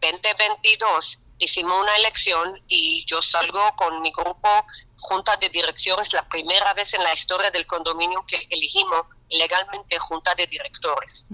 2022 0.00 1.18
hicimos 1.40 1.80
una 1.80 1.96
elección 1.96 2.62
y 2.68 3.04
yo 3.06 3.20
salgo 3.22 3.74
con 3.76 4.00
mi 4.02 4.12
grupo 4.12 4.48
junta 4.98 5.36
de 5.38 5.48
direcciones, 5.48 6.12
la 6.12 6.26
primera 6.28 6.72
vez 6.74 6.94
en 6.94 7.02
la 7.02 7.12
historia 7.12 7.50
del 7.50 7.66
condominio 7.66 8.24
que 8.26 8.46
elegimos 8.50 9.06
legalmente 9.30 9.98
junta 9.98 10.34
de 10.34 10.46
directores. 10.46 11.28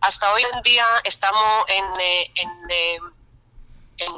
Hasta 0.00 0.32
hoy 0.32 0.42
en 0.52 0.62
día 0.62 0.86
estamos 1.04 1.64
en, 1.68 2.00
eh, 2.00 2.32
eh, 2.68 2.98
en, 3.98 4.12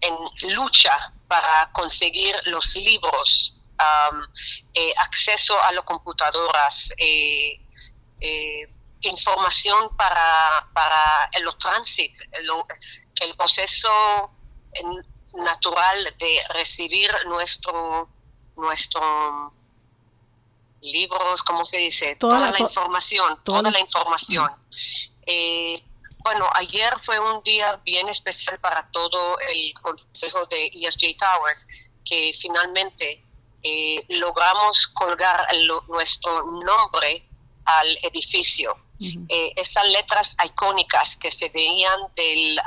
en, 0.00 0.54
lucha 0.54 1.12
para 1.28 1.70
conseguir 1.72 2.34
los 2.44 2.74
libros, 2.76 3.54
eh, 4.74 4.94
acceso 4.98 5.60
a 5.62 5.72
las 5.72 5.84
computadoras, 5.84 6.92
información 9.02 9.94
para, 9.96 10.68
para 10.72 11.30
los 11.42 11.58
tránsito, 11.58 12.24
el 13.20 13.36
proceso 13.36 14.30
natural 15.34 16.14
de 16.18 16.40
recibir 16.50 17.10
nuestro, 17.26 18.08
nuestro 18.56 19.52
libros, 20.82 21.42
¿cómo 21.42 21.64
se 21.64 21.78
dice? 21.78 22.16
Toda, 22.16 22.50
la, 22.50 22.60
información, 22.60 23.38
toda, 23.44 23.70
la 23.70 23.78
información. 23.78 24.50
Eh, 25.26 25.82
bueno, 26.18 26.48
ayer 26.54 26.98
fue 26.98 27.18
un 27.18 27.42
día 27.42 27.80
bien 27.84 28.08
especial 28.08 28.58
para 28.60 28.90
todo 28.90 29.38
el 29.40 29.72
consejo 29.80 30.44
de 30.46 30.66
ESJ 30.66 31.16
Towers, 31.16 31.66
que 32.04 32.32
finalmente 32.38 33.24
eh, 33.62 34.04
logramos 34.08 34.88
colgar 34.88 35.46
nuestro 35.88 36.44
nombre 36.44 37.28
al 37.64 37.98
edificio. 38.02 38.76
Eh, 39.28 39.52
esas 39.56 39.84
letras 39.88 40.36
icónicas 40.44 41.16
que 41.16 41.30
se 41.30 41.48
veían 41.48 42.00
del, 42.14 42.60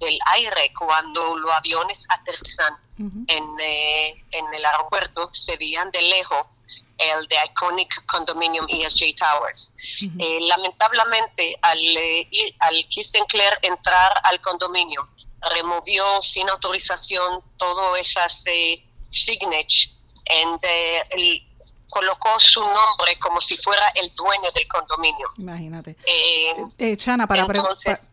del 0.00 0.18
aire 0.32 0.72
cuando 0.78 1.36
los 1.36 1.52
aviones 1.52 2.06
aterrizan 2.08 2.74
en, 2.98 3.60
en 3.60 4.54
el 4.54 4.64
aeropuerto, 4.64 5.28
se 5.32 5.56
veían 5.56 5.90
de 5.90 6.02
lejos 6.02 6.46
el 6.98 7.26
de 7.26 7.36
Iconic 7.46 8.04
Condominium 8.06 8.66
ESJ 8.68 9.14
Towers. 9.16 9.72
Eh, 10.18 10.38
lamentablemente, 10.42 11.58
al, 11.62 11.78
eh, 11.78 12.28
al 12.60 12.84
Sinclair 12.84 13.58
entrar 13.62 14.12
al 14.24 14.40
condominio, 14.40 15.08
removió 15.54 16.20
sin 16.22 16.48
autorización 16.48 17.42
todas 17.56 18.00
esas 18.00 18.46
eh, 18.46 18.84
signatures 19.00 19.94
en 20.24 20.58
el 21.10 21.42
colocó 21.92 22.30
su 22.38 22.60
nombre 22.60 23.18
como 23.20 23.40
si 23.40 23.56
fuera 23.56 23.86
el 23.94 24.10
dueño 24.14 24.50
del 24.54 24.66
condominio. 24.66 25.28
Imagínate. 25.36 25.96
Eh, 26.06 26.52
eh 26.78 26.96
Chana, 26.96 27.26
para, 27.26 27.46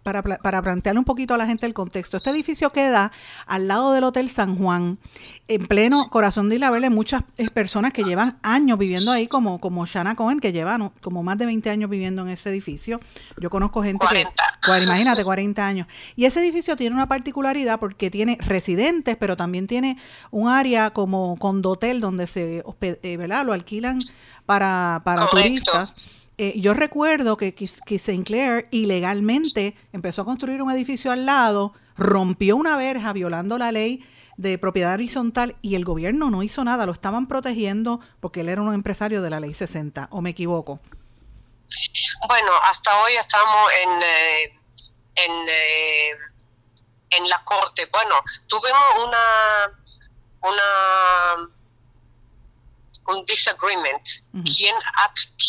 para, 0.03 0.21
para, 0.21 0.61
plantearle 0.61 0.99
un 0.99 1.05
poquito 1.05 1.33
a 1.33 1.37
la 1.37 1.45
gente 1.45 1.65
el 1.65 1.73
contexto, 1.73 2.17
este 2.17 2.29
edificio 2.29 2.71
queda 2.71 3.11
al 3.47 3.67
lado 3.67 3.93
del 3.93 4.03
Hotel 4.03 4.29
San 4.29 4.57
Juan, 4.57 4.99
en 5.49 5.65
pleno 5.65 6.09
corazón 6.12 6.47
de 6.47 6.55
Isla 6.55 6.69
Verde, 6.69 6.91
muchas 6.91 7.23
eh, 7.38 7.49
personas 7.49 7.91
que 7.91 8.03
llevan 8.03 8.38
años 8.43 8.77
viviendo 8.77 9.12
ahí, 9.12 9.27
como, 9.27 9.59
como 9.59 9.85
Shana 9.88 10.15
Cohen, 10.15 10.39
que 10.39 10.51
llevan 10.51 10.91
como 11.01 11.23
más 11.23 11.39
de 11.39 11.47
20 11.47 11.71
años 11.71 11.89
viviendo 11.89 12.21
en 12.21 12.29
ese 12.29 12.49
edificio. 12.49 12.99
Yo 13.38 13.49
conozco 13.49 13.81
gente 13.81 14.05
40. 14.05 14.31
que, 14.62 14.83
imagínate, 14.83 15.23
40 15.23 15.67
años. 15.67 15.88
Y 16.15 16.25
ese 16.25 16.39
edificio 16.39 16.75
tiene 16.75 16.95
una 16.95 17.07
particularidad 17.07 17.79
porque 17.79 18.12
tiene 18.12 18.38
residentes, 18.39 19.17
pero 19.17 19.35
también 19.35 19.65
tiene 19.65 19.97
un 20.29 20.47
área 20.47 20.91
como 20.91 21.35
condotel 21.38 21.99
donde 21.99 22.27
se 22.27 22.63
eh, 22.81 23.17
¿verdad? 23.17 23.43
lo 23.43 23.53
alquilan 23.53 23.97
para, 24.45 25.01
para 25.03 25.27
turistas. 25.29 25.95
Eh, 26.38 26.59
yo 26.59 26.75
recuerdo 26.75 27.38
que, 27.38 27.55
que, 27.55 27.99
Sinclair 27.99 28.67
ilegalmente 28.69 29.75
empezó 29.93 30.21
a 30.21 30.25
construir 30.25 30.62
un 30.62 30.71
edificio 30.71 31.12
al 31.12 31.25
lado, 31.25 31.73
rompió 31.97 32.55
una 32.55 32.77
verja 32.77 33.12
violando 33.13 33.57
la 33.57 33.71
ley 33.71 34.03
de 34.39 34.58
propiedad 34.58 34.93
horizontal 34.93 35.58
y 35.62 35.75
el 35.75 35.84
gobierno 35.84 36.30
no 36.30 36.43
hizo 36.43 36.63
nada, 36.63 36.86
lo 36.86 36.93
estaban 36.93 37.28
protegiendo 37.28 37.99
porque 38.21 38.39
él 38.39 38.47
era 38.47 38.62
un 38.62 38.73
empresario 38.73 39.21
de 39.21 39.30
la 39.30 39.41
ley 39.41 39.54
60, 39.54 40.08
¿o 40.12 40.21
me 40.21 40.30
equivoco? 40.30 40.80
Bueno, 42.25 42.52
hasta 42.63 43.02
hoy 43.02 43.17
estamos 43.17 43.69
en, 43.84 43.89
eh, 44.02 44.60
en, 45.15 45.32
eh, 45.49 46.12
en 47.10 47.28
la 47.28 47.43
corte. 47.43 47.89
Bueno, 47.91 48.15
tuvimos 48.47 48.82
una, 49.06 49.78
una 50.41 51.49
un 53.08 53.25
disagreement. 53.25 54.08
¿Quién, 54.56 54.75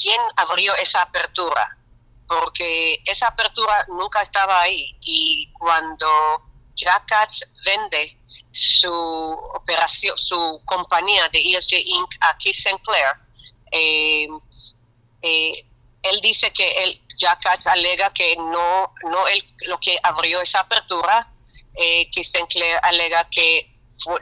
¿Quién 0.02 0.20
abrió 0.34 0.74
esa 0.74 1.02
apertura? 1.02 1.78
Porque 2.26 3.00
esa 3.04 3.28
apertura 3.28 3.86
nunca 3.88 4.20
estaba 4.20 4.62
ahí. 4.62 4.96
Y 5.00 5.52
cuando 5.52 6.49
Jackass 6.80 7.46
vende 7.64 8.18
su 8.50 8.92
operación, 8.92 10.16
su 10.16 10.60
compañía 10.64 11.28
de 11.28 11.38
ESG 11.38 11.74
Inc. 11.74 12.14
a 12.20 12.36
Keith 12.36 12.56
Sinclair, 12.56 13.16
eh, 13.70 14.28
eh, 15.22 15.64
él 16.02 16.20
dice 16.22 16.52
que 16.52 16.70
el 16.82 17.00
Jackass 17.16 17.66
alega 17.66 18.12
que 18.12 18.34
no, 18.36 18.92
no 19.04 19.28
el, 19.28 19.44
lo 19.66 19.78
que 19.78 19.98
abrió 20.02 20.40
esa 20.40 20.60
apertura, 20.60 21.30
eh, 21.74 22.08
Keith 22.10 22.26
Sinclair 22.26 22.78
alega 22.82 23.28
que 23.28 23.70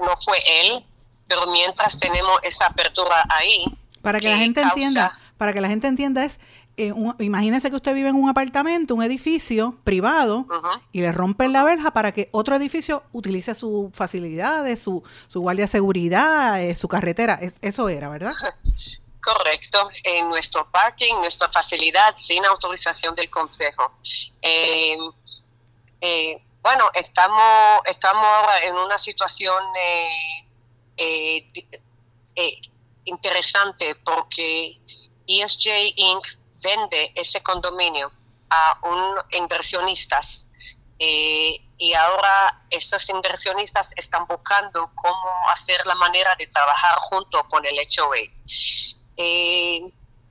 no 0.01 0.17
fue 0.17 0.43
él, 0.45 0.85
pero 1.27 1.47
mientras 1.47 1.99
tenemos 1.99 2.41
esa 2.43 2.67
apertura 2.67 3.25
ahí. 3.29 3.65
Para 4.03 4.21
que, 4.21 4.29
la 4.29 4.39
gente 4.39 4.61
entienda, 4.61 5.19
para 5.37 5.53
que 5.53 5.61
la 5.61 5.69
gente 5.69 5.87
entienda 5.87 6.25
es, 6.25 6.41
eh, 6.79 6.95
imagínese 7.19 7.71
que 7.71 7.77
usted 7.77 7.95
vive 7.95 8.09
en 8.09 8.17
un 8.17 8.29
apartamento, 8.29 8.95
un 8.95 9.03
edificio 9.03 9.77
privado, 9.85 10.47
y 10.93 11.01
le 11.01 11.13
rompen 11.13 11.53
la 11.53 11.65
verja 11.65 11.91
para 11.91 12.13
que 12.13 12.29
otro 12.33 12.55
edificio 12.57 13.03
utilice 13.13 13.55
sus 13.55 13.91
facilidades, 13.93 14.81
su, 14.81 15.03
su 15.27 15.41
guardia 15.41 15.65
de 15.65 15.69
seguridad, 15.69 16.63
eh, 16.63 16.75
su 16.75 16.89
carretera. 16.89 17.39
eso 17.61 17.89
era, 17.89 18.09
¿verdad? 18.09 18.33
Correcto, 19.21 19.91
en 20.05 20.29
nuestro 20.29 20.71
parking, 20.71 21.17
nuestra 21.17 21.51
facilidad, 21.51 22.15
sin 22.15 22.45
autorización 22.45 23.15
del 23.15 23.29
consejo. 23.29 23.93
Em, 24.41 25.01
eh, 26.01 26.41
bueno, 26.63 26.89
estamos, 26.95 27.83
estamos 27.85 28.23
ahora 28.23 28.63
en 28.63 28.77
una 28.77 28.97
situación 28.97 29.63
eh, 30.97 31.51
interesante 33.05 33.97
porque 33.97 34.79
ESJ 35.27 35.93
Inc. 35.97 36.38
vende 36.63 37.13
ese 37.15 37.43
condominio 37.43 38.11
a 38.51 38.79
un 38.83 39.15
inversionistas 39.33 40.49
eh, 40.99 41.61
y 41.77 41.95
ahora 41.95 42.65
estos 42.71 43.09
inversionistas 43.09 43.93
están 43.97 44.27
buscando 44.27 44.91
cómo 44.95 45.49
hacer 45.51 45.87
la 45.87 45.95
manera 45.95 46.35
de 46.37 46.47
trabajar 46.49 46.97
junto 47.01 47.47
con 47.49 47.65
el 47.65 47.77
HOA. 47.79 48.19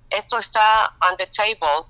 esto 0.09 0.37
está 0.37 0.95
on 1.09 1.15
the 1.17 1.27
table. 1.27 1.85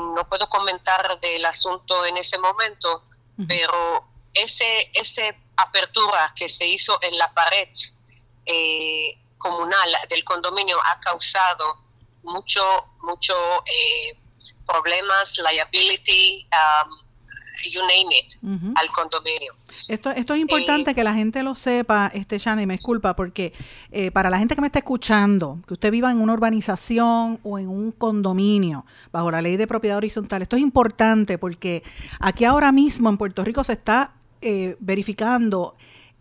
no 0.00 0.26
puedo 0.28 0.48
comentar 0.48 1.20
del 1.20 1.44
asunto 1.44 2.04
en 2.06 2.16
ese 2.16 2.38
momento, 2.38 3.04
pero 3.46 4.08
ese, 4.32 4.90
ese 4.94 5.38
apertura 5.56 6.32
que 6.34 6.48
se 6.48 6.66
hizo 6.66 6.98
en 7.02 7.16
la 7.18 7.32
pared 7.32 7.68
eh, 8.44 9.18
comunal 9.38 9.96
del 10.08 10.24
condominio 10.24 10.78
ha 10.82 11.00
causado 11.00 11.85
mucho, 12.26 12.62
mucho 13.02 13.34
eh, 13.64 14.18
problemas, 14.66 15.38
liability, 15.38 16.46
um, 16.52 16.96
you 17.72 17.80
name 17.80 18.14
it, 18.14 18.38
al 18.76 18.90
condominio. 18.92 19.54
Esto, 19.88 20.10
esto 20.10 20.34
es 20.34 20.40
importante 20.40 20.92
eh, 20.92 20.94
que 20.94 21.02
la 21.02 21.14
gente 21.14 21.42
lo 21.42 21.54
sepa, 21.54 22.10
este 22.14 22.38
Shani, 22.38 22.66
me 22.66 22.74
disculpa, 22.74 23.16
porque 23.16 23.52
para 24.12 24.30
la 24.30 24.38
gente 24.38 24.54
que 24.54 24.60
me 24.60 24.68
está 24.68 24.78
escuchando, 24.78 25.58
que 25.66 25.74
usted 25.74 25.90
viva 25.90 26.10
en 26.10 26.20
una 26.20 26.34
urbanización 26.34 27.40
o 27.42 27.58
en 27.58 27.68
un 27.68 27.90
condominio 27.90 28.84
bajo 29.10 29.30
la 29.30 29.42
ley 29.42 29.56
de 29.56 29.66
propiedad 29.66 29.96
horizontal, 29.96 30.42
esto 30.42 30.54
es 30.56 30.62
importante 30.62 31.38
porque 31.38 31.82
aquí 32.20 32.44
ahora 32.44 32.70
mismo 32.70 33.08
en 33.08 33.16
Puerto 33.16 33.42
Rico 33.42 33.64
se 33.64 33.72
está 33.72 34.12
verificando 34.78 35.76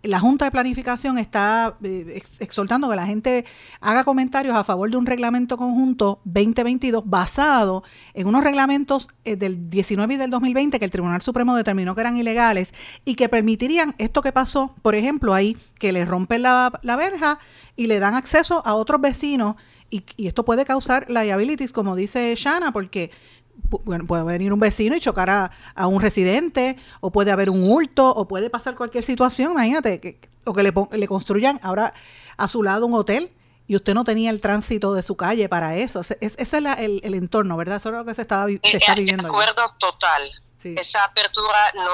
la 0.07 0.19
Junta 0.19 0.45
de 0.45 0.51
Planificación 0.51 1.17
está 1.17 1.77
eh, 1.83 2.21
exhortando 2.39 2.89
que 2.89 2.95
la 2.95 3.05
gente 3.05 3.45
haga 3.81 4.03
comentarios 4.03 4.55
a 4.55 4.63
favor 4.63 4.89
de 4.89 4.97
un 4.97 5.05
reglamento 5.05 5.57
conjunto 5.57 6.19
2022 6.25 7.03
basado 7.05 7.83
en 8.13 8.27
unos 8.27 8.43
reglamentos 8.43 9.07
eh, 9.23 9.35
del 9.35 9.69
19 9.69 10.13
y 10.13 10.17
del 10.17 10.31
2020 10.31 10.79
que 10.79 10.85
el 10.85 10.91
Tribunal 10.91 11.21
Supremo 11.21 11.55
determinó 11.55 11.95
que 11.95 12.01
eran 12.01 12.17
ilegales 12.17 12.73
y 13.03 13.15
que 13.15 13.29
permitirían 13.29 13.95
esto 13.97 14.21
que 14.21 14.31
pasó, 14.31 14.75
por 14.81 14.95
ejemplo, 14.95 15.33
ahí, 15.33 15.57
que 15.79 15.91
le 15.91 16.05
rompen 16.05 16.43
la, 16.43 16.71
la 16.81 16.95
verja 16.95 17.39
y 17.75 17.87
le 17.87 17.99
dan 17.99 18.15
acceso 18.15 18.61
a 18.65 18.75
otros 18.75 19.01
vecinos 19.01 19.55
y, 19.89 20.03
y 20.17 20.27
esto 20.27 20.43
puede 20.45 20.65
causar 20.65 21.09
liabilities, 21.09 21.71
como 21.71 21.95
dice 21.95 22.33
Shana, 22.35 22.71
porque 22.71 23.11
bueno, 23.83 24.05
puede 24.05 24.23
venir 24.23 24.53
un 24.53 24.59
vecino 24.59 24.95
y 24.95 24.99
chocar 24.99 25.29
a, 25.29 25.87
un 25.87 26.01
residente, 26.01 26.77
o 27.01 27.11
puede 27.11 27.31
haber 27.31 27.49
un 27.49 27.69
hurto, 27.69 28.09
o 28.09 28.27
puede 28.27 28.49
pasar 28.49 28.75
cualquier 28.75 29.03
situación, 29.03 29.53
imagínate, 29.53 29.99
que, 29.99 30.19
o 30.45 30.53
que 30.53 30.63
le, 30.63 30.73
le 30.91 31.07
construyan 31.07 31.59
ahora 31.63 31.93
a 32.37 32.47
su 32.47 32.63
lado 32.63 32.85
un 32.85 32.93
hotel 32.93 33.31
y 33.67 33.75
usted 33.75 33.93
no 33.93 34.03
tenía 34.03 34.29
el 34.29 34.41
tránsito 34.41 34.93
de 34.93 35.01
su 35.01 35.15
calle 35.15 35.49
para 35.49 35.75
eso. 35.75 36.01
ese 36.01 36.17
es 36.19 36.53
el, 36.53 36.67
el, 37.03 37.13
entorno, 37.15 37.57
¿verdad? 37.57 37.77
Eso 37.77 37.89
es 37.89 37.95
lo 37.95 38.05
que 38.05 38.13
se, 38.13 38.21
estaba, 38.21 38.47
se 38.47 38.77
está 38.77 38.93
eh, 38.93 38.95
viviendo. 38.95 39.23
De 39.23 39.29
acuerdo 39.29 39.75
total. 39.79 40.31
Esa 40.63 41.03
apertura 41.03 41.73
no, 41.75 41.93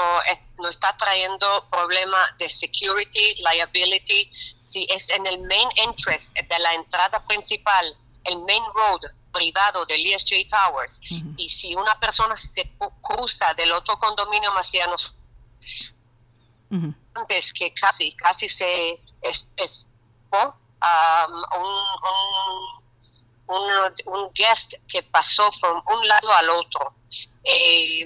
no 0.60 0.70
está 0.70 0.96
trayendo 0.96 1.68
problema 1.70 2.18
de 2.38 2.48
security, 2.48 3.36
liability. 3.52 4.30
Si 4.32 4.88
es 4.90 5.10
en 5.10 5.26
el 5.28 5.40
main 5.40 5.68
entrance 5.76 6.34
de 6.34 6.60
la 6.60 6.74
entrada 6.76 7.22
principal, 7.28 7.86
el 8.24 8.38
main 8.40 8.64
road, 8.74 9.12
privado 9.32 9.86
del 9.86 10.06
ESJ 10.06 10.48
Towers 10.48 11.00
y 11.38 11.50
si 11.50 11.76
una 11.76 12.00
persona 12.00 12.36
se 12.36 12.72
cruza 13.02 13.54
del 13.54 13.72
otro 13.72 13.98
condominio 13.98 14.52
marcianos 14.54 15.14
antes 17.14 17.52
que 17.52 17.74
casi 17.74 18.14
casi 18.14 18.48
se 18.48 19.02
es, 19.22 19.48
es 19.58 19.88
um, 20.32 20.54
un, 23.48 23.94
un, 24.06 24.32
guest 24.34 24.76
que 24.88 25.04
pasó 25.04 25.50
de 25.50 25.94
un 25.94 26.08
lado 26.08 26.32
al 26.34 26.50
otro. 26.50 26.94
Eh, 27.44 28.06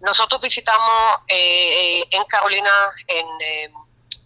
nosotros 0.00 0.40
visitamos 0.40 1.20
eh, 1.28 2.04
en 2.10 2.24
Carolina 2.24 2.70
en 3.06 3.26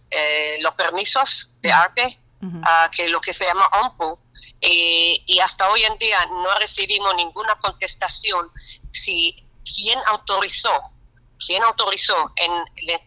eh, 0.09 0.57
los 0.61 0.73
permisos 0.73 1.51
de 1.61 1.71
ARPE 1.71 2.19
ah, 2.63 2.89
que 2.91 3.07
lo 3.09 3.21
que 3.21 3.31
se 3.31 3.45
llama 3.45 3.67
OMPU 3.67 4.17
eh, 4.61 5.23
y 5.25 5.39
hasta 5.39 5.69
hoy 5.69 5.83
en 5.83 5.97
día 5.97 6.25
no 6.25 6.53
recibimos 6.55 7.15
ninguna 7.15 7.57
contestación 7.59 8.51
si 8.91 9.35
quién 9.63 9.99
autorizó 10.07 10.71
quién 11.45 11.63
autorizó 11.63 12.33
en, 12.35 12.51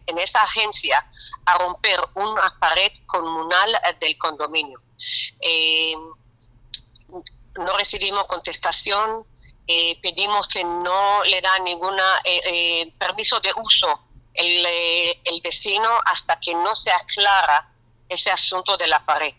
en 0.07 0.17
esa 0.17 0.41
agencia 0.41 1.07
a 1.45 1.57
romper 1.59 1.99
una 2.15 2.57
pared 2.59 2.91
comunal 3.05 3.77
del 3.99 4.17
condominio. 4.17 4.81
Eh, 5.39 5.95
no 7.59 7.77
recibimos 7.77 8.25
contestación, 8.25 9.25
eh, 9.67 9.99
pedimos 10.01 10.47
que 10.47 10.63
no 10.63 11.23
le 11.25 11.39
dan 11.41 11.63
ningún 11.63 11.95
permiso 12.97 13.39
de 13.39 13.51
uso 13.61 13.99
el, 14.33 14.65
el, 15.23 15.41
vecino 15.43 15.87
hasta 16.05 16.39
que 16.39 16.55
no 16.55 16.73
se 16.73 16.91
aclara 16.91 17.71
ese 18.09 18.31
asunto 18.31 18.75
de 18.77 18.87
la 18.87 19.05
pared. 19.05 19.35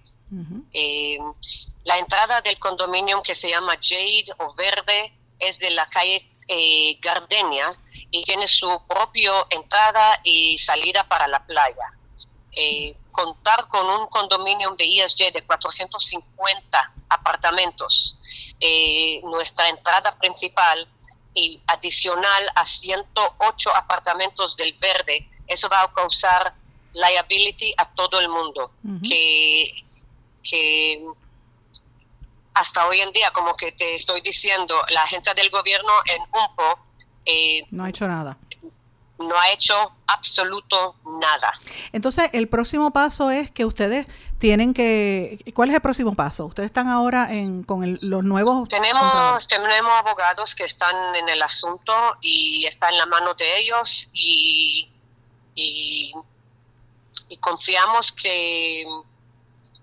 La 1.85 1.99
entrada 1.99 2.41
del 2.41 2.59
condominio 2.59 3.23
que 3.23 3.35
se 3.35 3.51
llama 3.51 3.75
Jade 3.81 4.25
o 4.39 4.55
Verde 4.55 5.13
es 5.39 5.59
de 5.59 5.71
la 5.71 5.87
calle 5.87 6.27
eh, 6.49 6.99
Gardenia 7.01 7.75
y 8.11 8.23
tiene 8.23 8.49
su 8.49 8.69
propia 8.89 9.33
entrada 9.51 10.21
y 10.25 10.59
salida 10.59 11.07
para 11.07 11.29
la 11.29 11.45
playa. 11.45 11.93
Eh, 12.53 12.97
contar 13.13 13.69
con 13.69 13.87
un 13.89 14.07
condominio 14.09 14.75
de 14.77 14.85
ISJ 14.85 15.33
de 15.33 15.43
450 15.43 16.93
apartamentos, 17.09 18.17
eh, 18.61 19.21
nuestra 19.25 19.69
entrada 19.69 20.17
principal 20.19 20.89
y 21.35 21.61
adicional 21.67 22.51
a 22.55 22.65
108 22.65 23.75
apartamentos 23.75 24.57
del 24.57 24.73
verde, 24.81 25.29
eso 25.47 25.69
va 25.69 25.83
a 25.83 25.93
causar 25.93 26.55
liability 26.93 27.75
a 27.77 27.93
todo 27.93 28.21
el 28.21 28.29
mundo, 28.29 28.71
que, 29.03 29.85
que 30.43 31.05
hasta 32.55 32.87
hoy 32.87 33.01
en 33.01 33.13
día, 33.13 33.31
como 33.33 33.55
que 33.57 33.73
te 33.73 33.95
estoy 33.95 34.21
diciendo, 34.21 34.81
la 34.91 35.03
agencia 35.03 35.35
del 35.35 35.51
gobierno 35.51 35.93
en 36.07 36.23
UNPO 36.23 36.79
eh, 37.27 37.65
no 37.71 37.85
ha 37.85 37.89
hecho 37.89 38.07
nada. 38.07 38.39
No 39.19 39.37
ha 39.39 39.51
hecho 39.51 39.75
absoluto 40.07 40.97
nada. 41.21 41.53
Entonces, 41.93 42.31
el 42.33 42.49
próximo 42.49 42.93
paso 42.93 43.31
es 43.31 43.51
que 43.51 43.65
ustedes 43.65 44.07
tienen 44.39 44.75
que... 44.75 45.39
¿Cuál 45.55 45.71
es 45.71 45.77
el 45.77 45.81
próximo 45.81 46.15
paso? 46.15 46.47
Ustedes 46.47 46.67
están 46.67 46.89
ahora 46.89 47.33
en, 47.33 47.63
con 47.63 47.97
los 48.03 48.25
nuevos... 48.25 48.69
Tenemos, 48.69 49.47
tenemos 49.47 49.93
abogados 49.93 50.55
que 50.55 50.65
están 50.65 51.15
en 51.15 51.29
el 51.29 51.41
asunto 51.43 51.93
y 52.21 52.67
está 52.67 52.89
en 52.89 52.99
la 52.99 53.07
mano 53.07 53.35
de 53.35 53.59
ellos 53.59 54.09
y, 54.13 54.91
y, 55.55 56.13
y 57.29 57.37
confiamos 57.39 58.13
que 58.13 58.85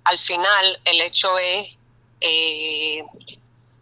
al 0.03 0.19
final 0.19 0.81
el 0.83 1.01
hecho 1.01 1.37
es 1.39 1.77
eh, 2.21 3.03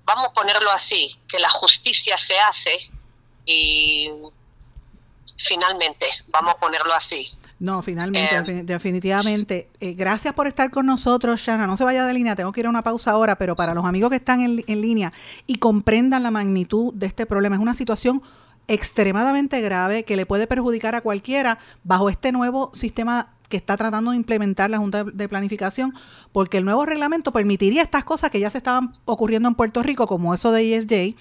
vamos 0.06 0.28
a 0.28 0.34
ponerlo 0.34 0.72
así, 0.72 1.16
que 1.28 1.40
la 1.40 1.50
justicia 1.50 2.18
se 2.18 2.40
hace 2.40 2.72
y 3.46 4.10
finalmente, 5.38 6.06
vamos 6.30 6.56
a 6.56 6.58
ponerlo 6.58 6.94
así. 6.94 7.30
No, 7.60 7.82
finalmente, 7.82 8.60
eh, 8.60 8.64
definitivamente. 8.64 9.70
Eh, 9.82 9.94
gracias 9.94 10.34
por 10.34 10.48
estar 10.48 10.72
con 10.72 10.86
nosotros, 10.86 11.42
Shana. 11.42 11.68
No 11.68 11.76
se 11.76 11.84
vaya 11.84 12.06
de 12.06 12.14
línea, 12.14 12.36
tengo 12.36 12.54
que 12.54 12.62
ir 12.62 12.68
a 12.68 12.70
una 12.70 12.84
pausa 12.84 13.12
ahora, 13.12 13.36
pero 13.36 13.56
para 13.56 13.74
los 13.74 13.86
amigos 13.86 14.10
que 14.10 14.16
están 14.16 14.40
en, 14.40 14.64
en 14.66 14.82
línea 14.82 15.12
y 15.46 15.58
comprendan 15.58 16.24
la 16.24 16.32
magnitud 16.32 16.94
de 16.94 17.06
este 17.06 17.26
problema, 17.26 17.58
es 17.58 17.62
una 17.62 17.74
situación 17.74 18.24
extremadamente 18.70 19.60
grave 19.62 20.06
que 20.06 20.16
le 20.16 20.26
puede 20.26 20.48
perjudicar 20.48 20.96
a 20.96 21.02
cualquiera 21.02 21.60
bajo 21.84 22.10
este 22.10 22.32
nuevo 22.32 22.72
sistema 22.74 23.34
que 23.50 23.58
está 23.58 23.76
tratando 23.76 24.12
de 24.12 24.18
implementar 24.18 24.70
la 24.70 24.78
Junta 24.78 25.04
de 25.04 25.28
Planificación, 25.28 25.94
porque 26.32 26.60
el 26.60 26.66
nuevo 26.66 26.86
reglamento 26.86 27.34
permitiría 27.34 27.82
estas 27.82 28.04
cosas 28.04 28.30
que 28.30 28.40
ya 28.40 28.50
se 28.50 28.60
estaban 28.60 28.92
ocurriendo 29.06 29.50
en 29.50 29.56
Puerto 29.56 29.84
Rico, 29.84 30.08
como 30.08 30.34
eso 30.34 30.52
de 30.52 30.76
ESJ, 30.76 31.16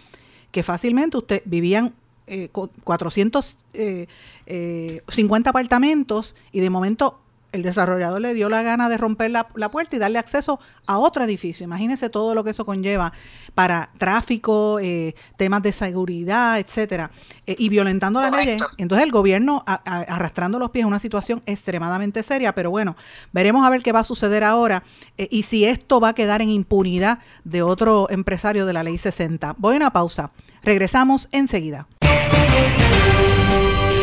que 0.51 0.63
fácilmente 0.63 1.17
usted 1.17 1.43
vivían 1.47 1.95
eh, 2.27 2.51
450 2.51 3.49
eh, 3.75 4.07
eh, 4.47 5.03
apartamentos 5.47 6.37
y 6.53 6.61
de 6.61 6.71
momento 6.71 7.21
el 7.53 7.63
desarrollador 7.63 8.21
le 8.21 8.35
dio 8.35 8.49
la 8.49 8.63
gana 8.63 8.89
de 8.89 8.99
romper 8.99 9.31
la, 9.31 9.45
puerta 9.45 9.97
y 9.97 9.99
darle 9.99 10.19
acceso 10.19 10.61
a 10.87 10.99
otro 10.99 11.25
edificio. 11.25 11.65
Imagínense 11.65 12.11
todo 12.11 12.35
lo 12.35 12.45
que 12.45 12.51
eso 12.51 12.65
conlleva 12.65 13.13
para 13.55 13.91
tráfico, 13.99 14.79
eh, 14.81 15.15
temas 15.37 15.63
de 15.63 15.73
seguridad, 15.73 16.59
etcétera, 16.59 17.11
eh, 17.47 17.57
y 17.59 17.69
violentando 17.69 18.21
la 18.21 18.31
ley. 18.31 18.57
Entonces 18.77 19.05
el 19.05 19.13
gobierno 19.13 19.65
arrastrando 19.67 20.59
los 20.59 20.71
pies 20.71 20.83
es 20.83 20.87
una 20.87 20.99
situación 20.99 21.43
extremadamente 21.47 22.23
seria, 22.23 22.55
pero 22.55 22.71
bueno, 22.71 22.97
veremos 23.33 23.67
a 23.67 23.71
ver 23.71 23.83
qué 23.83 23.93
va 23.93 24.01
a 24.01 24.05
suceder 24.05 24.45
ahora 24.45 24.83
eh, 25.17 25.29
y 25.31 25.45
si 25.45 25.65
esto 25.65 26.01
va 26.01 26.11
a 26.11 26.15
quedar 26.15 26.43
en 26.43 26.51
impunidad 26.51 27.21
de 27.45 27.63
otro 27.63 28.09
empresario 28.11 28.67
de 28.67 28.73
la 28.73 28.83
ley 28.83 28.99
60. 28.99 29.55
Voy 29.59 29.75
a 29.75 29.77
una 29.79 29.91
pausa. 29.91 30.31
Regresamos 30.63 31.29
enseguida. 31.33 31.87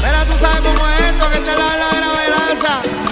Pero 0.00 0.24
tú 0.26 0.38
sabes 0.40 0.60
cómo 0.60 0.88
es 0.90 1.00
esto 1.00 1.30
que 1.30 1.38
te 1.38 1.54
la 1.56 1.76
la 1.76 1.88
gravelaza. 1.96 3.11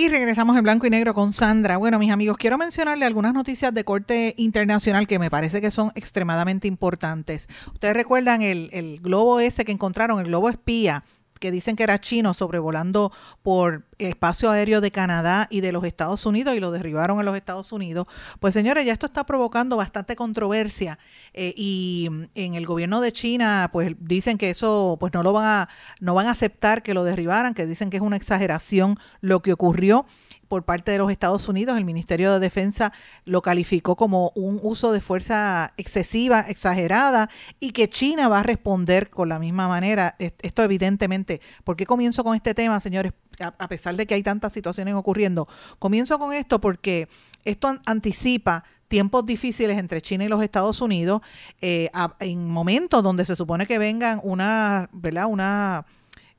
Y 0.00 0.08
regresamos 0.08 0.56
en 0.56 0.62
blanco 0.62 0.86
y 0.86 0.90
negro 0.90 1.12
con 1.12 1.34
Sandra. 1.34 1.76
Bueno, 1.76 1.98
mis 1.98 2.10
amigos, 2.10 2.38
quiero 2.38 2.56
mencionarle 2.56 3.04
algunas 3.04 3.34
noticias 3.34 3.74
de 3.74 3.84
corte 3.84 4.32
internacional 4.38 5.06
que 5.06 5.18
me 5.18 5.28
parece 5.28 5.60
que 5.60 5.70
son 5.70 5.92
extremadamente 5.94 6.66
importantes. 6.66 7.50
Ustedes 7.74 7.92
recuerdan 7.92 8.40
el, 8.40 8.70
el 8.72 9.00
globo 9.00 9.40
ese 9.40 9.66
que 9.66 9.72
encontraron, 9.72 10.18
el 10.18 10.28
globo 10.28 10.48
espía 10.48 11.04
que 11.40 11.50
dicen 11.50 11.74
que 11.74 11.82
era 11.82 11.98
chino 11.98 12.34
sobrevolando 12.34 13.12
por 13.42 13.84
espacio 13.98 14.50
aéreo 14.50 14.80
de 14.80 14.92
Canadá 14.92 15.48
y 15.50 15.62
de 15.62 15.72
los 15.72 15.84
Estados 15.84 16.24
Unidos 16.26 16.54
y 16.54 16.60
lo 16.60 16.70
derribaron 16.70 17.18
en 17.18 17.26
los 17.26 17.36
Estados 17.36 17.72
Unidos. 17.72 18.06
Pues 18.38 18.54
señores, 18.54 18.84
ya 18.86 18.92
esto 18.92 19.06
está 19.06 19.24
provocando 19.24 19.76
bastante 19.76 20.14
controversia 20.16 20.98
eh, 21.34 21.52
y 21.56 22.08
en 22.34 22.54
el 22.54 22.66
gobierno 22.66 23.00
de 23.00 23.12
China 23.12 23.70
pues 23.72 23.94
dicen 23.98 24.38
que 24.38 24.50
eso 24.50 24.96
pues 25.00 25.12
no 25.12 25.22
lo 25.22 25.32
van 25.32 25.46
a 25.46 25.68
no 25.98 26.14
van 26.14 26.26
a 26.26 26.32
aceptar 26.32 26.82
que 26.82 26.94
lo 26.94 27.04
derribaran, 27.04 27.54
que 27.54 27.66
dicen 27.66 27.90
que 27.90 27.96
es 27.96 28.02
una 28.02 28.16
exageración 28.16 28.98
lo 29.20 29.40
que 29.40 29.52
ocurrió 29.52 30.06
por 30.50 30.64
parte 30.64 30.90
de 30.90 30.98
los 30.98 31.12
Estados 31.12 31.48
Unidos, 31.48 31.78
el 31.78 31.84
Ministerio 31.84 32.32
de 32.32 32.40
Defensa 32.40 32.92
lo 33.24 33.40
calificó 33.40 33.94
como 33.94 34.32
un 34.34 34.58
uso 34.64 34.90
de 34.90 35.00
fuerza 35.00 35.72
excesiva, 35.76 36.40
exagerada, 36.40 37.30
y 37.60 37.70
que 37.70 37.88
China 37.88 38.26
va 38.26 38.40
a 38.40 38.42
responder 38.42 39.10
con 39.10 39.28
la 39.28 39.38
misma 39.38 39.68
manera. 39.68 40.16
Esto 40.18 40.64
evidentemente, 40.64 41.40
¿por 41.62 41.76
qué 41.76 41.86
comienzo 41.86 42.24
con 42.24 42.34
este 42.34 42.52
tema, 42.52 42.80
señores? 42.80 43.12
A 43.38 43.68
pesar 43.68 43.94
de 43.94 44.08
que 44.08 44.14
hay 44.14 44.24
tantas 44.24 44.52
situaciones 44.52 44.94
ocurriendo, 44.94 45.46
comienzo 45.78 46.18
con 46.18 46.32
esto 46.32 46.60
porque 46.60 47.06
esto 47.44 47.78
anticipa 47.86 48.64
tiempos 48.88 49.24
difíciles 49.24 49.78
entre 49.78 50.02
China 50.02 50.24
y 50.24 50.28
los 50.28 50.42
Estados 50.42 50.80
Unidos, 50.80 51.22
eh, 51.60 51.90
en 52.18 52.48
momentos 52.48 53.04
donde 53.04 53.24
se 53.24 53.36
supone 53.36 53.68
que 53.68 53.78
vengan 53.78 54.20
una, 54.24 54.90
¿verdad? 54.90 55.26
Una 55.26 55.86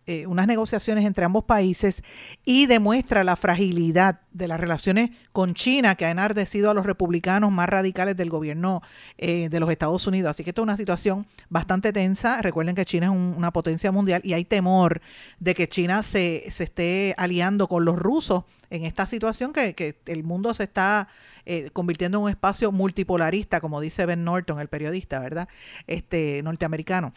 eh, 0.08 0.26
unas 0.26 0.48
negociaciones 0.48 1.06
entre 1.06 1.26
ambos 1.26 1.44
países 1.44 2.04
y 2.44 2.66
demuestra 2.66 3.24
la 3.24 3.36
fragilidad 3.36 4.22
de 4.32 4.48
las 4.48 4.60
relaciones 4.60 5.12
con 5.32 5.54
China 5.54 5.96
que 5.96 6.06
ha 6.06 6.12
enardecido 6.12 6.72
a 6.72 6.74
los 6.74 6.86
republicanos 6.86 7.52
más 7.52 7.70
radicales 7.70 8.18
del 8.18 8.30
gobierno 8.30 8.82
eh, 9.18 9.50
de 9.50 9.60
los 9.60 9.70
Estados 9.70 10.08
Unidos. 10.08 10.32
Así 10.32 10.44
que 10.44 10.50
esta 10.50 10.62
es 10.62 10.64
una 10.64 10.78
situación 10.78 11.28
bastante 11.50 11.94
tensa. 11.94 12.42
Recuerden 12.42 12.76
que 12.76 12.86
China 12.86 13.08
es 13.08 13.12
una 13.12 13.52
potencia 13.52 13.92
mundial 13.92 14.22
y 14.24 14.34
hay 14.34 14.44
temor 14.44 15.02
de 15.40 15.54
que 15.54 15.68
China 15.68 16.02
se, 16.04 16.46
se 16.52 16.64
esté 16.64 17.14
aliando 17.18 17.68
con 17.68 17.86
los 17.86 17.98
rusos 17.98 18.44
en 18.70 18.86
esta 18.86 19.06
situación 19.06 19.54
que, 19.54 19.76
que 19.76 19.98
el 20.08 20.24
mundo 20.24 20.54
se 20.54 20.64
está 20.64 21.10
eh, 21.46 21.70
convirtiendo 21.74 22.18
en 22.18 22.24
un 22.24 22.30
espacio 22.30 22.72
multipolarista, 22.72 23.62
como 23.62 23.82
dice 23.82 24.06
Ben 24.06 24.24
Norton, 24.24 24.60
el 24.60 24.68
periodista, 24.68 25.20
¿verdad? 25.20 25.48
Este 25.88 26.42
norteamericano. 26.44 27.14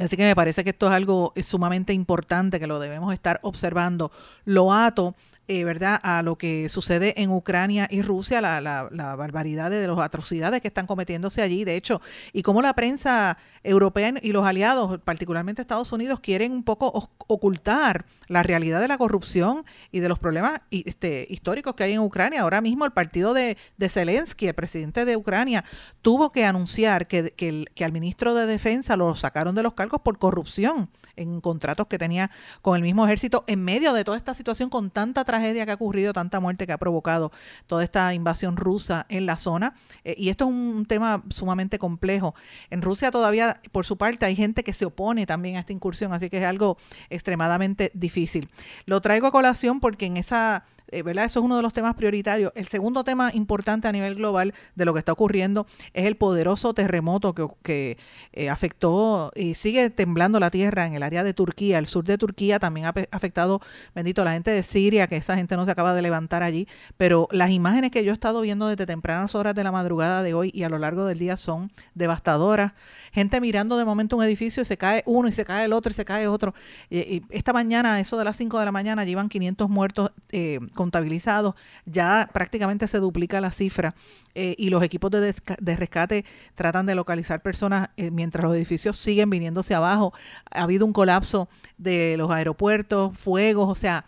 Así 0.00 0.16
que 0.16 0.24
me 0.24 0.34
parece 0.34 0.64
que 0.64 0.70
esto 0.70 0.86
es 0.88 0.92
algo 0.92 1.32
sumamente 1.44 1.92
importante 1.92 2.58
que 2.58 2.66
lo 2.66 2.80
debemos 2.80 3.14
estar 3.14 3.38
observando. 3.42 4.10
Lo 4.44 4.72
ato 4.72 5.14
eh, 5.48 5.64
¿verdad? 5.64 6.00
a 6.02 6.22
lo 6.22 6.36
que 6.36 6.68
sucede 6.68 7.20
en 7.20 7.30
Ucrania 7.30 7.88
y 7.90 8.02
Rusia, 8.02 8.40
la, 8.40 8.60
la, 8.60 8.88
la 8.90 9.14
barbaridad 9.16 9.70
de 9.70 9.86
las 9.86 9.98
atrocidades 9.98 10.60
que 10.60 10.68
están 10.68 10.86
cometiéndose 10.86 11.42
allí, 11.42 11.64
de 11.64 11.76
hecho, 11.76 12.00
y 12.32 12.42
cómo 12.42 12.62
la 12.62 12.74
prensa 12.74 13.36
europea 13.62 14.14
y 14.22 14.32
los 14.32 14.46
aliados, 14.46 15.00
particularmente 15.02 15.62
Estados 15.62 15.92
Unidos, 15.92 16.20
quieren 16.20 16.52
un 16.52 16.62
poco 16.62 17.10
ocultar 17.26 18.04
la 18.28 18.42
realidad 18.42 18.80
de 18.80 18.88
la 18.88 18.98
corrupción 18.98 19.64
y 19.90 20.00
de 20.00 20.08
los 20.08 20.18
problemas 20.18 20.60
este, 20.70 21.26
históricos 21.30 21.74
que 21.74 21.84
hay 21.84 21.92
en 21.92 22.00
Ucrania. 22.00 22.42
Ahora 22.42 22.60
mismo 22.60 22.84
el 22.84 22.92
partido 22.92 23.34
de, 23.34 23.56
Zelensky, 23.88 24.48
el 24.48 24.54
presidente 24.54 25.04
de 25.04 25.16
Ucrania, 25.16 25.64
tuvo 26.02 26.32
que 26.32 26.44
anunciar 26.44 27.06
que, 27.06 27.32
que 27.32 27.84
al 27.84 27.92
ministro 27.92 28.34
de 28.34 28.46
Defensa 28.46 28.96
lo 28.96 29.14
sacaron 29.14 29.54
de 29.54 29.62
los 29.62 29.74
cargos 29.74 30.00
por 30.02 30.18
corrupción 30.18 30.90
en 31.16 31.40
contratos 31.40 31.86
que 31.86 31.98
tenía 31.98 32.30
con 32.62 32.76
el 32.76 32.82
mismo 32.82 33.04
ejército 33.04 33.44
en 33.46 33.64
medio 33.64 33.92
de 33.92 34.04
toda 34.04 34.16
esta 34.16 34.34
situación 34.34 34.70
con 34.70 34.90
tanta 34.90 35.24
tragedia 35.24 35.64
que 35.64 35.72
ha 35.72 35.74
ocurrido, 35.74 36.12
tanta 36.12 36.40
muerte 36.40 36.66
que 36.66 36.72
ha 36.72 36.78
provocado 36.78 37.32
toda 37.66 37.84
esta 37.84 38.14
invasión 38.14 38.56
rusa 38.56 39.06
en 39.08 39.26
la 39.26 39.38
zona. 39.38 39.74
Eh, 40.04 40.14
y 40.18 40.28
esto 40.28 40.44
es 40.44 40.50
un 40.50 40.86
tema 40.86 41.22
sumamente 41.30 41.78
complejo. 41.78 42.34
En 42.70 42.82
Rusia 42.82 43.10
todavía, 43.10 43.60
por 43.72 43.84
su 43.84 43.96
parte, 43.96 44.26
hay 44.26 44.36
gente 44.36 44.64
que 44.64 44.72
se 44.72 44.84
opone 44.84 45.26
también 45.26 45.56
a 45.56 45.60
esta 45.60 45.72
incursión, 45.72 46.12
así 46.12 46.30
que 46.30 46.38
es 46.38 46.44
algo 46.44 46.76
extremadamente 47.10 47.90
difícil. 47.94 48.48
Lo 48.86 49.00
traigo 49.00 49.26
a 49.26 49.32
colación 49.32 49.80
porque 49.80 50.06
en 50.06 50.16
esa 50.16 50.64
eh, 50.88 51.02
¿verdad? 51.02 51.24
Eso 51.24 51.40
es 51.40 51.44
uno 51.44 51.56
de 51.56 51.62
los 51.62 51.72
temas 51.72 51.94
prioritarios. 51.94 52.52
El 52.54 52.68
segundo 52.68 53.04
tema 53.04 53.30
importante 53.34 53.88
a 53.88 53.92
nivel 53.92 54.14
global 54.14 54.54
de 54.74 54.84
lo 54.84 54.92
que 54.92 54.98
está 54.98 55.12
ocurriendo 55.12 55.66
es 55.92 56.04
el 56.04 56.16
poderoso 56.16 56.74
terremoto 56.74 57.34
que, 57.34 57.46
que 57.62 57.98
eh, 58.32 58.50
afectó 58.50 59.32
y 59.34 59.54
sigue 59.54 59.90
temblando 59.90 60.40
la 60.40 60.50
tierra 60.50 60.86
en 60.86 60.94
el 60.94 61.02
área 61.02 61.24
de 61.24 61.34
Turquía. 61.34 61.78
El 61.78 61.86
sur 61.86 62.04
de 62.04 62.18
Turquía 62.18 62.58
también 62.58 62.86
ha 62.86 62.94
afectado, 63.10 63.60
bendito, 63.94 64.24
la 64.24 64.32
gente 64.32 64.50
de 64.50 64.62
Siria, 64.62 65.06
que 65.06 65.16
esa 65.16 65.36
gente 65.36 65.56
no 65.56 65.64
se 65.64 65.70
acaba 65.70 65.94
de 65.94 66.02
levantar 66.02 66.42
allí. 66.42 66.68
Pero 66.96 67.28
las 67.30 67.50
imágenes 67.50 67.90
que 67.90 68.04
yo 68.04 68.10
he 68.10 68.14
estado 68.14 68.40
viendo 68.40 68.68
desde 68.68 68.86
tempranas 68.86 69.34
horas 69.34 69.54
de 69.54 69.64
la 69.64 69.72
madrugada 69.72 70.22
de 70.22 70.34
hoy 70.34 70.50
y 70.54 70.62
a 70.64 70.68
lo 70.68 70.78
largo 70.78 71.06
del 71.06 71.18
día 71.18 71.36
son 71.36 71.72
devastadoras 71.94 72.72
gente 73.14 73.40
mirando 73.40 73.76
de 73.76 73.84
momento 73.84 74.16
un 74.16 74.24
edificio 74.24 74.62
y 74.62 74.64
se 74.66 74.76
cae 74.76 75.04
uno 75.06 75.28
y 75.28 75.32
se 75.32 75.44
cae 75.44 75.66
el 75.66 75.72
otro 75.72 75.92
y 75.92 75.94
se 75.94 76.04
cae 76.04 76.26
otro. 76.26 76.52
Y, 76.90 77.22
esta 77.30 77.52
mañana, 77.52 78.00
eso 78.00 78.18
de 78.18 78.24
las 78.24 78.36
5 78.36 78.58
de 78.58 78.64
la 78.64 78.72
mañana, 78.72 79.04
llevan 79.04 79.28
500 79.28 79.70
muertos 79.70 80.10
eh, 80.30 80.58
contabilizados, 80.74 81.54
ya 81.86 82.28
prácticamente 82.32 82.86
se 82.86 82.98
duplica 82.98 83.40
la 83.40 83.50
cifra 83.50 83.94
eh, 84.34 84.54
y 84.58 84.68
los 84.68 84.82
equipos 84.82 85.10
de, 85.10 85.76
rescate 85.76 86.24
tratan 86.54 86.86
de 86.86 86.94
localizar 86.94 87.42
personas 87.42 87.90
eh, 87.96 88.10
mientras 88.10 88.44
los 88.44 88.54
edificios 88.54 88.98
siguen 88.98 89.30
viniéndose 89.30 89.74
abajo. 89.74 90.12
Ha 90.50 90.62
habido 90.62 90.84
un 90.84 90.92
colapso 90.92 91.48
de 91.78 92.16
los 92.18 92.30
aeropuertos, 92.30 93.16
fuegos, 93.16 93.70
o 93.70 93.74
sea, 93.74 94.04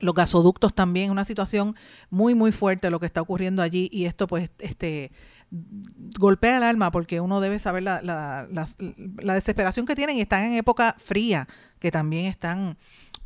los 0.00 0.14
gasoductos 0.14 0.74
también, 0.74 1.10
una 1.10 1.24
situación 1.24 1.74
muy, 2.10 2.34
muy 2.34 2.52
fuerte 2.52 2.90
lo 2.90 3.00
que 3.00 3.06
está 3.06 3.20
ocurriendo 3.20 3.62
allí 3.62 3.88
y 3.92 4.04
esto 4.04 4.26
pues 4.26 4.50
este 4.58 5.10
golpea 5.50 6.58
el 6.58 6.62
alma 6.62 6.90
porque 6.90 7.20
uno 7.20 7.40
debe 7.40 7.58
saber 7.58 7.82
la, 7.82 8.02
la, 8.02 8.46
la, 8.50 9.34
desesperación 9.34 9.86
que 9.86 9.96
tienen 9.96 10.18
y 10.18 10.20
están 10.20 10.44
en 10.44 10.54
época 10.54 10.94
fría, 10.98 11.48
que 11.78 11.90
también 11.90 12.26
están 12.26 12.76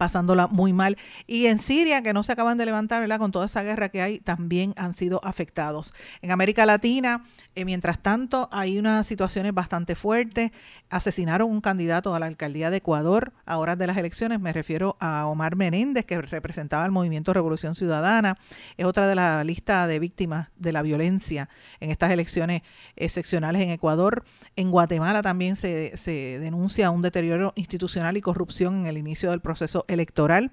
pasándola 0.03 0.48
muy 0.48 0.72
mal. 0.72 0.96
Y 1.28 1.46
en 1.46 1.61
Siria, 1.61 2.03
que 2.03 2.12
no 2.12 2.24
se 2.24 2.32
acaban 2.32 2.59
de 2.59 2.66
levantar, 2.66 3.00
¿verdad? 3.00 3.20
Con 3.20 3.30
toda 3.30 3.46
esa 3.46 3.62
guerra 3.62 3.88
que 3.88 4.03
hay, 4.03 4.18
también 4.18 4.74
han 4.76 4.94
sido 4.94 5.20
afectados. 5.22 5.94
En 6.22 6.32
América 6.32 6.66
Latina, 6.66 7.22
eh, 7.55 7.64
mientras 7.64 8.03
tanto, 8.03 8.48
hay 8.50 8.80
unas 8.80 9.07
situaciones 9.07 9.55
bastante 9.55 9.94
fuertes. 9.94 10.50
Asesinaron 10.90 11.48
un 11.48 11.61
candidato 11.61 12.16
a 12.16 12.18
la 12.18 12.26
alcaldía 12.26 12.70
de 12.70 12.78
Ecuador 12.78 13.32
a 13.46 13.59
horas 13.59 13.78
de 13.78 13.86
las 13.86 13.96
elecciones. 13.96 14.40
Me 14.40 14.53
refiero 14.53 14.96
a 14.98 15.26
Omar 15.26 15.55
Menéndez, 15.55 16.05
que 16.05 16.20
representaba 16.20 16.84
el 16.84 16.90
movimiento 16.90 17.32
Revolución 17.32 17.76
Ciudadana. 17.76 18.38
Es 18.76 18.86
otra 18.86 19.07
de 19.07 19.14
la 19.14 19.44
lista 19.44 19.86
de 19.86 20.00
víctimas 20.00 20.48
de 20.57 20.72
la 20.72 20.82
violencia 20.82 21.48
en 21.78 21.92
estas 21.92 22.11
elecciones 22.11 22.62
excepcionales 22.96 23.62
en 23.62 23.70
Ecuador. 23.70 24.24
En 24.57 24.72
Guatemala 24.72 25.22
también 25.22 25.55
se, 25.55 25.96
se 25.96 26.40
denuncia 26.40 26.90
un 26.90 27.03
deterioro 27.03 27.53
institucional 27.55 28.16
y 28.16 28.20
corrupción 28.20 28.80
en 28.80 28.86
el 28.86 28.98
inicio 28.98 29.30
del 29.30 29.40
proceso 29.40 29.84
electoral. 29.93 30.51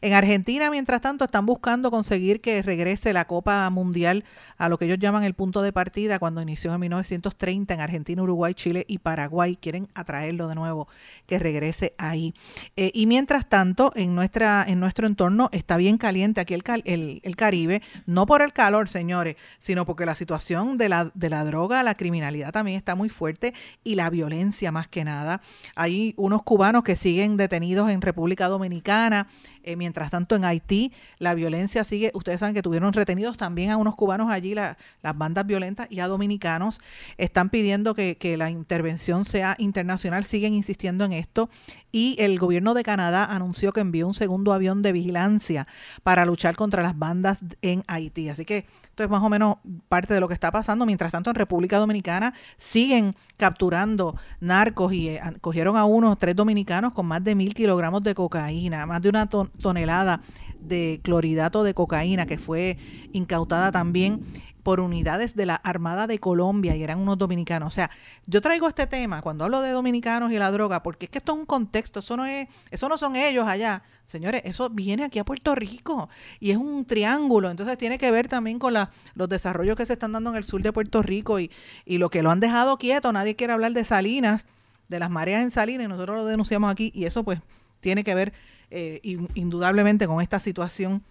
En 0.00 0.12
Argentina, 0.12 0.70
mientras 0.70 1.00
tanto, 1.00 1.24
están 1.24 1.44
buscando 1.44 1.90
conseguir 1.90 2.40
que 2.40 2.62
regrese 2.62 3.12
la 3.12 3.26
Copa 3.26 3.68
Mundial 3.70 4.24
a 4.56 4.68
lo 4.68 4.78
que 4.78 4.84
ellos 4.84 4.98
llaman 4.98 5.24
el 5.24 5.34
punto 5.34 5.62
de 5.62 5.72
partida, 5.72 6.18
cuando 6.18 6.42
inició 6.42 6.72
en 6.72 6.80
1930 6.80 7.74
en 7.74 7.80
Argentina, 7.80 8.22
Uruguay, 8.22 8.54
Chile 8.54 8.84
y 8.88 8.98
Paraguay. 8.98 9.56
Quieren 9.56 9.88
atraerlo 9.94 10.48
de 10.48 10.54
nuevo, 10.54 10.88
que 11.26 11.38
regrese 11.38 11.94
ahí. 11.98 12.34
Eh, 12.76 12.90
y 12.94 13.06
mientras 13.06 13.48
tanto, 13.48 13.92
en, 13.94 14.14
nuestra, 14.14 14.64
en 14.66 14.80
nuestro 14.80 15.06
entorno 15.06 15.48
está 15.52 15.76
bien 15.76 15.98
caliente 15.98 16.40
aquí 16.40 16.54
el, 16.54 16.62
el, 16.84 17.20
el, 17.22 17.36
Caribe, 17.36 17.82
no 18.06 18.26
por 18.26 18.42
el 18.42 18.52
calor, 18.52 18.88
señores, 18.88 19.36
sino 19.58 19.86
porque 19.86 20.06
la 20.06 20.14
situación 20.14 20.78
de 20.78 20.88
la, 20.88 21.10
de 21.14 21.30
la 21.30 21.44
droga, 21.44 21.82
la 21.82 21.96
criminalidad 21.96 22.52
también 22.52 22.76
está 22.76 22.94
muy 22.94 23.08
fuerte 23.08 23.54
y 23.84 23.94
la 23.94 24.10
violencia 24.10 24.72
más 24.72 24.88
que 24.88 25.04
nada. 25.04 25.40
Hay 25.76 26.14
unos 26.16 26.42
cubanos 26.42 26.82
que 26.82 26.96
siguen 26.96 27.36
detenidos 27.36 27.90
en 27.90 28.00
República 28.00 28.48
Dominicana. 28.48 28.77
Dominicana 28.78 29.26
eh, 29.68 29.76
mientras 29.76 30.10
tanto, 30.10 30.34
en 30.34 30.46
Haití 30.46 30.92
la 31.18 31.34
violencia 31.34 31.84
sigue. 31.84 32.10
Ustedes 32.14 32.40
saben 32.40 32.54
que 32.54 32.62
tuvieron 32.62 32.94
retenidos 32.94 33.36
también 33.36 33.70
a 33.70 33.76
unos 33.76 33.96
cubanos 33.96 34.30
allí, 34.30 34.54
las 34.54 34.76
bandas 35.14 35.46
violentas, 35.46 35.88
y 35.90 36.00
a 36.00 36.08
dominicanos. 36.08 36.80
Están 37.18 37.50
pidiendo 37.50 37.94
que, 37.94 38.16
que 38.16 38.38
la 38.38 38.48
intervención 38.48 39.26
sea 39.26 39.56
internacional, 39.58 40.24
siguen 40.24 40.54
insistiendo 40.54 41.04
en 41.04 41.12
esto. 41.12 41.50
Y 41.92 42.16
el 42.18 42.38
gobierno 42.38 42.72
de 42.72 42.82
Canadá 42.82 43.26
anunció 43.26 43.72
que 43.72 43.80
envió 43.80 44.06
un 44.06 44.14
segundo 44.14 44.54
avión 44.54 44.80
de 44.80 44.92
vigilancia 44.92 45.66
para 46.02 46.24
luchar 46.24 46.56
contra 46.56 46.82
las 46.82 46.98
bandas 46.98 47.40
en 47.60 47.84
Haití. 47.86 48.30
Así 48.30 48.46
que 48.46 48.66
esto 48.98 49.04
es 49.04 49.10
más 49.10 49.22
o 49.22 49.28
menos 49.28 49.56
parte 49.88 50.12
de 50.12 50.20
lo 50.20 50.28
que 50.28 50.34
está 50.34 50.50
pasando. 50.50 50.86
Mientras 50.86 51.12
tanto, 51.12 51.30
en 51.30 51.36
República 51.36 51.78
Dominicana 51.78 52.34
siguen 52.56 53.14
capturando 53.36 54.16
narcos 54.40 54.92
y 54.92 55.10
eh, 55.10 55.20
cogieron 55.40 55.76
a 55.76 55.84
unos 55.84 56.18
tres 56.18 56.34
dominicanos 56.34 56.92
con 56.92 57.06
más 57.06 57.22
de 57.22 57.34
mil 57.34 57.54
kilogramos 57.54 58.02
de 58.02 58.14
cocaína, 58.14 58.84
más 58.86 59.00
de 59.00 59.08
una 59.08 59.28
tonelada 59.60 60.22
de 60.60 61.00
cloridato 61.02 61.62
de 61.62 61.74
cocaína 61.74 62.26
que 62.26 62.38
fue 62.38 62.78
incautada 63.12 63.72
también 63.72 64.24
por 64.68 64.80
unidades 64.80 65.34
de 65.34 65.46
la 65.46 65.54
Armada 65.54 66.06
de 66.06 66.18
Colombia 66.18 66.76
y 66.76 66.82
eran 66.82 66.98
unos 66.98 67.16
dominicanos. 67.16 67.68
O 67.68 67.70
sea, 67.70 67.90
yo 68.26 68.42
traigo 68.42 68.68
este 68.68 68.86
tema 68.86 69.22
cuando 69.22 69.44
hablo 69.44 69.62
de 69.62 69.70
dominicanos 69.70 70.30
y 70.30 70.38
la 70.38 70.50
droga, 70.50 70.82
porque 70.82 71.06
es 71.06 71.10
que 71.10 71.16
esto 71.16 71.32
es 71.32 71.38
un 71.38 71.46
contexto, 71.46 72.00
eso 72.00 72.18
no 72.18 72.26
es, 72.26 72.48
eso 72.70 72.86
no 72.86 72.98
son 72.98 73.16
ellos 73.16 73.48
allá. 73.48 73.82
Señores, 74.04 74.42
eso 74.44 74.68
viene 74.68 75.04
aquí 75.04 75.18
a 75.18 75.24
Puerto 75.24 75.54
Rico 75.54 76.10
y 76.38 76.50
es 76.50 76.58
un 76.58 76.84
triángulo, 76.84 77.50
entonces 77.50 77.78
tiene 77.78 77.96
que 77.96 78.10
ver 78.10 78.28
también 78.28 78.58
con 78.58 78.74
los 79.14 79.28
desarrollos 79.30 79.74
que 79.74 79.86
se 79.86 79.94
están 79.94 80.12
dando 80.12 80.28
en 80.30 80.36
el 80.36 80.44
sur 80.44 80.60
de 80.60 80.70
Puerto 80.70 81.00
Rico 81.00 81.40
y, 81.40 81.50
y 81.86 81.96
lo 81.96 82.10
que 82.10 82.22
lo 82.22 82.30
han 82.30 82.40
dejado 82.40 82.76
quieto. 82.76 83.10
Nadie 83.10 83.36
quiere 83.36 83.54
hablar 83.54 83.72
de 83.72 83.84
Salinas, 83.84 84.44
de 84.88 84.98
las 84.98 85.08
mareas 85.08 85.42
en 85.42 85.50
Salinas, 85.50 85.86
y 85.86 85.88
nosotros 85.88 86.16
lo 86.16 86.26
denunciamos 86.26 86.70
aquí 86.70 86.90
y 86.94 87.06
eso 87.06 87.24
pues 87.24 87.40
tiene 87.80 88.04
que 88.04 88.14
ver 88.14 88.34
eh, 88.70 89.00
indudablemente 89.34 90.06
con 90.06 90.20
esta 90.20 90.38
situación 90.38 91.02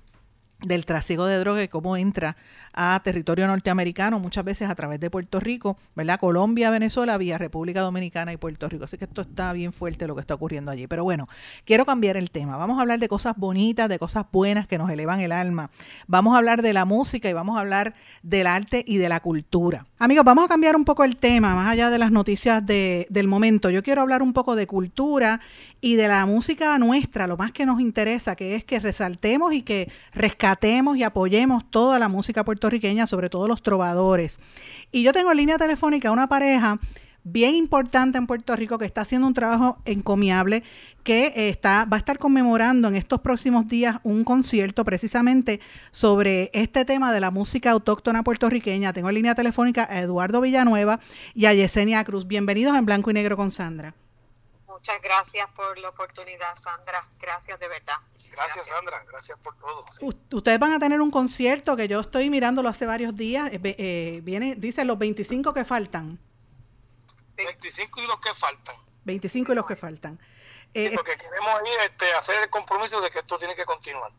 del 0.61 0.85
trasiego 0.85 1.25
de 1.25 1.37
droga 1.37 1.63
y 1.63 1.67
cómo 1.67 1.97
entra 1.97 2.35
a 2.73 2.99
territorio 3.03 3.47
norteamericano, 3.47 4.19
muchas 4.19 4.43
veces 4.45 4.69
a 4.69 4.75
través 4.75 4.99
de 4.99 5.09
Puerto 5.09 5.39
Rico, 5.39 5.77
¿verdad? 5.95 6.19
Colombia, 6.19 6.69
Venezuela, 6.69 7.17
vía 7.17 7.37
República 7.37 7.81
Dominicana 7.81 8.33
y 8.33 8.37
Puerto 8.37 8.69
Rico. 8.69 8.85
Así 8.85 8.97
que 8.97 9.05
esto 9.05 9.21
está 9.21 9.51
bien 9.53 9.73
fuerte 9.73 10.07
lo 10.07 10.13
que 10.13 10.21
está 10.21 10.35
ocurriendo 10.35 10.71
allí. 10.71 10.85
Pero 10.85 11.03
bueno, 11.03 11.27
quiero 11.65 11.85
cambiar 11.85 12.17
el 12.17 12.29
tema. 12.29 12.55
Vamos 12.55 12.77
a 12.77 12.81
hablar 12.81 12.99
de 12.99 13.07
cosas 13.07 13.35
bonitas, 13.35 13.89
de 13.89 13.97
cosas 13.97 14.25
buenas 14.31 14.67
que 14.67 14.77
nos 14.77 14.91
elevan 14.91 15.21
el 15.21 15.31
alma. 15.31 15.71
Vamos 16.05 16.35
a 16.35 16.37
hablar 16.37 16.61
de 16.61 16.73
la 16.73 16.85
música 16.85 17.29
y 17.29 17.33
vamos 17.33 17.57
a 17.57 17.61
hablar 17.61 17.95
del 18.21 18.45
arte 18.45 18.83
y 18.85 18.97
de 18.97 19.09
la 19.09 19.19
cultura. 19.21 19.87
Amigos, 19.97 20.23
vamos 20.23 20.45
a 20.45 20.47
cambiar 20.47 20.75
un 20.75 20.85
poco 20.85 21.03
el 21.03 21.17
tema, 21.17 21.55
más 21.55 21.71
allá 21.71 21.89
de 21.89 21.97
las 21.97 22.11
noticias 22.11 22.63
de, 22.63 23.07
del 23.09 23.27
momento. 23.27 23.71
Yo 23.71 23.81
quiero 23.81 24.01
hablar 24.01 24.21
un 24.21 24.33
poco 24.33 24.55
de 24.55 24.67
cultura 24.67 25.39
y 25.81 25.95
de 25.95 26.07
la 26.07 26.25
música 26.25 26.77
nuestra, 26.79 27.27
lo 27.27 27.37
más 27.37 27.51
que 27.51 27.65
nos 27.65 27.79
interesa, 27.79 28.35
que 28.35 28.55
es 28.55 28.63
que 28.63 28.79
resaltemos 28.79 29.53
y 29.53 29.61
que 29.61 29.91
rescatemos 30.13 30.97
y 30.97 31.03
apoyemos 31.03 31.69
toda 31.69 31.99
la 31.99 32.09
música 32.09 32.43
puertorriqueña 32.43 33.07
sobre 33.07 33.29
todo 33.29 33.47
los 33.47 33.61
trovadores. 33.61 34.39
Y 34.91 35.03
yo 35.03 35.13
tengo 35.13 35.31
en 35.31 35.37
línea 35.37 35.57
telefónica 35.57 36.11
una 36.11 36.27
pareja 36.27 36.79
bien 37.23 37.55
importante 37.55 38.17
en 38.17 38.25
Puerto 38.25 38.55
Rico 38.55 38.77
que 38.77 38.85
está 38.85 39.01
haciendo 39.01 39.27
un 39.27 39.33
trabajo 39.33 39.79
encomiable 39.85 40.63
que 41.03 41.27
eh, 41.27 41.49
está, 41.49 41.85
va 41.85 41.97
a 41.97 41.99
estar 41.99 42.17
conmemorando 42.17 42.87
en 42.87 42.95
estos 42.95 43.19
próximos 43.19 43.67
días 43.67 43.97
un 44.03 44.23
concierto 44.23 44.85
precisamente 44.85 45.59
sobre 45.91 46.49
este 46.53 46.85
tema 46.85 47.11
de 47.13 47.19
la 47.19 47.31
música 47.31 47.71
autóctona 47.71 48.23
puertorriqueña. 48.23 48.93
Tengo 48.93 49.09
en 49.09 49.15
línea 49.15 49.35
telefónica 49.35 49.87
a 49.89 49.99
Eduardo 49.99 50.41
Villanueva 50.41 50.99
y 51.33 51.45
a 51.45 51.53
Yesenia 51.53 52.03
Cruz. 52.03 52.27
Bienvenidos 52.27 52.77
en 52.77 52.85
Blanco 52.85 53.11
y 53.11 53.13
Negro 53.13 53.35
con 53.35 53.51
Sandra. 53.51 53.93
Muchas 54.77 55.01
gracias 55.01 55.49
por 55.55 55.75
la 55.79 55.89
oportunidad, 55.89 56.55
Sandra. 56.61 57.03
Gracias 57.19 57.59
de 57.59 57.67
verdad. 57.67 57.95
Gracias, 58.31 58.67
Sandra. 58.67 59.03
Gracias 59.07 59.39
por 59.39 59.57
todo. 59.57 59.83
Ustedes 60.31 60.59
van 60.59 60.73
a 60.73 60.79
tener 60.79 61.01
un 61.01 61.09
concierto 61.09 61.75
que 61.75 61.87
yo 61.87 61.99
estoy 61.99 62.29
mirándolo 62.29 62.69
hace 62.69 62.85
varios 62.85 63.15
días. 63.15 63.51
Eh, 63.51 63.59
eh, 63.63 64.19
viene, 64.21 64.53
dice 64.55 64.85
los 64.85 64.99
25 64.99 65.51
que 65.51 65.65
faltan. 65.65 66.19
25 67.37 68.01
y 68.01 68.07
los 68.07 68.19
que 68.19 68.35
faltan. 68.35 68.75
25 69.03 69.51
y 69.51 69.55
los 69.55 69.65
que 69.65 69.75
faltan. 69.75 70.19
Eh, 70.75 70.91
porque 70.93 71.17
queremos 71.17 71.59
ir 71.65 71.79
este, 71.89 72.13
hacer 72.13 72.43
el 72.43 72.49
compromiso 72.51 73.01
de 73.01 73.09
que 73.09 73.19
esto 73.19 73.39
tiene 73.39 73.55
que 73.55 73.65
continuar. 73.65 74.11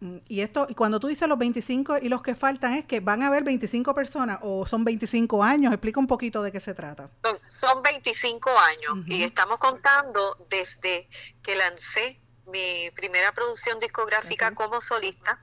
Mm, 0.00 0.18
y 0.28 0.40
esto, 0.40 0.66
y 0.68 0.74
cuando 0.74 0.98
tú 0.98 1.08
dices 1.08 1.28
los 1.28 1.38
25 1.38 1.98
y 1.98 2.08
los 2.08 2.22
que 2.22 2.34
faltan, 2.34 2.74
¿es 2.74 2.86
que 2.86 3.00
van 3.00 3.22
a 3.22 3.28
haber 3.28 3.44
25 3.44 3.94
personas 3.94 4.38
o 4.42 4.66
son 4.66 4.84
25 4.84 5.44
años? 5.44 5.72
Explica 5.72 6.00
un 6.00 6.06
poquito 6.06 6.42
de 6.42 6.50
qué 6.50 6.60
se 6.60 6.74
trata. 6.74 7.10
Son 7.46 7.82
25 7.82 8.50
años 8.50 9.06
y 9.06 9.22
estamos 9.22 9.58
contando 9.58 10.36
desde 10.48 11.08
que 11.42 11.54
lancé 11.54 12.20
mi 12.46 12.90
primera 12.92 13.32
producción 13.32 13.78
discográfica 13.78 14.52
como 14.54 14.80
solista, 14.80 15.38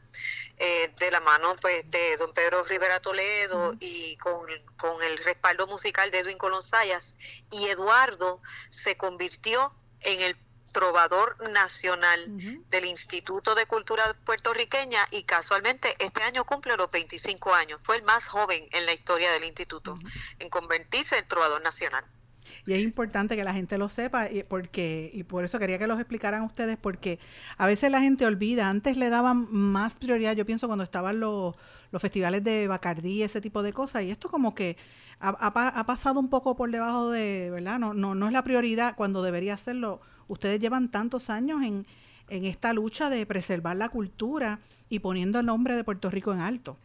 eh, 0.58 0.92
de 1.00 1.12
la 1.12 1.22
mano 1.22 1.56
pues 1.62 1.90
de 1.90 2.18
don 2.18 2.34
Pedro 2.34 2.64
Rivera 2.64 3.00
Toledo 3.00 3.76
y 3.80 4.18
con, 4.18 4.46
con, 4.78 5.02
el 5.04 5.18
respaldo 5.24 5.68
musical 5.68 6.12
de 6.12 6.20
Edwin 6.20 6.38
Colón 6.38 6.64
Sayas. 6.64 7.16
Y 7.52 7.68
Eduardo 7.68 8.42
se 8.72 8.98
convirtió 8.98 9.74
en 10.02 10.22
el 10.22 10.36
trovador 10.78 11.36
nacional 11.52 12.20
del 12.70 12.86
Instituto 12.86 13.56
de 13.56 13.66
Cultura 13.66 14.16
Puertorriqueña 14.26 15.00
y 15.10 15.24
casualmente 15.24 15.96
este 15.98 16.22
año 16.22 16.46
cumple 16.46 16.78
los 16.78 16.92
25 16.92 17.52
años. 17.56 17.82
Fue 17.84 17.96
el 17.96 18.04
más 18.04 18.28
joven 18.28 18.64
en 18.72 18.86
la 18.86 18.94
historia 18.94 19.32
del 19.32 19.46
instituto 19.46 19.98
en 20.38 20.50
convertirse 20.52 21.18
en 21.18 21.28
trovador 21.28 21.64
nacional. 21.64 22.06
Y 22.68 22.74
es 22.74 22.84
importante 22.84 23.36
que 23.36 23.44
la 23.44 23.56
gente 23.56 23.80
lo 23.80 23.90
sepa 23.90 24.30
y 24.30 24.44
porque 24.44 25.10
y 25.12 25.24
por 25.24 25.44
eso 25.46 25.58
quería 25.58 25.80
que 25.80 25.88
los 25.88 26.00
explicaran 26.00 26.44
ustedes 26.44 26.78
porque 26.78 27.18
a 27.58 27.66
veces 27.66 27.90
la 27.90 28.00
gente 28.00 28.28
olvida, 28.28 28.70
antes 28.70 28.98
le 28.98 29.10
daban 29.10 29.48
más 29.52 29.96
prioridad, 29.96 30.36
yo 30.36 30.46
pienso 30.46 30.68
cuando 30.68 30.84
estaban 30.84 31.20
los, 31.20 31.56
los 31.90 32.02
festivales 32.04 32.44
de 32.44 32.68
Bacardí, 32.68 33.24
ese 33.24 33.42
tipo 33.42 33.64
de 33.64 33.74
cosas 33.74 34.04
y 34.04 34.12
esto 34.12 34.30
como 34.30 34.54
que 34.54 34.78
ha, 35.20 35.30
ha, 35.30 35.86
pasado 35.88 36.20
un 36.20 36.30
poco 36.30 36.56
por 36.56 36.70
debajo 36.70 37.10
de, 37.10 37.50
¿verdad? 37.50 37.80
No, 37.80 37.96
no, 37.96 38.14
no 38.14 38.28
es 38.28 38.32
la 38.32 38.44
prioridad 38.44 38.96
cuando 38.96 39.24
debería 39.24 39.58
serlo 39.58 40.02
ustedes 40.28 40.60
llevan 40.60 40.90
tantos 40.90 41.30
años 41.30 41.62
en, 41.64 41.86
en 42.30 42.46
esta 42.46 42.74
lucha 42.74 43.10
de 43.10 43.26
preservar 43.26 43.76
la 43.76 43.90
cultura 43.90 44.60
y 44.90 45.00
poniendo 45.00 45.40
el 45.40 45.46
nombre 45.46 45.76
de 45.76 45.84
Puerto 45.84 46.10
Rico 46.10 46.32
en 46.32 46.40
alto. 46.40 46.78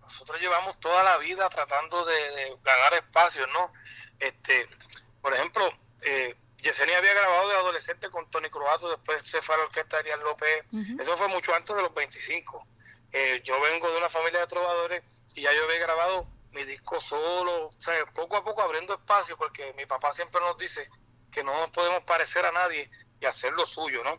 Nosotros 0.00 0.40
llevamos 0.40 0.78
toda 0.80 1.04
la 1.04 1.18
vida 1.18 1.48
tratando 1.48 2.04
de, 2.04 2.56
ganar 2.62 2.94
espacios, 2.94 3.48
¿no? 3.52 3.72
Este, 4.18 4.66
por 5.20 5.34
ejemplo, 5.34 5.70
eh, 6.02 6.34
Yesenia 6.62 6.98
había 6.98 7.12
grabado 7.12 7.48
de 7.48 7.56
adolescente 7.56 8.08
con 8.08 8.28
Tony 8.30 8.48
Croato, 8.48 8.88
después 8.88 9.22
se 9.22 9.42
fue 9.42 9.54
a 9.54 9.58
la 9.58 9.64
orquesta 9.64 9.96
de 9.96 10.00
Ariel 10.00 10.20
López. 10.20 10.64
Eso 10.98 11.16
fue 11.16 11.28
mucho 11.28 11.54
antes 11.54 11.76
de 11.76 11.82
los 11.82 11.94
25. 11.94 12.66
Eh, 13.12 13.40
yo 13.44 13.60
vengo 13.60 13.90
de 13.90 13.98
una 13.98 14.08
familia 14.08 14.40
de 14.40 14.46
trovadores 14.46 15.04
y 15.34 15.42
ya 15.42 15.52
yo 15.54 15.64
había 15.64 15.78
grabado 15.78 16.26
mi 16.52 16.64
disco 16.64 16.98
solo, 17.00 17.68
o 17.68 17.72
sea, 17.72 18.04
poco 18.06 18.36
a 18.36 18.44
poco 18.44 18.62
abriendo 18.62 18.94
espacio, 18.94 19.36
porque 19.36 19.72
mi 19.74 19.86
papá 19.86 20.12
siempre 20.12 20.40
nos 20.40 20.56
dice 20.58 20.88
que 21.38 21.44
no 21.44 21.56
nos 21.56 21.70
podemos 21.70 22.02
parecer 22.02 22.44
a 22.44 22.50
nadie 22.50 22.90
y 23.20 23.24
hacer 23.24 23.52
lo 23.52 23.64
suyo, 23.64 24.02
¿no? 24.02 24.18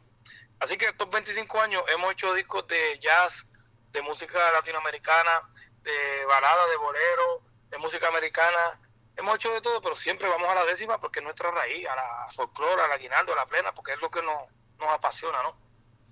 Así 0.61 0.77
que 0.77 0.85
estos 0.85 1.09
25 1.09 1.59
años 1.59 1.83
hemos 1.89 2.13
hecho 2.13 2.33
discos 2.33 2.65
de 2.67 2.97
jazz, 2.97 3.45
de 3.91 4.01
música 4.01 4.39
latinoamericana, 4.53 5.41
de 5.81 6.25
balada, 6.25 6.65
de 6.67 6.77
bolero, 6.77 7.41
de 7.69 7.77
música 7.77 8.07
americana. 8.07 8.79
Hemos 9.17 9.35
hecho 9.35 9.53
de 9.53 9.59
todo, 9.59 9.81
pero 9.81 9.97
siempre 9.97 10.29
vamos 10.29 10.47
a 10.47 10.55
la 10.55 10.63
décima 10.63 10.97
porque 10.97 11.19
es 11.19 11.25
nuestra 11.25 11.51
raíz, 11.51 11.85
a 11.87 11.95
la 11.97 12.27
folclore, 12.33 12.83
al 12.83 12.91
aguinaldo, 12.93 13.33
a 13.33 13.35
la 13.35 13.45
plena, 13.45 13.73
porque 13.73 13.91
es 13.91 14.01
lo 14.01 14.09
que 14.09 14.21
nos, 14.21 14.49
nos 14.77 14.89
apasiona, 14.89 15.43
¿no? 15.43 15.57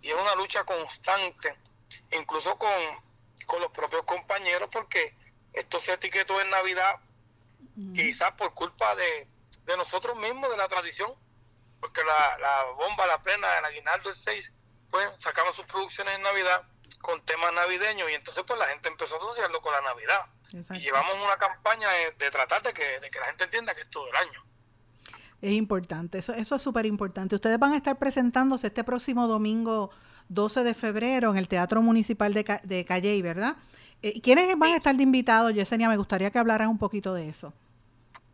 Y 0.02 0.12
es 0.12 0.18
una 0.18 0.36
lucha 0.36 0.66
constante, 0.66 1.56
incluso 2.12 2.58
con, 2.58 2.70
con 3.46 3.62
los 3.62 3.72
propios 3.72 4.04
compañeros, 4.04 4.68
porque 4.70 5.16
esto 5.54 5.80
se 5.80 5.94
etiquetó 5.94 6.42
en 6.42 6.50
Navidad, 6.50 6.98
quizás 7.96 8.34
por 8.34 8.54
culpa 8.54 8.94
de, 8.96 9.26
de 9.68 9.78
nosotros 9.78 10.18
mismos, 10.18 10.50
de 10.50 10.58
la 10.58 10.68
tradición, 10.68 11.12
porque 11.80 12.02
la, 12.04 12.38
la 12.40 12.64
bomba, 12.72 13.06
la 13.06 13.22
plena, 13.22 13.60
el 13.60 13.66
aguinaldo, 13.66 14.10
el 14.10 14.16
6, 14.16 14.54
pues 14.90 15.12
sacamos 15.18 15.56
sus 15.56 15.66
producciones 15.66 16.16
en 16.16 16.22
Navidad 16.24 16.64
con 17.02 17.24
temas 17.26 17.54
navideños 17.54 18.10
y 18.10 18.14
entonces 18.14 18.44
pues 18.48 18.58
la 18.58 18.68
gente 18.68 18.90
empezó 18.90 19.16
a 19.16 19.18
asociarlo 19.18 19.62
con 19.62 19.74
la 19.74 19.82
Navidad. 19.82 20.26
Y 20.72 20.80
llevamos 20.80 21.16
una 21.24 21.38
campaña 21.38 21.90
de, 22.18 22.32
tratar 22.32 22.64
de 22.64 22.74
que, 22.74 23.00
de 23.02 23.10
que 23.10 23.20
la 23.20 23.26
gente 23.26 23.44
entienda 23.44 23.76
que 23.76 23.82
es 23.82 23.90
todo 23.90 24.08
el 24.08 24.16
año. 24.16 24.44
Es 25.42 25.52
importante, 25.52 26.18
eso, 26.18 26.34
eso 26.34 26.56
es 26.56 26.62
súper 26.62 26.86
importante. 26.86 27.36
Ustedes 27.36 27.60
van 27.60 27.74
a 27.74 27.78
estar 27.78 28.00
presentándose 28.00 28.68
este 28.68 28.84
próximo 28.84 29.28
domingo 29.28 29.92
12 30.30 30.64
de 30.64 30.74
febrero 30.74 31.32
en 31.32 31.38
el 31.38 31.48
Teatro 31.48 31.82
Municipal 31.82 32.34
de, 32.34 32.60
de 32.64 32.86
Calley, 32.86 33.22
¿verdad? 33.22 33.58
Eh, 34.02 34.14
¿y 34.16 34.22
¿Quiénes 34.22 34.58
van 34.58 34.72
a 34.72 34.78
estar 34.78 34.96
de 34.96 35.04
invitados, 35.04 35.54
Yesenia? 35.54 35.90
Me 35.90 35.98
gustaría 35.98 36.32
que 36.32 36.40
hablaras 36.40 36.68
un 36.68 36.78
poquito 36.78 37.14
de 37.14 37.30
eso. 37.30 37.54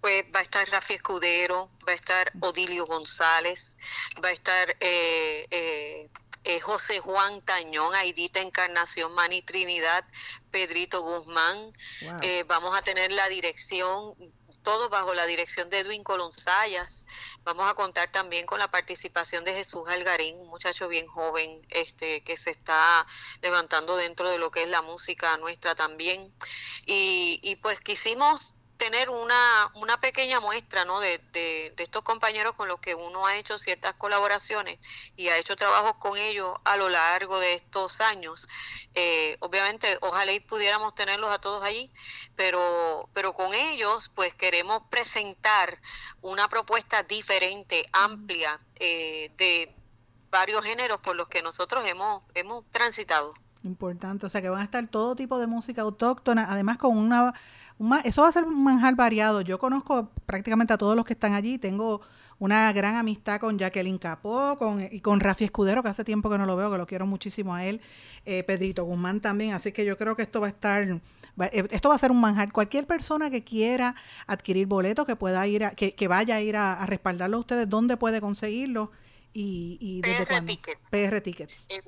Pues 0.03 0.25
va 0.35 0.41
a 0.41 0.43
estar 0.43 0.67
Rafi 0.69 0.95
Escudero, 0.95 1.69
va 1.87 1.93
a 1.93 1.95
estar 1.95 2.29
Odilio 2.41 2.85
González, 2.85 3.77
va 4.21 4.27
a 4.27 4.31
estar 4.33 4.75
eh, 4.81 5.47
eh, 5.49 6.09
eh, 6.43 6.59
José 6.59 6.99
Juan 6.99 7.41
Tañón, 7.45 7.95
Aidita 7.95 8.41
Encarnación, 8.41 9.13
Mani 9.13 9.43
Trinidad, 9.43 10.03
Pedrito 10.51 11.03
Guzmán. 11.03 11.71
Wow. 12.01 12.19
Eh, 12.21 12.43
vamos 12.45 12.77
a 12.77 12.81
tener 12.81 13.13
la 13.13 13.29
dirección, 13.29 14.13
todo 14.61 14.89
bajo 14.89 15.13
la 15.13 15.25
dirección 15.25 15.69
de 15.69 15.79
Edwin 15.79 16.03
Colonzayas. 16.03 17.05
Vamos 17.45 17.71
a 17.71 17.73
contar 17.73 18.11
también 18.11 18.45
con 18.45 18.59
la 18.59 18.69
participación 18.69 19.45
de 19.45 19.53
Jesús 19.53 19.87
Algarín, 19.87 20.37
un 20.37 20.49
muchacho 20.49 20.89
bien 20.89 21.07
joven 21.07 21.65
este, 21.69 22.25
que 22.25 22.35
se 22.35 22.51
está 22.51 23.07
levantando 23.41 23.95
dentro 23.95 24.29
de 24.29 24.37
lo 24.37 24.51
que 24.51 24.63
es 24.63 24.67
la 24.67 24.81
música 24.81 25.37
nuestra 25.37 25.75
también. 25.75 26.33
Y, 26.85 27.39
y 27.41 27.55
pues 27.55 27.79
quisimos 27.79 28.53
tener 28.77 29.09
una, 29.09 29.71
una 29.75 29.99
pequeña 29.99 30.39
muestra 30.39 30.85
¿no? 30.85 30.99
de, 30.99 31.19
de, 31.31 31.73
de 31.75 31.83
estos 31.83 32.03
compañeros 32.03 32.55
con 32.55 32.67
los 32.67 32.79
que 32.79 32.95
uno 32.95 33.25
ha 33.25 33.37
hecho 33.37 33.57
ciertas 33.57 33.93
colaboraciones 33.95 34.79
y 35.15 35.29
ha 35.29 35.37
hecho 35.37 35.55
trabajos 35.55 35.95
con 35.97 36.17
ellos 36.17 36.57
a 36.63 36.75
lo 36.75 36.89
largo 36.89 37.39
de 37.39 37.53
estos 37.53 38.01
años. 38.01 38.47
Eh, 38.95 39.37
obviamente, 39.39 39.97
ojalá 40.01 40.31
y 40.33 40.39
pudiéramos 40.39 40.95
tenerlos 40.95 41.31
a 41.31 41.39
todos 41.39 41.63
allí, 41.63 41.91
pero, 42.35 43.09
pero 43.13 43.33
con 43.33 43.53
ellos 43.53 44.11
pues 44.13 44.33
queremos 44.33 44.83
presentar 44.89 45.79
una 46.21 46.47
propuesta 46.47 47.03
diferente, 47.03 47.87
amplia, 47.91 48.59
eh, 48.75 49.31
de 49.37 49.73
varios 50.29 50.63
géneros 50.63 50.99
por 50.99 51.15
los 51.15 51.27
que 51.27 51.41
nosotros 51.41 51.85
hemos, 51.85 52.23
hemos 52.33 52.65
transitado. 52.71 53.33
Importante, 53.63 54.25
o 54.25 54.29
sea 54.29 54.41
que 54.41 54.49
van 54.49 54.61
a 54.61 54.65
estar 54.65 54.85
todo 54.87 55.15
tipo 55.15 55.39
de 55.39 55.47
música 55.47 55.83
autóctona, 55.83 56.47
además 56.49 56.77
con 56.77 56.97
una, 56.97 57.33
eso 58.03 58.21
va 58.21 58.27
a 58.29 58.31
ser 58.31 58.43
un 58.43 58.63
manjar 58.63 58.95
variado. 58.95 59.41
Yo 59.41 59.59
conozco 59.59 60.09
prácticamente 60.25 60.73
a 60.73 60.77
todos 60.77 60.95
los 60.95 61.05
que 61.05 61.13
están 61.13 61.33
allí, 61.33 61.57
tengo 61.57 62.01
una 62.39 62.71
gran 62.73 62.95
amistad 62.95 63.39
con 63.39 63.57
Jacqueline 63.57 63.97
Capó 63.99 64.57
con, 64.57 64.81
y 64.91 64.99
con 65.01 65.19
Rafi 65.19 65.45
Escudero, 65.45 65.81
que 65.83 65.89
hace 65.89 66.03
tiempo 66.03 66.29
que 66.29 66.37
no 66.37 66.45
lo 66.45 66.55
veo, 66.55 66.71
que 66.71 66.77
lo 66.77 66.87
quiero 66.87 67.05
muchísimo 67.05 67.53
a 67.53 67.63
él, 67.65 67.79
eh, 68.25 68.43
Pedrito 68.43 68.83
Guzmán 68.83 69.21
también, 69.21 69.53
así 69.53 69.71
que 69.71 69.85
yo 69.85 69.95
creo 69.97 70.15
que 70.15 70.23
esto 70.23 70.41
va 70.41 70.47
a 70.47 70.49
estar, 70.49 70.99
va- 71.39 71.45
eh, 71.47 71.65
esto 71.71 71.89
va 71.89 71.95
a 71.95 71.99
ser 71.99 72.11
un 72.11 72.19
manjar. 72.19 72.51
Cualquier 72.51 72.85
persona 72.87 73.29
que 73.29 73.43
quiera 73.43 73.95
adquirir 74.27 74.67
boletos, 74.67 75.05
que 75.05 75.15
pueda 75.15 75.45
ir, 75.47 75.63
a, 75.63 75.71
que, 75.71 75.93
que 75.93 76.07
vaya 76.07 76.35
a 76.35 76.41
ir 76.41 76.57
a, 76.57 76.73
a 76.81 76.85
respaldarlo 76.85 77.37
a 77.37 77.39
ustedes, 77.41 77.69
¿dónde 77.69 77.95
puede 77.97 78.19
conseguirlo? 78.19 78.91
Y, 79.31 79.77
y 79.79 80.01
desde 80.01 80.25
PR 80.25 80.27
cuándo? 80.27 80.51
Ticket. 80.51 80.77
PR 80.89 81.21
Tickets. 81.21 81.65
En 81.69 81.81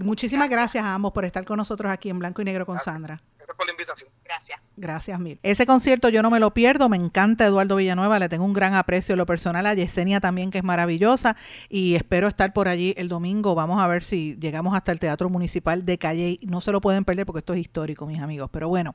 Muchísimas 0.00 0.48
gracias 0.48 0.84
a 0.84 0.94
ambos 0.94 1.12
por 1.12 1.24
estar 1.24 1.44
con 1.44 1.56
nosotros 1.56 1.90
aquí 1.90 2.10
en 2.10 2.18
Blanco 2.18 2.42
y 2.42 2.44
Negro 2.44 2.66
con 2.66 2.78
Sandra. 2.78 3.14
Gracias 3.14 3.37
invitación. 3.78 4.10
Gracias. 4.24 4.60
Gracias 4.76 5.20
mil. 5.20 5.38
Ese 5.42 5.66
concierto 5.66 6.08
yo 6.08 6.22
no 6.22 6.30
me 6.30 6.40
lo 6.40 6.52
pierdo, 6.54 6.88
me 6.88 6.96
encanta 6.96 7.46
Eduardo 7.46 7.76
Villanueva, 7.76 8.18
le 8.18 8.28
tengo 8.28 8.44
un 8.44 8.52
gran 8.52 8.74
aprecio 8.74 9.14
en 9.14 9.18
lo 9.18 9.26
personal 9.26 9.66
a 9.66 9.74
Yesenia 9.74 10.20
también 10.20 10.50
que 10.50 10.58
es 10.58 10.64
maravillosa 10.64 11.36
y 11.68 11.94
espero 11.94 12.28
estar 12.28 12.52
por 12.52 12.68
allí 12.68 12.94
el 12.96 13.08
domingo. 13.08 13.54
Vamos 13.54 13.80
a 13.82 13.86
ver 13.86 14.02
si 14.02 14.36
llegamos 14.40 14.76
hasta 14.76 14.92
el 14.92 15.00
Teatro 15.00 15.28
Municipal 15.30 15.84
de 15.84 15.98
Calle. 15.98 16.38
No 16.42 16.60
se 16.60 16.72
lo 16.72 16.80
pueden 16.80 17.04
perder 17.04 17.26
porque 17.26 17.40
esto 17.40 17.54
es 17.54 17.60
histórico, 17.60 18.06
mis 18.06 18.20
amigos. 18.20 18.50
Pero 18.52 18.68
bueno, 18.68 18.94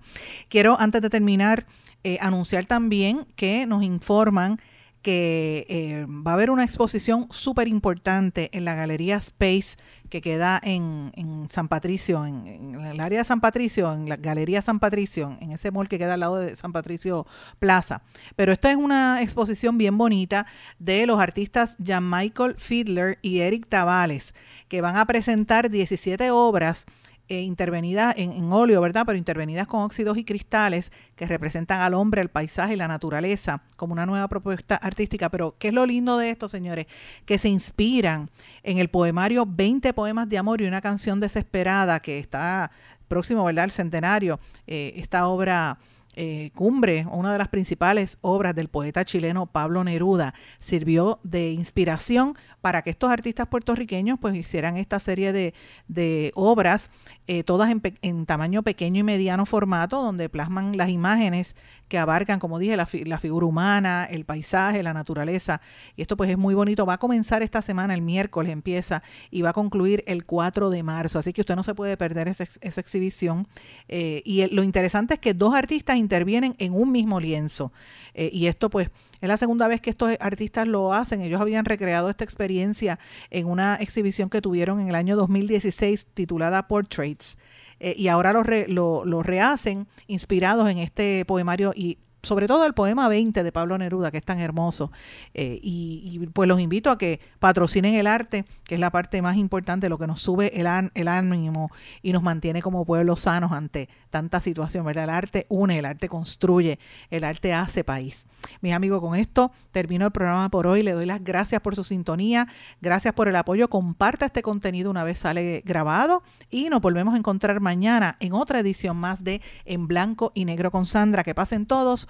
quiero 0.50 0.80
antes 0.80 1.02
de 1.02 1.10
terminar 1.10 1.66
eh, 2.04 2.18
anunciar 2.22 2.66
también 2.66 3.26
que 3.36 3.66
nos 3.66 3.84
informan 3.84 4.60
que 5.04 5.66
eh, 5.70 6.08
va 6.08 6.32
a 6.32 6.34
haber 6.34 6.50
una 6.50 6.64
exposición 6.64 7.28
súper 7.30 7.68
importante 7.68 8.50
en 8.54 8.66
la 8.66 8.74
Galería 8.74 9.18
Space 9.18 9.76
que 10.10 10.22
queda 10.22 10.62
en, 10.64 11.12
San 11.50 11.68
Patricio, 11.68 12.26
en, 12.26 12.48
en 12.48 12.86
el 12.86 13.00
área 13.00 13.20
de 13.20 13.26
San 13.26 13.42
Patricio, 13.42 13.94
en 13.94 14.08
la 14.08 14.16
Galería 14.16 14.62
San 14.62 14.80
Patricio, 14.80 15.38
en 15.42 15.52
ese 15.52 15.72
mall 15.72 15.90
que 15.90 16.00
queda 16.00 16.14
al 16.14 16.22
lado 16.22 16.38
de 16.38 16.56
San 16.56 16.72
Patricio 16.72 17.28
Plaza. 17.60 18.02
Pero 18.36 18.54
esta 18.54 18.72
es 18.72 18.78
una 18.78 19.22
exposición 19.22 19.78
bien 19.78 19.98
bonita 19.98 20.46
de 20.80 21.06
los 21.06 21.20
artistas 21.20 21.76
Jan 21.84 22.10
Michael 22.10 22.56
Fiedler 22.58 23.20
y 23.22 23.40
Eric 23.40 23.68
Tavales, 23.68 24.34
que 24.70 24.82
van 24.82 24.96
a 24.96 25.06
presentar 25.06 25.70
17 25.70 26.32
obras 26.32 26.86
eh, 27.30 27.42
intervenidas 27.42 28.16
en, 28.18 28.32
en 28.32 28.52
óleo, 28.52 28.82
¿verdad? 28.82 29.04
Pero 29.06 29.18
intervenidas 29.18 29.66
con 29.66 29.82
óxidos 29.82 30.18
y 30.18 30.26
cristales 30.26 30.92
que 31.16 31.26
representan 31.26 31.80
al 31.80 31.94
hombre, 31.94 32.22
el 32.22 32.30
paisaje 32.30 32.74
y 32.74 32.76
la 32.76 32.88
naturaleza 32.88 33.64
como 33.76 33.94
una 33.94 34.06
nueva 34.06 34.28
propuesta 34.28 34.76
artística. 34.76 35.30
Pero, 35.30 35.56
¿qué 35.58 35.70
es 35.70 35.74
lo 35.74 35.86
lindo 35.86 36.18
de 36.18 36.30
esto, 36.30 36.50
señores? 36.50 36.86
Que 37.26 37.38
se 37.38 37.50
inspiran 37.50 38.30
en 38.62 38.78
el 38.78 38.90
poemario 38.90 39.46
20 39.48 39.94
poemas 39.94 40.28
de 40.28 40.38
amor 40.38 40.62
y 40.62 40.66
una 40.66 40.82
canción 40.82 41.20
desesperada 41.20 42.02
que 42.02 42.20
está 42.20 42.72
próximo, 43.08 43.46
¿verdad? 43.46 43.66
Al 43.66 43.72
centenario. 43.72 44.40
Eh, 44.68 44.94
esta 44.98 45.28
obra 45.28 45.78
eh, 46.16 46.52
cumbre, 46.56 47.06
una 47.12 47.32
de 47.32 47.38
las 47.38 47.48
principales 47.50 48.18
obras 48.22 48.56
del 48.56 48.70
poeta 48.70 49.06
chileno 49.06 49.46
Pablo 49.48 49.84
Neruda, 49.84 50.34
sirvió 50.60 51.20
de 51.24 51.52
inspiración 51.52 52.36
para 52.62 52.82
que 52.82 52.92
estos 52.92 53.12
artistas 53.12 53.48
puertorriqueños 53.48 54.18
pues 54.22 54.36
hicieran 54.36 54.78
esta 54.78 55.00
serie 55.00 55.34
de, 55.34 55.54
de 55.88 56.32
obras, 56.36 56.92
eh, 57.28 57.44
todas 57.44 57.70
en, 57.70 57.82
en 58.02 58.26
tamaño 58.26 58.64
pequeño 58.64 59.02
y 59.02 59.04
mediano 59.04 59.46
formato, 59.46 60.02
donde 60.02 60.30
plasman 60.30 60.78
las 60.78 60.90
imágenes 60.90 61.56
que 61.90 61.98
abarcan, 61.98 62.40
como 62.40 62.60
dije, 62.60 62.78
la, 62.78 62.86
fi- 62.86 63.04
la 63.04 63.20
figura 63.20 63.46
humana, 63.46 64.06
el 64.10 64.24
paisaje, 64.26 64.82
la 64.82 64.94
naturaleza. 64.94 65.60
Y 65.98 66.02
esto 66.02 66.16
pues 66.18 66.30
es 66.30 66.38
muy 66.38 66.56
bonito. 66.56 66.86
Va 66.86 66.94
a 66.94 66.98
comenzar 66.98 67.44
esta 67.44 67.62
semana, 67.62 67.94
el 67.94 68.02
miércoles 68.02 68.52
empieza, 68.52 69.04
y 69.30 69.42
va 69.42 69.50
a 69.50 69.54
concluir 69.54 70.04
el 70.08 70.26
4 70.26 70.70
de 70.70 70.82
marzo. 70.84 71.20
Así 71.20 71.34
que 71.34 71.42
usted 71.42 71.56
no 71.58 71.64
se 71.64 71.76
puede 71.76 71.98
perder 71.98 72.30
esa, 72.30 72.46
ex- 72.46 72.58
esa 72.62 72.80
exhibición. 72.82 73.48
Eh, 73.90 74.22
y 74.26 74.48
lo 74.56 74.64
interesante 74.64 75.16
es 75.16 75.20
que 75.20 75.34
dos 75.34 75.54
artistas 75.54 75.98
intervienen 76.04 76.56
en 76.60 76.74
un 76.74 76.92
mismo 76.92 77.20
lienzo. 77.20 77.72
Eh, 78.14 78.30
y 78.32 78.48
esto 78.48 78.70
pues 78.70 78.90
es 79.22 79.28
la 79.28 79.38
segunda 79.38 79.68
vez 79.68 79.82
que 79.82 79.90
estos 79.90 80.12
artistas 80.20 80.68
lo 80.68 80.94
hacen. 80.94 81.22
Ellos 81.22 81.42
habían 81.42 81.66
recreado 81.66 82.10
esta 82.10 82.24
experiencia 82.24 83.00
en 83.30 83.48
una 83.48 83.76
exhibición 83.76 84.30
que 84.30 84.42
tuvieron 84.42 84.80
en 84.80 84.90
el 84.90 84.96
año 84.96 85.16
2016 85.16 86.08
titulada 86.14 86.68
Portraits. 86.68 87.38
Eh, 87.80 87.96
y 87.98 88.08
ahora 88.08 88.34
lo, 88.68 89.06
lo 89.06 89.24
rehacen 89.24 89.88
inspirados 90.08 90.70
en 90.70 90.78
este 90.78 91.26
poemario 91.26 91.74
y 91.76 91.98
sobre 92.24 92.48
todo 92.48 92.66
el 92.66 92.74
poema 92.74 93.10
20 93.10 93.44
de 93.44 93.52
Pablo 93.52 93.78
Neruda, 93.78 94.10
que 94.10 94.18
es 94.18 94.24
tan 94.24 94.40
hermoso. 94.40 94.92
Eh, 95.34 95.60
y, 95.62 96.02
y, 96.06 96.28
pues 96.28 96.48
los 96.48 96.60
invito 96.60 96.90
a 96.90 96.98
que 96.98 97.20
patrocinen 97.40 97.96
el 97.96 98.08
arte, 98.08 98.46
que 98.64 98.76
es 98.76 98.82
la 98.82 98.92
parte 98.92 99.22
más 99.22 99.36
importante, 99.36 99.90
lo 99.90 99.98
que 99.98 100.08
nos 100.08 100.22
sube 100.22 100.60
el, 100.60 100.68
el 100.94 101.08
ánimo 101.10 101.70
y 102.02 102.14
nos 102.14 102.24
mantiene 102.24 102.62
como 102.62 102.86
pueblos 102.86 103.22
sanos 103.22 103.52
ante 103.52 103.90
tanta 104.10 104.40
situación, 104.40 104.86
¿verdad? 104.86 105.04
El 105.04 105.10
arte 105.10 105.46
une, 105.50 105.78
el 105.80 105.86
arte 105.86 106.08
construye, 106.08 106.80
el 107.10 107.26
arte 107.26 107.54
hace 107.54 107.84
país. 107.84 108.26
Mis 108.62 108.74
amigos, 108.74 109.02
con 109.02 109.16
esto 109.16 109.52
termino 109.72 110.06
el 110.06 110.12
programa 110.12 110.50
por 110.50 110.66
hoy. 110.66 110.82
Le 110.82 110.94
doy 110.94 111.06
las 111.06 111.24
gracias 111.24 111.62
por 111.62 111.76
su 111.76 111.84
sintonía, 111.84 112.48
gracias 112.82 113.14
por 113.14 113.28
el 113.28 113.36
apoyo. 113.36 113.70
Comparta 113.70 114.28
este 114.28 114.42
contenido 114.42 114.90
una 114.90 115.04
vez 115.04 115.20
sale 115.20 115.62
grabado 115.66 116.24
y 116.50 116.70
nos 116.70 116.80
volvemos 116.80 117.16
a 117.16 117.18
encontrar 117.18 117.60
mañana 117.60 118.16
en 118.20 118.34
otra 118.34 118.60
edición 118.60 118.96
más 118.96 119.24
de 119.24 119.42
En 119.66 119.88
Blanco 119.88 120.32
y 120.36 120.46
Negro 120.46 120.72
con 120.72 120.86
Sandra. 120.86 121.24
Que 121.24 121.36
pasen 121.36 121.66
todos. 121.66 122.08